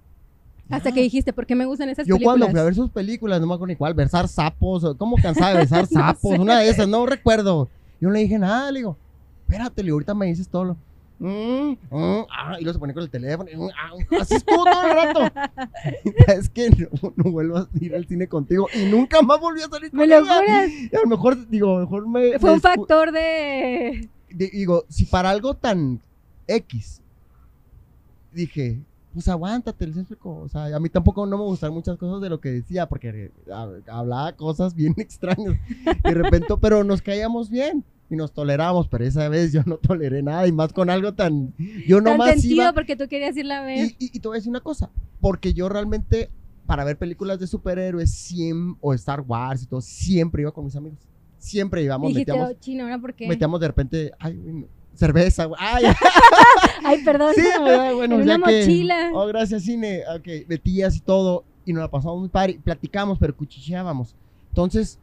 Hasta 0.71 0.93
que 0.93 1.01
dijiste, 1.01 1.33
¿por 1.33 1.47
qué 1.47 1.55
me 1.55 1.65
gustan 1.65 1.89
esas 1.89 2.07
Yo 2.07 2.17
películas? 2.17 2.39
cuando 2.39 2.51
fui 2.51 2.61
a 2.61 2.65
ver 2.65 2.75
sus 2.75 2.91
películas, 2.91 3.41
no 3.41 3.47
me 3.47 3.55
acuerdo 3.55 3.73
ni 3.73 3.77
cuál, 3.77 3.95
besar 3.95 4.29
sapos, 4.29 4.95
cómo 4.99 5.17
cansaba 5.17 5.53
de 5.55 5.59
besar 5.61 5.89
No 5.91 6.01
sapos, 6.01 6.33
sé. 6.33 6.39
una 6.39 6.59
de 6.61 6.69
esas, 6.69 6.87
no 6.87 7.07
recuerdo. 7.07 7.69
Yo 8.01 8.09
no 8.09 8.15
le 8.15 8.21
dije 8.21 8.39
nada, 8.39 8.71
le 8.71 8.81
digo, 8.81 8.97
espérate, 9.43 9.83
le 9.83 9.87
digo, 9.87 9.95
ahorita 9.97 10.15
me 10.15 10.27
dices 10.27 10.47
todo 10.49 10.65
lo. 10.65 10.77
Mm, 11.19 11.71
mm, 11.91 12.27
ah, 12.31 12.57
y 12.59 12.63
luego 12.65 12.73
se 12.75 12.79
pone 12.79 12.95
con 12.95 13.03
el 13.03 13.11
teléfono. 13.11 13.51
mm, 13.55 13.69
ah, 13.77 13.91
así 14.21 14.35
estuvo 14.37 14.65
todo 14.65 14.83
el 14.87 14.95
rato. 14.95 15.33
es 16.29 16.49
que 16.51 16.71
no, 16.71 17.13
no 17.17 17.31
vuelvo 17.31 17.59
a 17.59 17.69
ir 17.81 17.95
al 17.95 18.07
cine 18.07 18.29
contigo 18.29 18.69
y 18.75 18.85
nunca 18.87 19.21
más 19.23 19.41
volví 19.41 19.61
a 19.63 19.69
salir 19.69 19.91
con 19.91 19.99
¿Me 20.01 20.07
lo 20.07 20.21
juras? 20.25 20.43
A 20.97 21.01
lo 21.03 21.07
mejor, 21.09 21.49
digo, 21.49 21.71
a 21.77 21.81
lo 21.81 21.87
mejor 21.87 22.09
me. 22.09 22.39
Fue 22.39 22.51
me 22.51 22.55
un 22.55 22.61
factor 22.61 23.13
de... 23.13 24.09
di- 24.31 24.51
Digo, 24.51 24.85
si 24.89 25.05
para 25.07 25.31
algo 25.31 25.55
tan 25.55 26.01
X, 26.47 27.01
dije, 28.33 28.79
pues 29.15 29.27
aguántate, 29.29 29.87
¿sí 29.87 29.93
me 29.93 30.01
explico? 30.03 30.37
O 30.41 30.49
sea, 30.49 30.67
a 30.75 30.81
mí 30.81 30.89
tampoco 30.89 31.27
no 31.27 31.37
me 31.39 31.45
gustan 31.45 31.73
muchas 31.73 31.97
cosas 31.97 32.21
de 32.21 32.29
lo 32.29 32.41
que 32.41 32.51
decía, 32.51 32.87
porque 32.89 33.09
eh, 33.09 33.33
hab- 33.49 33.83
hablaba 33.89 34.33
cosas 34.35 34.75
bien 34.75 34.95
extrañas. 34.99 35.57
De 36.05 36.15
repente, 36.15 36.55
pero 36.61 36.85
nos 36.85 37.03
caíamos 37.03 37.51
bien 37.51 37.85
y 38.11 38.17
nos 38.17 38.33
toleramos, 38.33 38.89
pero 38.89 39.05
esa 39.05 39.29
vez 39.29 39.53
yo 39.53 39.63
no 39.67 39.77
toleré 39.79 40.23
nada 40.23 40.47
y 40.47 40.53
más 40.53 40.73
con 40.73 40.89
algo 40.91 41.13
tan. 41.15 41.55
Yo 41.87 41.97
Tan 42.03 42.05
nomás 42.19 42.31
sentido 42.33 42.63
iba. 42.63 42.73
porque 42.73 42.97
tú 42.97 43.07
querías 43.09 43.37
irla 43.37 43.61
a 43.61 43.65
ver. 43.65 43.79
Y, 43.99 44.05
y- 44.07 44.11
y 44.17 44.21
te 44.21 44.29
voy 44.29 44.37
a 44.37 44.39
decir 44.39 44.51
una 44.51 44.61
cosa, 44.61 44.91
porque 45.21 45.53
yo 45.55 45.69
realmente, 45.69 46.31
para 46.67 46.85
ver 46.85 46.97
películas 46.99 47.39
de 47.39 47.47
superhéroes 47.47 48.11
siem- 48.11 48.77
o 48.81 48.95
Star 48.95 49.21
Wars 49.21 49.63
y 49.63 49.67
todo, 49.67 49.81
siempre 49.81 50.43
iba 50.43 50.53
con 50.53 50.65
mis 50.65 50.77
amigos. 50.77 50.99
Siempre 51.39 51.83
íbamos, 51.83 52.09
Dijiste, 52.09 52.33
metíamos, 52.33 52.53
oh, 52.55 52.59
chino, 52.61 52.83
¿ahora 52.85 52.99
por 52.99 53.15
qué? 53.15 53.29
metíamos 53.29 53.61
de 53.61 53.67
repente, 53.69 54.11
ay, 54.19 54.67
cerveza, 54.95 55.49
ay, 55.57 55.85
Ay, 56.85 57.05
perdón. 57.05 57.33
sí, 57.35 57.43
bueno, 57.61 58.03
En 58.03 58.23
una 58.23 58.35
que- 58.39 58.61
mochila. 58.61 59.11
oh, 59.15 59.27
gracias, 59.27 59.63
cine, 59.63 60.03
ok, 60.17 60.49
metías 60.49 60.97
y 60.97 61.01
todo, 61.01 61.45
y 61.65 61.73
nos 61.73 61.83
la 61.83 61.91
pasamos 61.91 62.19
muy 62.21 62.29
padre, 62.29 62.59
platicamos, 62.63 63.19
pero 63.19 63.37
cuchicheábamos. 63.37 64.15
Entonces, 64.49 64.99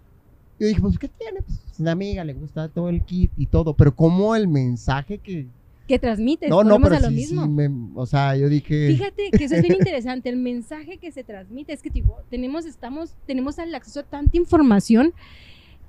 yo 0.60 0.68
dije, 0.68 0.82
pues, 0.82 0.98
¿qué 1.00 1.08
tiene? 1.08 1.42
Pues, 1.42 1.62
una 1.80 1.92
amiga, 1.92 2.24
le 2.24 2.34
gusta 2.34 2.68
todo 2.70 2.90
el 2.90 3.02
kit 3.04 3.32
y 3.38 3.46
todo, 3.48 3.74
pero 3.74 3.96
como 3.96 4.36
el 4.36 4.48
mensaje 4.48 5.18
que... 5.18 5.48
que 5.88 6.00
transmites. 6.00 6.50
No, 6.50 6.64
no, 6.64 6.80
pero 6.80 6.96
a 6.96 7.00
lo 7.00 7.10
sí, 7.10 7.16
mismo. 7.16 7.44
sí, 7.44 7.50
me- 7.50 7.90
o 7.96 8.06
sea, 8.06 8.36
yo 8.36 8.50
dije... 8.50 8.88
Fíjate 8.88 9.30
que 9.32 9.44
eso 9.46 9.56
es 9.56 9.62
bien 9.62 9.76
interesante, 9.80 10.30
el 10.30 10.38
mensaje 10.38 10.98
que 10.98 11.12
se 11.12 11.24
transmite, 11.24 11.74
es 11.74 11.82
que 11.82 11.90
tipo, 11.90 12.18
tenemos, 12.30 12.66
estamos, 12.66 13.16
tenemos 13.28 13.58
el 13.60 13.74
acceso 13.76 14.00
a 14.00 14.04
tanta 14.04 14.38
información. 14.38 15.14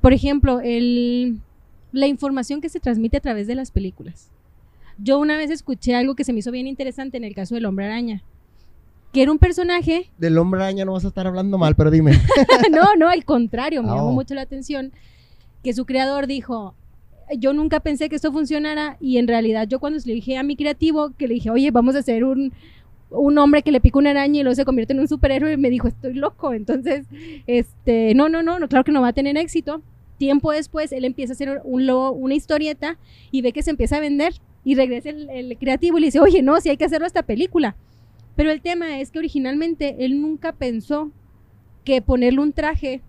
Por 0.01 0.13
ejemplo, 0.13 0.61
el, 0.61 1.41
la 1.93 2.07
información 2.07 2.61
que 2.61 2.69
se 2.69 2.81
transmite 2.81 3.17
a 3.17 3.21
través 3.21 3.47
de 3.47 3.55
las 3.55 3.71
películas. 3.71 4.31
Yo 4.99 5.19
una 5.19 5.37
vez 5.37 5.51
escuché 5.51 5.95
algo 5.95 6.15
que 6.15 6.25
se 6.25 6.33
me 6.33 6.39
hizo 6.41 6.51
bien 6.51 6.67
interesante 6.67 7.17
en 7.19 7.25
el 7.25 7.35
caso 7.35 7.55
del 7.55 7.67
hombre 7.67 7.85
araña, 7.87 8.23
que 9.13 9.23
era 9.23 9.33
un 9.33 9.39
personaje, 9.39 10.11
Del 10.19 10.37
hombre 10.39 10.61
araña 10.63 10.85
no 10.85 10.93
vas 10.93 11.05
a 11.05 11.09
estar 11.09 11.27
hablando 11.27 11.57
mal, 11.59 11.75
pero 11.75 11.91
dime. 11.91 12.13
no, 12.71 12.97
no, 12.99 13.09
al 13.09 13.25
contrario, 13.25 13.83
me 13.83 13.91
Ah, 13.91 13.95
llamó 13.97 14.09
oh. 14.11 14.13
mucho 14.13 14.35
la 14.35 14.43
atención, 14.43 14.93
que 15.67 15.75
su 15.75 15.85
creador 15.85 16.29
dijo, 16.29 16.77
yo 17.39 17.53
nunca 17.53 17.81
pensé 17.81 18.09
que 18.09 18.15
esto 18.15 18.31
funcionara 18.31 18.99
y 19.01 19.19
en 19.19 19.27
realidad 19.27 19.67
yo 19.67 19.81
cuando 19.81 19.99
le 20.05 20.13
dije 20.13 20.37
a 20.37 20.45
mi 20.45 20.55
creativo, 20.55 21.11
que 21.19 21.27
le 21.27 21.35
dije, 21.35 21.51
oye, 21.51 21.73
vamos 21.73 21.97
a 21.97 21.99
hacer 21.99 22.23
un, 22.23 22.53
un 23.11 23.37
hombre 23.37 23.63
que 23.63 23.73
le 23.73 23.81
pica 23.81 23.99
una 23.99 24.11
araña 24.11 24.39
y 24.39 24.43
luego 24.45 24.55
se 24.55 24.65
convierte 24.65 24.93
en 24.93 25.01
un 25.01 25.09
superhéroe, 25.09 25.57
me 25.57 25.69
dijo, 25.69 25.89
estoy 25.89 26.15
loco. 26.15 26.53
Entonces, 26.53 27.07
este, 27.49 28.15
no, 28.15 28.29
no, 28.29 28.45
no, 28.45 28.61
no, 28.61 28.69
claro 28.69 28.85
que 28.85 28.93
no 28.93 29.03
va 29.03 29.09
a 29.09 29.13
tener 29.13 29.37
éxito. 29.37 29.83
Tiempo 30.19 30.53
después, 30.53 30.93
él 30.93 31.05
empieza 31.05 31.33
a 31.33 31.35
hacer 31.35 31.61
un 31.65 31.85
logo, 31.85 32.13
una 32.13 32.37
historieta 32.37 32.97
y 33.33 33.43
ve 33.43 33.51
que 33.51 33.65
se 33.65 33.71
empieza 33.71 33.97
a 33.97 34.01
vender 34.01 34.35
y 34.63 34.77
regresa 34.77 35.11
el, 35.11 35.29
el 35.31 35.59
creativo 35.59 35.99
y 35.99 36.03
le 36.03 36.07
dice, 36.07 36.21
oye, 36.21 36.43
no, 36.43 36.61
si 36.61 36.69
hay 36.69 36.77
que 36.77 36.85
hacerlo 36.85 37.09
esta 37.09 37.25
película. 37.25 37.75
Pero 38.37 38.53
el 38.53 38.61
tema 38.61 39.01
es 39.01 39.11
que 39.11 39.19
originalmente 39.19 39.97
él 39.99 40.23
nunca 40.23 40.53
pensó 40.53 41.11
que 41.83 42.03
ponerle 42.03 42.39
un 42.39 42.53
traje, 42.53 43.03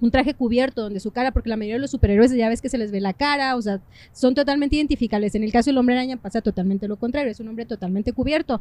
un 0.00 0.10
traje 0.10 0.34
cubierto 0.34 0.82
donde 0.82 1.00
su 1.00 1.10
cara, 1.10 1.32
porque 1.32 1.48
la 1.48 1.56
mayoría 1.56 1.76
de 1.76 1.80
los 1.80 1.90
superhéroes 1.90 2.32
ya 2.32 2.48
ves 2.48 2.60
que 2.62 2.68
se 2.68 2.78
les 2.78 2.90
ve 2.90 3.00
la 3.00 3.12
cara, 3.12 3.56
o 3.56 3.62
sea, 3.62 3.80
son 4.12 4.34
totalmente 4.34 4.76
identificables. 4.76 5.34
En 5.34 5.42
el 5.42 5.52
caso 5.52 5.70
del 5.70 5.78
hombre 5.78 5.94
araña 5.96 6.16
pasa 6.16 6.40
totalmente 6.40 6.88
lo 6.88 6.96
contrario, 6.96 7.30
es 7.30 7.40
un 7.40 7.48
hombre 7.48 7.66
totalmente 7.66 8.12
cubierto. 8.12 8.60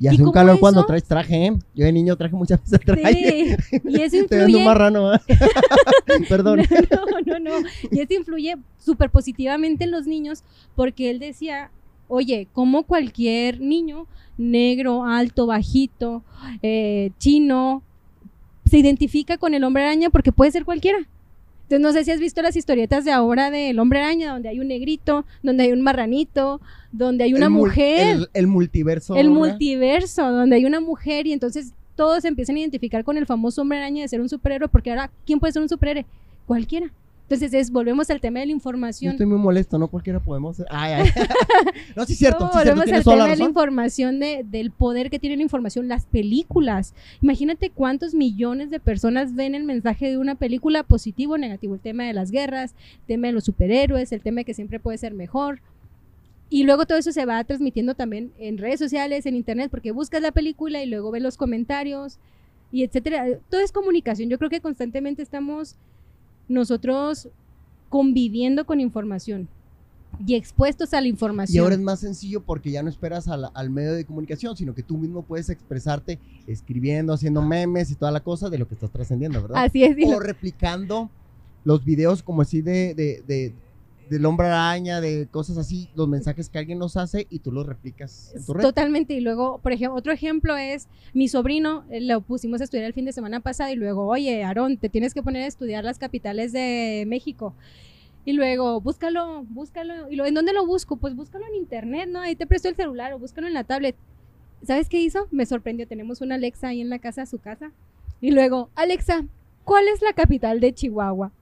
Y 0.00 0.06
hace 0.06 0.22
un 0.22 0.30
calor 0.30 0.60
cuando 0.60 0.86
traes 0.86 1.02
traje, 1.02 1.46
¿eh? 1.46 1.52
Yo 1.74 1.84
de 1.84 1.92
niño 1.92 2.14
traje 2.16 2.36
muchas 2.36 2.60
veces 2.62 2.80
traje. 2.86 3.12
Sí, 3.12 3.80
y 3.84 4.00
eso 4.00 4.16
Te 4.28 4.36
ves 4.36 4.44
un 4.44 4.50
influye. 4.50 4.64
marrano, 4.64 5.12
¿eh? 5.12 5.18
Perdón. 6.28 6.60
No, 6.90 7.38
no, 7.38 7.38
no. 7.40 7.68
Y 7.90 8.00
eso 8.00 8.14
influye 8.14 8.56
súper 8.78 9.10
positivamente 9.10 9.82
en 9.84 9.90
los 9.90 10.06
niños 10.06 10.44
porque 10.76 11.10
él 11.10 11.18
decía, 11.18 11.72
oye, 12.06 12.46
como 12.52 12.84
cualquier 12.84 13.60
niño, 13.60 14.06
negro, 14.36 15.04
alto, 15.04 15.46
bajito, 15.46 16.22
eh, 16.62 17.10
chino, 17.18 17.82
se 18.68 18.78
identifica 18.78 19.38
con 19.38 19.54
el 19.54 19.64
hombre 19.64 19.82
araña 19.84 20.10
porque 20.10 20.32
puede 20.32 20.50
ser 20.50 20.64
cualquiera. 20.64 20.98
Entonces 21.64 21.80
no 21.82 21.92
sé 21.92 22.04
si 22.04 22.10
has 22.12 22.20
visto 22.20 22.40
las 22.40 22.56
historietas 22.56 23.04
de 23.04 23.12
ahora 23.12 23.50
del 23.50 23.78
hombre 23.78 23.98
araña, 23.98 24.32
donde 24.32 24.48
hay 24.48 24.58
un 24.60 24.68
negrito, 24.68 25.26
donde 25.42 25.64
hay 25.64 25.72
un 25.72 25.82
marranito, 25.82 26.60
donde 26.92 27.24
hay 27.24 27.34
una 27.34 27.46
El 27.46 27.52
mul- 27.52 27.58
mujer 27.58 28.06
El, 28.16 28.28
el 28.32 28.46
multiverso. 28.46 29.16
el 29.16 29.28
multiverso, 29.28 30.30
donde 30.32 30.56
hay 30.56 30.64
una 30.64 30.80
mujer 30.80 31.26
y 31.26 31.32
entonces 31.34 31.72
todos 31.94 32.22
se 32.22 32.28
empiezan 32.28 32.56
a 32.56 32.60
identificar 32.60 33.04
con 33.04 33.18
el 33.18 33.26
famoso 33.26 33.60
hombre 33.62 33.78
araña 33.78 34.02
de 34.02 34.08
ser 34.08 34.20
un 34.20 34.28
superhéroe, 34.28 34.68
porque 34.68 34.90
ahora, 34.90 35.10
¿quién 35.26 35.40
puede 35.40 35.52
ser 35.52 35.60
un 35.62 35.68
superhéroe? 35.68 36.06
Cualquiera. 36.46 36.90
Entonces, 37.30 37.52
es, 37.52 37.70
volvemos 37.70 38.08
al 38.08 38.22
tema 38.22 38.40
de 38.40 38.46
la 38.46 38.50
Yo 38.52 38.54
información. 38.56 39.12
estoy 39.12 39.26
muy 39.26 39.36
molesto, 39.36 39.78
no 39.78 39.88
cualquiera 39.88 40.18
podemos. 40.18 40.62
Ay, 40.70 40.92
ay. 40.94 41.10
no, 41.96 42.06
sí 42.06 42.14
es 42.14 42.18
cierto, 42.18 42.46
No, 42.46 42.52
sí 42.52 42.58
es 42.58 42.62
cierto, 42.62 42.80
volvemos 42.80 42.92
al 42.96 43.04
tema 43.04 43.16
la 43.16 43.30
de 43.30 43.36
la 43.36 43.44
información, 43.44 44.18
de- 44.18 44.46
del 44.50 44.70
poder 44.70 45.10
que 45.10 45.18
tiene 45.18 45.36
la 45.36 45.42
información, 45.42 45.88
las 45.88 46.06
películas. 46.06 46.94
Imagínate 47.20 47.68
cuántos 47.68 48.14
millones 48.14 48.70
de 48.70 48.80
personas 48.80 49.34
ven 49.34 49.54
el 49.54 49.64
mensaje 49.64 50.08
de 50.10 50.16
una 50.16 50.36
película 50.36 50.84
positivo 50.84 51.34
o 51.34 51.38
negativo. 51.38 51.74
El 51.74 51.80
tema 51.80 52.04
de 52.04 52.14
las 52.14 52.30
guerras, 52.30 52.74
el 53.02 53.06
tema 53.06 53.26
de 53.26 53.34
los 53.34 53.44
superhéroes, 53.44 54.10
el 54.12 54.22
tema 54.22 54.36
de 54.40 54.44
que 54.46 54.54
siempre 54.54 54.80
puede 54.80 54.96
ser 54.96 55.12
mejor. 55.12 55.60
Y 56.48 56.64
luego 56.64 56.86
todo 56.86 56.96
eso 56.96 57.12
se 57.12 57.26
va 57.26 57.44
transmitiendo 57.44 57.94
también 57.94 58.32
en 58.38 58.56
redes 58.56 58.78
sociales, 58.78 59.26
en 59.26 59.36
internet, 59.36 59.68
porque 59.70 59.90
buscas 59.92 60.22
la 60.22 60.32
película 60.32 60.82
y 60.82 60.86
luego 60.86 61.10
ves 61.10 61.20
los 61.22 61.36
comentarios 61.36 62.16
y 62.72 62.84
etcétera. 62.84 63.26
Todo 63.50 63.60
es 63.60 63.70
comunicación. 63.70 64.30
Yo 64.30 64.38
creo 64.38 64.48
que 64.48 64.62
constantemente 64.62 65.20
estamos 65.22 65.76
nosotros 66.48 67.28
conviviendo 67.88 68.66
con 68.66 68.80
información 68.80 69.48
y 70.26 70.34
expuestos 70.34 70.94
a 70.94 71.00
la 71.00 71.08
información. 71.08 71.54
Y 71.54 71.58
ahora 71.58 71.74
es 71.74 71.80
más 71.80 72.00
sencillo 72.00 72.42
porque 72.42 72.70
ya 72.70 72.82
no 72.82 72.88
esperas 72.88 73.28
al, 73.28 73.50
al 73.54 73.70
medio 73.70 73.92
de 73.92 74.04
comunicación, 74.04 74.56
sino 74.56 74.74
que 74.74 74.82
tú 74.82 74.98
mismo 74.98 75.22
puedes 75.22 75.48
expresarte 75.48 76.18
escribiendo, 76.46 77.12
haciendo 77.12 77.42
memes 77.42 77.90
y 77.90 77.94
toda 77.94 78.10
la 78.10 78.20
cosa 78.20 78.48
de 78.50 78.58
lo 78.58 78.66
que 78.66 78.74
estás 78.74 78.90
trascendiendo, 78.90 79.40
¿verdad? 79.42 79.64
Así 79.64 79.84
es. 79.84 79.96
o 80.06 80.18
replicando 80.18 81.10
los 81.64 81.84
videos 81.84 82.22
como 82.22 82.42
así 82.42 82.62
de, 82.62 82.94
de, 82.94 83.22
de 83.26 83.54
del 84.08 84.24
hombre 84.26 84.46
araña, 84.46 85.00
de 85.00 85.28
cosas 85.30 85.58
así, 85.58 85.88
los 85.94 86.08
mensajes 86.08 86.48
que 86.48 86.58
alguien 86.58 86.78
nos 86.78 86.96
hace 86.96 87.26
y 87.30 87.40
tú 87.40 87.52
los 87.52 87.66
replicas 87.66 88.32
en 88.34 88.44
tu 88.44 88.54
red. 88.54 88.62
Totalmente. 88.62 89.14
Y 89.14 89.20
luego, 89.20 89.58
por 89.58 89.72
ejemplo, 89.72 89.96
otro 89.96 90.12
ejemplo 90.12 90.56
es 90.56 90.88
mi 91.14 91.28
sobrino, 91.28 91.84
eh, 91.90 92.00
lo 92.00 92.20
pusimos 92.20 92.60
a 92.60 92.64
estudiar 92.64 92.86
el 92.86 92.92
fin 92.94 93.04
de 93.04 93.12
semana 93.12 93.40
pasado 93.40 93.72
y 93.72 93.76
luego, 93.76 94.06
oye, 94.06 94.42
Aarón, 94.44 94.76
te 94.76 94.88
tienes 94.88 95.14
que 95.14 95.22
poner 95.22 95.42
a 95.42 95.46
estudiar 95.46 95.84
las 95.84 95.98
capitales 95.98 96.52
de 96.52 97.04
México. 97.06 97.54
Y 98.24 98.32
luego, 98.32 98.80
búscalo, 98.80 99.44
búscalo. 99.48 100.10
Y 100.10 100.16
luego, 100.16 100.28
¿en 100.28 100.34
dónde 100.34 100.52
lo 100.52 100.66
busco? 100.66 100.96
Pues 100.96 101.16
búscalo 101.16 101.46
en 101.46 101.54
internet, 101.54 102.08
¿no? 102.10 102.20
Ahí 102.20 102.36
te 102.36 102.46
presto 102.46 102.68
el 102.68 102.76
celular 102.76 103.12
o 103.12 103.18
búscalo 103.18 103.46
en 103.46 103.54
la 103.54 103.64
tablet. 103.64 103.96
¿Sabes 104.62 104.88
qué 104.88 105.00
hizo? 105.00 105.28
Me 105.30 105.46
sorprendió. 105.46 105.86
Tenemos 105.86 106.20
una 106.20 106.34
Alexa 106.34 106.68
ahí 106.68 106.80
en 106.80 106.90
la 106.90 106.98
casa, 106.98 107.24
su 107.24 107.38
casa. 107.38 107.72
Y 108.20 108.32
luego, 108.32 108.70
Alexa, 108.74 109.24
¿cuál 109.64 109.88
es 109.88 110.02
la 110.02 110.12
capital 110.12 110.60
de 110.60 110.74
Chihuahua? 110.74 111.32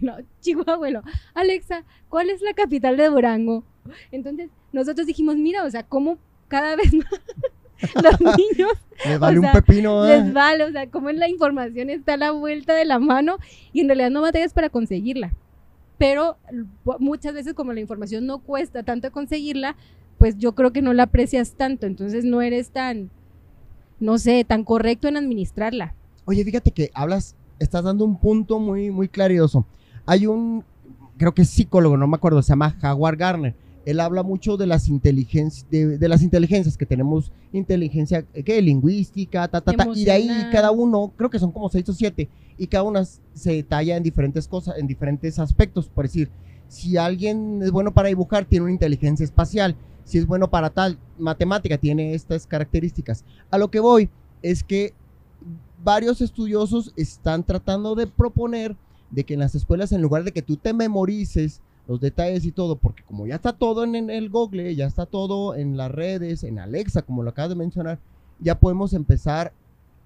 No, 0.00 0.16
no. 0.18 1.02
Alexa, 1.34 1.84
¿cuál 2.08 2.30
es 2.30 2.40
la 2.42 2.54
capital 2.54 2.96
de 2.96 3.08
Durango? 3.08 3.64
Entonces, 4.10 4.50
nosotros 4.72 5.06
dijimos, 5.06 5.36
mira, 5.36 5.64
o 5.64 5.70
sea, 5.70 5.82
cómo 5.82 6.18
cada 6.48 6.76
vez 6.76 6.92
más 6.94 7.06
los 7.94 8.20
niños 8.38 8.72
Les 9.04 9.18
vale 9.18 9.38
o 9.38 9.40
un 9.40 9.46
sea, 9.46 9.52
pepino, 9.52 10.06
¿eh? 10.06 10.18
les 10.22 10.32
vale, 10.32 10.64
o 10.64 10.72
sea, 10.72 10.88
cómo 10.88 11.10
la 11.10 11.28
información 11.28 11.90
está 11.90 12.14
a 12.14 12.16
la 12.16 12.30
vuelta 12.30 12.74
de 12.74 12.84
la 12.84 12.98
mano 12.98 13.36
y 13.72 13.80
en 13.80 13.88
realidad 13.88 14.10
no 14.10 14.22
batallas 14.22 14.52
para 14.52 14.70
conseguirla. 14.70 15.34
Pero 15.98 16.36
muchas 16.98 17.32
veces 17.32 17.54
como 17.54 17.72
la 17.72 17.80
información 17.80 18.26
no 18.26 18.38
cuesta 18.38 18.82
tanto 18.82 19.10
conseguirla, 19.10 19.76
pues 20.18 20.36
yo 20.36 20.54
creo 20.54 20.72
que 20.72 20.82
no 20.82 20.92
la 20.92 21.04
aprecias 21.04 21.54
tanto, 21.54 21.86
entonces 21.86 22.24
no 22.24 22.42
eres 22.42 22.70
tan, 22.70 23.10
no 23.98 24.18
sé, 24.18 24.44
tan 24.44 24.64
correcto 24.64 25.08
en 25.08 25.16
administrarla. 25.16 25.94
Oye, 26.26 26.44
fíjate 26.44 26.70
que 26.70 26.90
hablas, 26.92 27.34
estás 27.58 27.84
dando 27.84 28.04
un 28.04 28.18
punto 28.18 28.58
muy, 28.58 28.90
muy 28.90 29.08
clarioso. 29.08 29.66
Hay 30.06 30.26
un, 30.26 30.64
creo 31.18 31.34
que 31.34 31.42
es 31.42 31.50
psicólogo, 31.50 31.96
no 31.96 32.06
me 32.06 32.16
acuerdo, 32.16 32.40
se 32.42 32.50
llama 32.50 32.76
Howard 32.82 33.18
Garner. 33.18 33.54
Él 33.84 34.00
habla 34.00 34.24
mucho 34.24 34.56
de 34.56 34.66
las 34.66 34.88
inteligencias, 34.88 35.68
de, 35.70 35.98
de 35.98 36.08
las 36.08 36.22
inteligencias 36.22 36.76
que 36.76 36.86
tenemos, 36.86 37.30
inteligencia, 37.52 38.24
eh, 38.34 38.42
¿qué? 38.42 38.60
Lingüística, 38.60 39.46
ta, 39.46 39.60
ta, 39.60 39.72
ta, 39.72 39.88
y 39.94 40.04
de 40.04 40.10
ahí 40.10 40.28
cada 40.50 40.72
uno, 40.72 41.12
creo 41.16 41.30
que 41.30 41.38
son 41.38 41.52
como 41.52 41.68
seis 41.68 41.88
o 41.88 41.92
siete, 41.92 42.28
y 42.58 42.66
cada 42.66 42.82
una 42.82 43.04
se 43.04 43.52
detalla 43.52 43.96
en 43.96 44.02
diferentes 44.02 44.48
cosas, 44.48 44.78
en 44.78 44.88
diferentes 44.88 45.38
aspectos. 45.38 45.88
Por 45.88 46.06
decir, 46.06 46.30
si 46.68 46.96
alguien 46.96 47.62
es 47.62 47.70
bueno 47.70 47.92
para 47.92 48.08
dibujar, 48.08 48.44
tiene 48.44 48.64
una 48.64 48.72
inteligencia 48.72 49.22
espacial. 49.22 49.76
Si 50.04 50.18
es 50.18 50.26
bueno 50.26 50.48
para 50.50 50.70
tal, 50.70 50.98
matemática, 51.18 51.78
tiene 51.78 52.14
estas 52.14 52.46
características. 52.46 53.24
A 53.50 53.58
lo 53.58 53.70
que 53.70 53.80
voy 53.80 54.08
es 54.42 54.64
que 54.64 54.94
varios 55.84 56.20
estudiosos 56.20 56.92
están 56.96 57.44
tratando 57.44 57.94
de 57.94 58.06
proponer 58.06 58.76
de 59.10 59.24
que 59.24 59.34
en 59.34 59.40
las 59.40 59.54
escuelas, 59.54 59.92
en 59.92 60.02
lugar 60.02 60.24
de 60.24 60.32
que 60.32 60.42
tú 60.42 60.56
te 60.56 60.72
memorices 60.72 61.60
los 61.88 62.00
detalles 62.00 62.44
y 62.44 62.50
todo, 62.52 62.76
porque 62.76 63.02
como 63.04 63.26
ya 63.26 63.36
está 63.36 63.52
todo 63.52 63.84
en, 63.84 63.94
en 63.94 64.10
el 64.10 64.28
Google, 64.28 64.74
ya 64.74 64.86
está 64.86 65.06
todo 65.06 65.54
en 65.54 65.76
las 65.76 65.90
redes, 65.90 66.42
en 66.42 66.58
Alexa, 66.58 67.02
como 67.02 67.22
lo 67.22 67.30
acabas 67.30 67.50
de 67.50 67.54
mencionar, 67.56 67.98
ya 68.40 68.58
podemos 68.58 68.92
empezar 68.92 69.52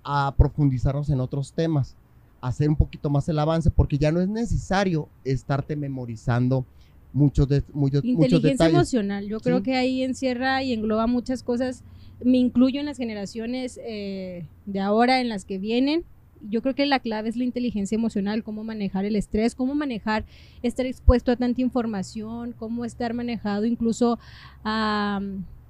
a 0.05 0.35
profundizarnos 0.37 1.09
en 1.11 1.21
otros 1.21 1.53
temas, 1.53 1.97
hacer 2.43 2.69
un 2.69 2.77
poquito 2.77 3.09
más 3.11 3.29
el 3.29 3.39
avance, 3.39 3.71
porque 3.71 3.97
ya 3.99 4.13
no 4.13 4.21
es 4.21 4.29
necesario 4.29 5.09
estarte 5.25 5.75
memorizando 5.77 6.65
muchos, 7.13 7.49
de, 7.49 7.63
muchos, 7.73 8.05
muchos 8.05 8.05
Inteligencia 8.05 8.51
detalles. 8.51 8.75
emocional, 8.75 9.27
yo 9.27 9.41
creo 9.41 9.59
Sí. 9.59 9.63
que 9.65 9.77
ahí 9.77 10.03
encierra 10.03 10.63
y 10.63 10.73
engloba 10.73 11.07
muchas 11.07 11.43
cosas. 11.43 11.83
Me 12.23 12.37
incluyo 12.39 12.81
en 12.81 12.87
las 12.87 12.99
generaciones 12.99 13.81
eh, 13.83 14.47
de 14.67 14.81
ahora, 14.81 15.21
en 15.21 15.29
las 15.31 15.45
que 15.47 15.59
vienen. 15.59 16.05
Yo 16.49 16.63
creo 16.63 16.75
que 16.75 16.87
la 16.87 17.01
clave 17.01 17.29
es 17.29 17.37
la 17.37 17.45
inteligencia 17.45 17.95
emocional, 17.97 18.43
cómo 18.43 18.65
manejar 18.65 19.05
el 19.05 19.17
estrés, 19.17 19.55
cómo 19.55 19.75
manejar 19.75 20.25
estar 20.63 20.87
expuesto 20.87 21.33
a 21.33 21.37
tanta 21.37 21.61
información, 21.61 22.55
cómo 22.59 22.85
estar 22.85 23.13
manejado 23.15 23.65
incluso 23.67 24.19
a, 24.65 25.21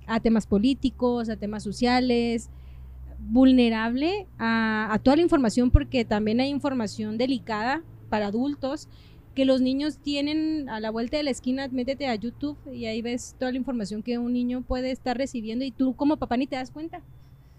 a 0.06 0.20
temas 0.20 0.46
políticos, 0.46 1.28
a 1.28 1.36
temas 1.36 1.62
sociales, 1.62 2.50
vulnerable 3.18 4.26
a, 4.38 4.88
a 4.92 4.98
toda 4.98 5.16
la 5.16 5.22
información 5.22 5.70
porque 5.70 6.04
también 6.04 6.40
hay 6.40 6.48
información 6.48 7.18
delicada 7.18 7.82
para 8.08 8.28
adultos 8.28 8.88
que 9.34 9.44
los 9.44 9.60
niños 9.60 9.98
tienen 9.98 10.68
a 10.68 10.80
la 10.80 10.90
vuelta 10.90 11.16
de 11.16 11.22
la 11.22 11.30
esquina, 11.30 11.68
métete 11.68 12.06
a 12.06 12.14
YouTube 12.14 12.58
y 12.72 12.86
ahí 12.86 13.00
ves 13.00 13.36
toda 13.38 13.52
la 13.52 13.58
información 13.58 14.02
que 14.02 14.18
un 14.18 14.32
niño 14.32 14.62
puede 14.62 14.90
estar 14.90 15.16
recibiendo 15.16 15.64
y 15.64 15.70
tú 15.70 15.94
como 15.94 16.16
papá 16.16 16.36
ni 16.36 16.46
te 16.46 16.56
das 16.56 16.70
cuenta. 16.70 17.02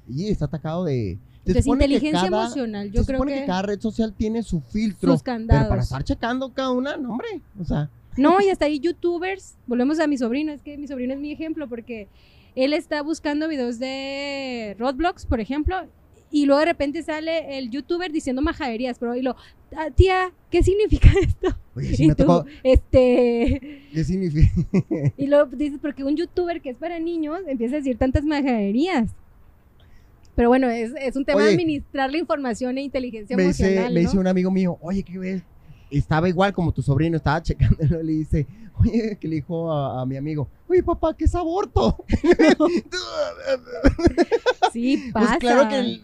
Y 0.10 0.30
está 0.30 0.46
atacado 0.46 0.86
de... 0.86 1.20
Entonces, 1.46 1.66
inteligencia 1.66 2.30
cada- 2.30 2.46
emocional, 2.46 2.92
yo 2.92 3.02
se 3.02 3.08
creo 3.08 3.18
supone 3.20 3.34
que... 3.34 3.40
que, 3.42 3.46
cada 3.48 3.62
red 3.64 3.80
social 3.80 4.14
tiene 4.14 4.44
su 4.44 4.62
filtro. 4.62 5.14
sus 5.14 5.24
Pero 5.24 5.46
para 5.48 5.82
estar 5.82 6.04
checando 6.04 6.54
cada 6.54 6.72
una, 6.72 6.98
no, 6.98 7.12
hombre. 7.12 7.42
O 7.60 7.66
sea, 7.66 7.90
No, 8.18 8.40
y 8.42 8.50
hasta 8.50 8.66
ahí 8.66 8.80
youtubers, 8.80 9.56
volvemos 9.66 10.00
a 10.00 10.06
mi 10.08 10.18
sobrino, 10.18 10.52
es 10.52 10.62
que 10.62 10.78
mi 10.78 10.88
sobrino 10.88 11.14
es 11.14 11.20
mi 11.20 11.32
ejemplo 11.32 11.68
porque 11.68 12.08
él 12.56 12.74
está 12.74 13.02
buscando 13.02 13.48
videos 13.48 13.80
de 13.80 14.76
Roblox, 14.78 15.26
por 15.26 15.40
ejemplo, 15.40 15.78
y 16.30 16.46
luego 16.46 16.60
de 16.60 16.66
repente 16.66 17.02
sale 17.04 17.58
el 17.58 17.72
youtuber 17.72 18.12
diciendo 18.12 18.42
majaderías, 18.42 19.00
pero 19.00 19.16
y 19.16 19.22
lo, 19.22 19.36
"Ah, 19.76 19.88
tía, 19.96 20.32
¿qué 20.52 20.62
significa 20.62 21.10
esto? 21.22 21.58
oye, 21.76 21.96
sí 21.96 22.04
y 22.04 22.08
me 22.10 22.16
tú, 22.16 22.24
tocó. 22.26 22.46
este, 22.64 23.88
¿Qué 23.92 24.04
significa? 24.04 24.52
y 25.18 25.28
luego 25.28 25.48
dices, 25.56 25.80
porque 25.82 26.04
un 26.04 26.16
youtuber 26.16 26.62
que 26.62 26.70
es 26.70 26.78
para 26.78 27.00
niños 27.00 27.40
empieza 27.48 27.76
a 27.76 27.78
decir 27.80 27.98
tantas 27.98 28.24
majaderías. 28.26 29.12
Pero 30.36 30.50
bueno, 30.50 30.70
es, 30.70 30.92
es 31.00 31.16
un 31.16 31.26
tema 31.26 31.40
Oye, 31.40 31.48
de 31.48 31.54
administrar 31.54 32.10
la 32.12 32.18
información 32.18 32.78
e 32.78 32.82
inteligencia 32.82 33.36
me 33.36 33.44
dice, 33.44 33.64
emocional, 33.66 33.94
me 33.94 34.02
¿no? 34.02 34.08
dice 34.08 34.20
un 34.20 34.28
amigo 34.28 34.52
mío, 34.52 34.78
oye, 34.82 35.04
¿qué 35.04 35.18
ves? 35.18 35.44
Estaba 35.90 36.30
igual 36.30 36.54
como 36.54 36.72
tu 36.72 36.82
sobrino, 36.82 37.18
estaba 37.18 37.42
checándolo 37.42 38.02
y 38.02 38.06
le 38.06 38.12
dice, 38.14 38.48
oye, 38.80 39.18
que 39.20 39.28
le 39.28 39.36
dijo 39.36 39.72
a, 39.72 40.02
a 40.02 40.06
mi 40.06 40.16
amigo, 40.16 40.48
oye, 40.70 40.82
papá, 40.84 41.14
¿qué 41.16 41.26
es 41.26 41.36
aborto? 41.36 42.04
Sí, 44.72 45.10
pasa. 45.12 45.28
Pues 45.40 45.40
claro 45.40 45.70
que 45.70 46.00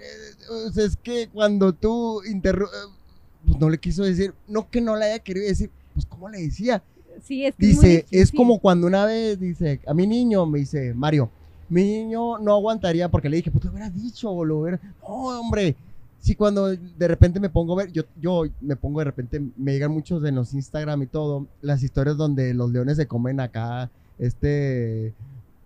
es 0.75 0.97
que 0.97 1.30
cuando 1.30 1.73
tú 1.73 2.21
eh, 2.23 2.39
pues 2.41 3.59
no 3.59 3.69
le 3.69 3.78
quiso 3.80 4.03
decir, 4.03 4.34
no 4.47 4.69
que 4.69 4.82
no 4.82 4.95
le 4.95 5.05
haya 5.05 5.19
querido 5.19 5.47
decir, 5.47 5.69
pues 5.93 6.05
¿cómo 6.05 6.30
le 6.30 6.39
decía? 6.39 6.84
Sí, 7.23 7.45
es 7.45 7.55
que 7.55 7.69
es 7.71 7.75
muy 7.78 7.86
Dice, 7.86 7.99
es 7.99 8.11
difícil. 8.11 8.38
como 8.38 8.59
cuando 8.59 8.88
una 8.88 9.05
vez 9.05 9.39
dice, 9.39 9.80
a 9.88 9.93
mi 9.93 10.05
niño, 10.05 10.45
me 10.45 10.59
dice, 10.59 10.93
Mario, 10.93 11.32
mi 11.70 11.84
niño 11.84 12.38
no 12.39 12.53
aguantaría 12.53 13.09
porque 13.09 13.30
le 13.30 13.38
dije, 13.38 13.51
pues 13.51 13.63
lo 13.65 13.72
hubiera 13.72 13.89
dicho, 13.89 14.45
lo 14.45 14.59
hubiera, 14.59 14.80
no, 15.01 15.39
hombre. 15.39 15.76
Sí, 16.20 16.36
cuando 16.36 16.68
de 16.76 17.07
repente 17.07 17.39
me 17.39 17.49
pongo 17.49 17.74
a 17.74 17.84
ver, 17.84 17.91
yo, 17.91 18.03
yo 18.20 18.43
me 18.59 18.76
pongo 18.76 18.99
de 18.99 19.05
repente, 19.05 19.41
me 19.55 19.74
llegan 19.74 19.91
muchos 19.91 20.22
de 20.22 20.32
los 20.32 20.53
Instagram 20.53 21.03
y 21.03 21.07
todo, 21.07 21.45
las 21.61 21.84
historias 21.84 22.18
donde 22.18 22.53
los 22.53 22.72
leones 22.72 22.97
se 22.97 23.07
comen 23.07 23.39
acá, 23.39 23.89
este, 24.18 25.13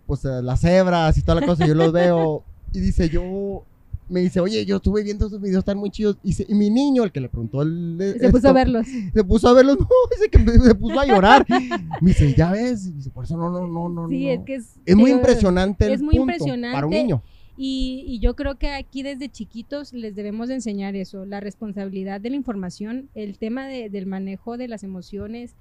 pues 0.06 0.24
eh, 0.24 0.42
las 0.42 0.60
cebras 0.60 1.16
y 1.16 1.22
toda 1.22 1.40
la 1.40 1.46
cosa, 1.46 1.66
yo 1.66 1.74
los 1.74 1.90
veo, 1.90 2.44
y 2.72 2.80
dice, 2.80 3.08
yo, 3.08 3.64
me 4.08 4.20
dice, 4.20 4.40
oye, 4.40 4.64
yo 4.66 4.76
estuve 4.76 5.02
viendo 5.02 5.26
esos 5.26 5.40
videos, 5.40 5.60
están 5.60 5.78
muy 5.78 5.90
chidos, 5.90 6.18
y, 6.22 6.32
se- 6.34 6.44
y 6.48 6.54
mi 6.54 6.68
niño, 6.70 7.02
el 7.04 7.12
que 7.12 7.20
le 7.20 7.28
preguntó 7.28 7.62
el... 7.62 8.16
Se 8.20 8.30
puso 8.30 8.48
a 8.48 8.52
verlos. 8.52 8.86
se 8.86 9.24
puso 9.24 9.48
a 9.48 9.52
verlos, 9.54 9.78
no, 9.80 9.86
dice 10.10 10.28
que 10.30 10.38
se 10.60 10.74
puso 10.74 11.00
a 11.00 11.06
llorar. 11.06 11.46
Me 11.48 12.08
dice, 12.08 12.34
ya 12.36 12.50
ves, 12.52 12.86
y 12.86 12.92
dice, 12.92 13.10
por 13.10 13.24
eso 13.24 13.36
no, 13.36 13.48
no, 13.50 13.66
no, 13.66 13.88
no. 13.88 14.08
Sí, 14.08 14.24
no". 14.26 14.30
es 14.32 14.40
que 14.44 14.54
es... 14.56 14.74
Es 14.84 14.96
muy 14.96 15.10
impresionante 15.10 15.86
el 15.86 15.92
es 15.92 16.02
muy 16.02 16.16
punto 16.16 16.32
impresionante. 16.32 16.74
para 16.74 16.86
un 16.86 16.92
niño. 16.92 17.22
Y, 17.56 18.04
y 18.06 18.18
yo 18.18 18.34
creo 18.34 18.58
que 18.58 18.70
aquí 18.70 19.02
desde 19.02 19.28
chiquitos 19.28 19.92
les 19.92 20.14
debemos 20.14 20.48
de 20.48 20.54
enseñar 20.54 20.96
eso, 20.96 21.24
la 21.26 21.38
responsabilidad 21.40 22.20
de 22.20 22.30
la 22.30 22.36
información, 22.36 23.08
el 23.14 23.38
tema 23.38 23.66
de- 23.66 23.88
del 23.90 24.06
manejo 24.06 24.56
de 24.56 24.68
las 24.68 24.82
emociones, 24.82 25.54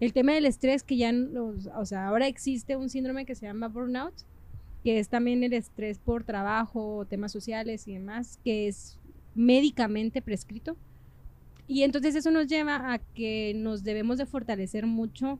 el 0.00 0.12
tema 0.12 0.32
del 0.32 0.46
estrés 0.46 0.82
que 0.82 0.96
ya, 0.96 1.12
o 1.76 1.84
sea, 1.86 2.08
ahora 2.08 2.26
existe 2.26 2.76
un 2.76 2.88
síndrome 2.88 3.24
que 3.26 3.34
se 3.34 3.46
llama 3.46 3.68
burnout, 3.68 4.14
que 4.82 4.98
es 4.98 5.08
también 5.08 5.42
el 5.44 5.52
estrés 5.52 5.98
por 5.98 6.24
trabajo, 6.24 7.06
temas 7.08 7.32
sociales 7.32 7.86
y 7.86 7.94
demás, 7.94 8.38
que 8.44 8.68
es 8.68 8.98
médicamente 9.34 10.22
prescrito. 10.22 10.76
Y 11.66 11.82
entonces 11.82 12.14
eso 12.14 12.30
nos 12.30 12.48
lleva 12.48 12.92
a 12.92 12.98
que 12.98 13.52
nos 13.56 13.82
debemos 13.84 14.18
de 14.18 14.26
fortalecer 14.26 14.86
mucho 14.86 15.38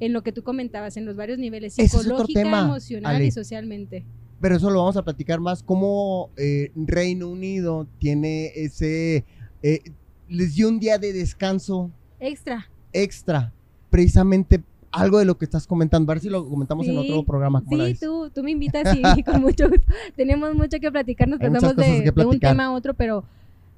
en 0.00 0.12
lo 0.12 0.22
que 0.22 0.32
tú 0.32 0.42
comentabas, 0.42 0.96
en 0.96 1.06
los 1.06 1.16
varios 1.16 1.38
niveles, 1.38 1.74
psicológica, 1.74 2.42
tema, 2.42 2.60
emocional 2.60 3.16
Ale. 3.16 3.26
y 3.26 3.30
socialmente. 3.30 4.04
Pero 4.40 4.56
eso 4.56 4.70
lo 4.70 4.80
vamos 4.80 4.96
a 4.96 5.02
platicar 5.04 5.40
más. 5.40 5.62
Cómo 5.62 6.30
eh, 6.36 6.70
Reino 6.74 7.28
Unido 7.28 7.88
tiene 7.98 8.52
ese. 8.54 9.24
eh, 9.62 9.80
les 10.28 10.54
dio 10.54 10.68
un 10.68 10.78
día 10.78 10.98
de 10.98 11.12
descanso 11.12 11.90
Extra. 12.20 12.68
extra. 12.92 13.52
Precisamente 13.90 14.62
algo 14.94 15.18
de 15.18 15.24
lo 15.24 15.36
que 15.36 15.44
estás 15.44 15.66
comentando. 15.66 16.10
A 16.10 16.14
ver 16.14 16.22
si 16.22 16.28
lo 16.28 16.48
comentamos 16.48 16.86
en 16.86 16.96
otro 16.96 17.24
programa. 17.24 17.62
¿cómo 17.62 17.76
la 17.76 17.86
Sí, 17.86 17.96
tú, 18.00 18.30
tú 18.30 18.42
me 18.42 18.50
invitas 18.50 18.96
y 19.16 19.22
con 19.22 19.40
mucho 19.40 19.68
gusto. 19.68 19.86
Tenemos 20.16 20.54
mucho 20.54 20.78
que 20.80 20.90
platicar, 20.90 21.28
nos 21.28 21.38
pasamos 21.38 21.76
de, 21.76 22.12
un 22.24 22.40
tema 22.40 22.66
a 22.66 22.72
otro, 22.72 22.94
pero 22.94 23.24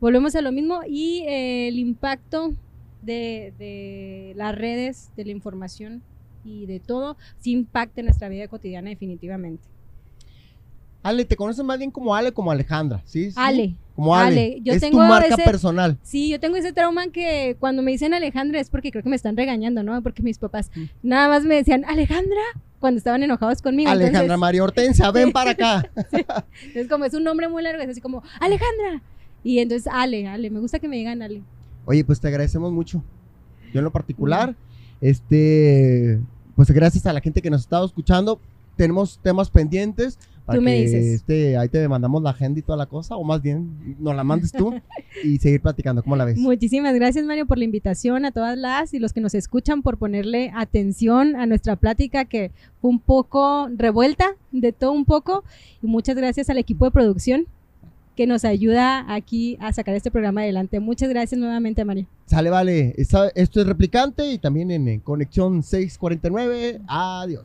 volvemos 0.00 0.34
a 0.36 0.40
lo 0.40 0.52
mismo. 0.52 0.80
Y 0.88 1.24
eh, 1.26 1.68
el 1.68 1.78
impacto 1.78 2.52
de, 3.02 3.52
de 3.58 4.32
las 4.36 4.54
redes, 4.54 5.10
de 5.16 5.24
la 5.24 5.32
información 5.32 6.02
y 6.44 6.66
de 6.66 6.80
todo, 6.80 7.16
sí 7.38 7.52
impacta 7.52 8.00
en 8.00 8.06
nuestra 8.06 8.28
vida 8.28 8.48
cotidiana 8.48 8.90
definitivamente. 8.90 9.62
Ale, 11.02 11.24
¿te 11.24 11.36
conoces 11.36 11.64
más 11.64 11.78
bien 11.78 11.90
como 11.90 12.14
Ale 12.14 12.32
como 12.32 12.50
Alejandra? 12.50 13.02
Sí. 13.04 13.30
sí. 13.30 13.36
Ale, 13.36 13.76
como 13.96 14.14
Ale. 14.14 14.26
Ale, 14.26 14.60
yo 14.62 14.72
es 14.74 14.80
tengo 14.80 14.98
tu 14.98 15.04
marca 15.04 15.34
ese- 15.34 15.42
personal. 15.42 15.98
Sí, 16.02 16.28
yo 16.28 16.38
tengo 16.38 16.56
ese 16.56 16.72
trauma 16.72 17.08
que 17.08 17.56
cuando 17.58 17.82
me 17.82 17.90
dicen 17.90 18.14
Alejandra 18.14 18.60
es 18.60 18.70
porque 18.70 18.90
creo 18.92 19.02
que 19.02 19.08
me 19.08 19.16
están 19.16 19.36
regañando, 19.36 19.82
¿no? 19.82 20.00
Porque 20.02 20.22
mis 20.22 20.38
papás 20.38 20.70
Mm. 20.76 20.82
nada 21.02 21.28
más 21.28 21.42
me 21.44 21.56
decían 21.56 21.84
Alejandra 21.86 22.40
cuando 22.78 22.98
estaban 22.98 23.22
enojados 23.22 23.62
conmigo. 23.62 23.90
Alejandra 23.90 24.20
entonces, 24.20 24.38
María 24.40 24.62
Hortensia, 24.62 25.10
ven 25.10 25.32
para 25.32 25.50
acá. 25.52 25.90
entonces, 25.96 26.88
como 26.88 27.04
es 27.06 27.14
un 27.14 27.24
nombre 27.24 27.48
muy 27.48 27.62
largo, 27.62 27.82
es 27.82 27.88
así 27.88 28.00
como 28.00 28.22
Alejandra. 28.38 29.02
Y 29.42 29.58
entonces 29.60 29.90
Ale, 29.92 30.28
Ale, 30.28 30.50
me 30.50 30.60
gusta 30.60 30.78
que 30.78 30.86
me 30.88 30.96
digan 30.96 31.22
Ale. 31.22 31.42
Oye, 31.86 32.04
pues 32.04 32.20
te 32.20 32.28
agradecemos 32.28 32.70
mucho. 32.72 33.02
Yo 33.72 33.78
en 33.80 33.84
lo 33.84 33.90
particular, 33.92 34.54
este, 35.00 36.20
pues 36.54 36.70
gracias 36.70 37.06
a 37.06 37.12
la 37.12 37.20
gente 37.20 37.40
que 37.42 37.50
nos 37.50 37.60
ha 37.60 37.64
estado 37.64 37.86
escuchando. 37.86 38.40
Tenemos 38.76 39.18
temas 39.22 39.50
pendientes. 39.50 40.18
Tú 40.46 40.60
me 40.60 40.80
dices. 40.80 41.04
Este, 41.04 41.56
ahí 41.56 41.68
te 41.68 41.88
mandamos 41.88 42.22
la 42.22 42.30
agenda 42.30 42.60
y 42.60 42.62
toda 42.62 42.78
la 42.78 42.86
cosa, 42.86 43.16
o 43.16 43.24
más 43.24 43.42
bien 43.42 43.96
nos 43.98 44.14
la 44.14 44.24
mandes 44.24 44.52
tú 44.52 44.74
y 45.24 45.38
seguir 45.38 45.60
platicando. 45.60 46.02
¿Cómo 46.02 46.16
la 46.16 46.24
ves? 46.24 46.38
Muchísimas 46.38 46.94
gracias, 46.94 47.24
Mario, 47.24 47.46
por 47.46 47.58
la 47.58 47.64
invitación 47.64 48.24
a 48.24 48.30
todas 48.30 48.56
las 48.56 48.94
y 48.94 48.98
los 48.98 49.12
que 49.12 49.20
nos 49.20 49.34
escuchan 49.34 49.82
por 49.82 49.98
ponerle 49.98 50.52
atención 50.54 51.36
a 51.36 51.46
nuestra 51.46 51.76
plática 51.76 52.24
que 52.24 52.52
fue 52.80 52.90
un 52.90 53.00
poco 53.00 53.68
revuelta, 53.74 54.36
de 54.52 54.72
todo 54.72 54.92
un 54.92 55.04
poco. 55.04 55.44
Y 55.82 55.86
muchas 55.86 56.16
gracias 56.16 56.48
al 56.50 56.58
equipo 56.58 56.84
de 56.84 56.90
producción 56.90 57.46
que 58.16 58.26
nos 58.26 58.44
ayuda 58.44 59.04
aquí 59.14 59.58
a 59.60 59.72
sacar 59.72 59.94
este 59.94 60.10
programa 60.10 60.40
adelante. 60.40 60.80
Muchas 60.80 61.10
gracias 61.10 61.38
nuevamente, 61.38 61.84
Mario. 61.84 62.06
Sale, 62.24 62.50
vale. 62.50 62.94
Esto 62.96 63.30
es 63.34 63.66
replicante 63.66 64.32
y 64.32 64.38
también 64.38 64.70
en, 64.70 65.00
Conexión 65.00 65.62
649. 65.62 66.80
Adiós. 66.88 67.44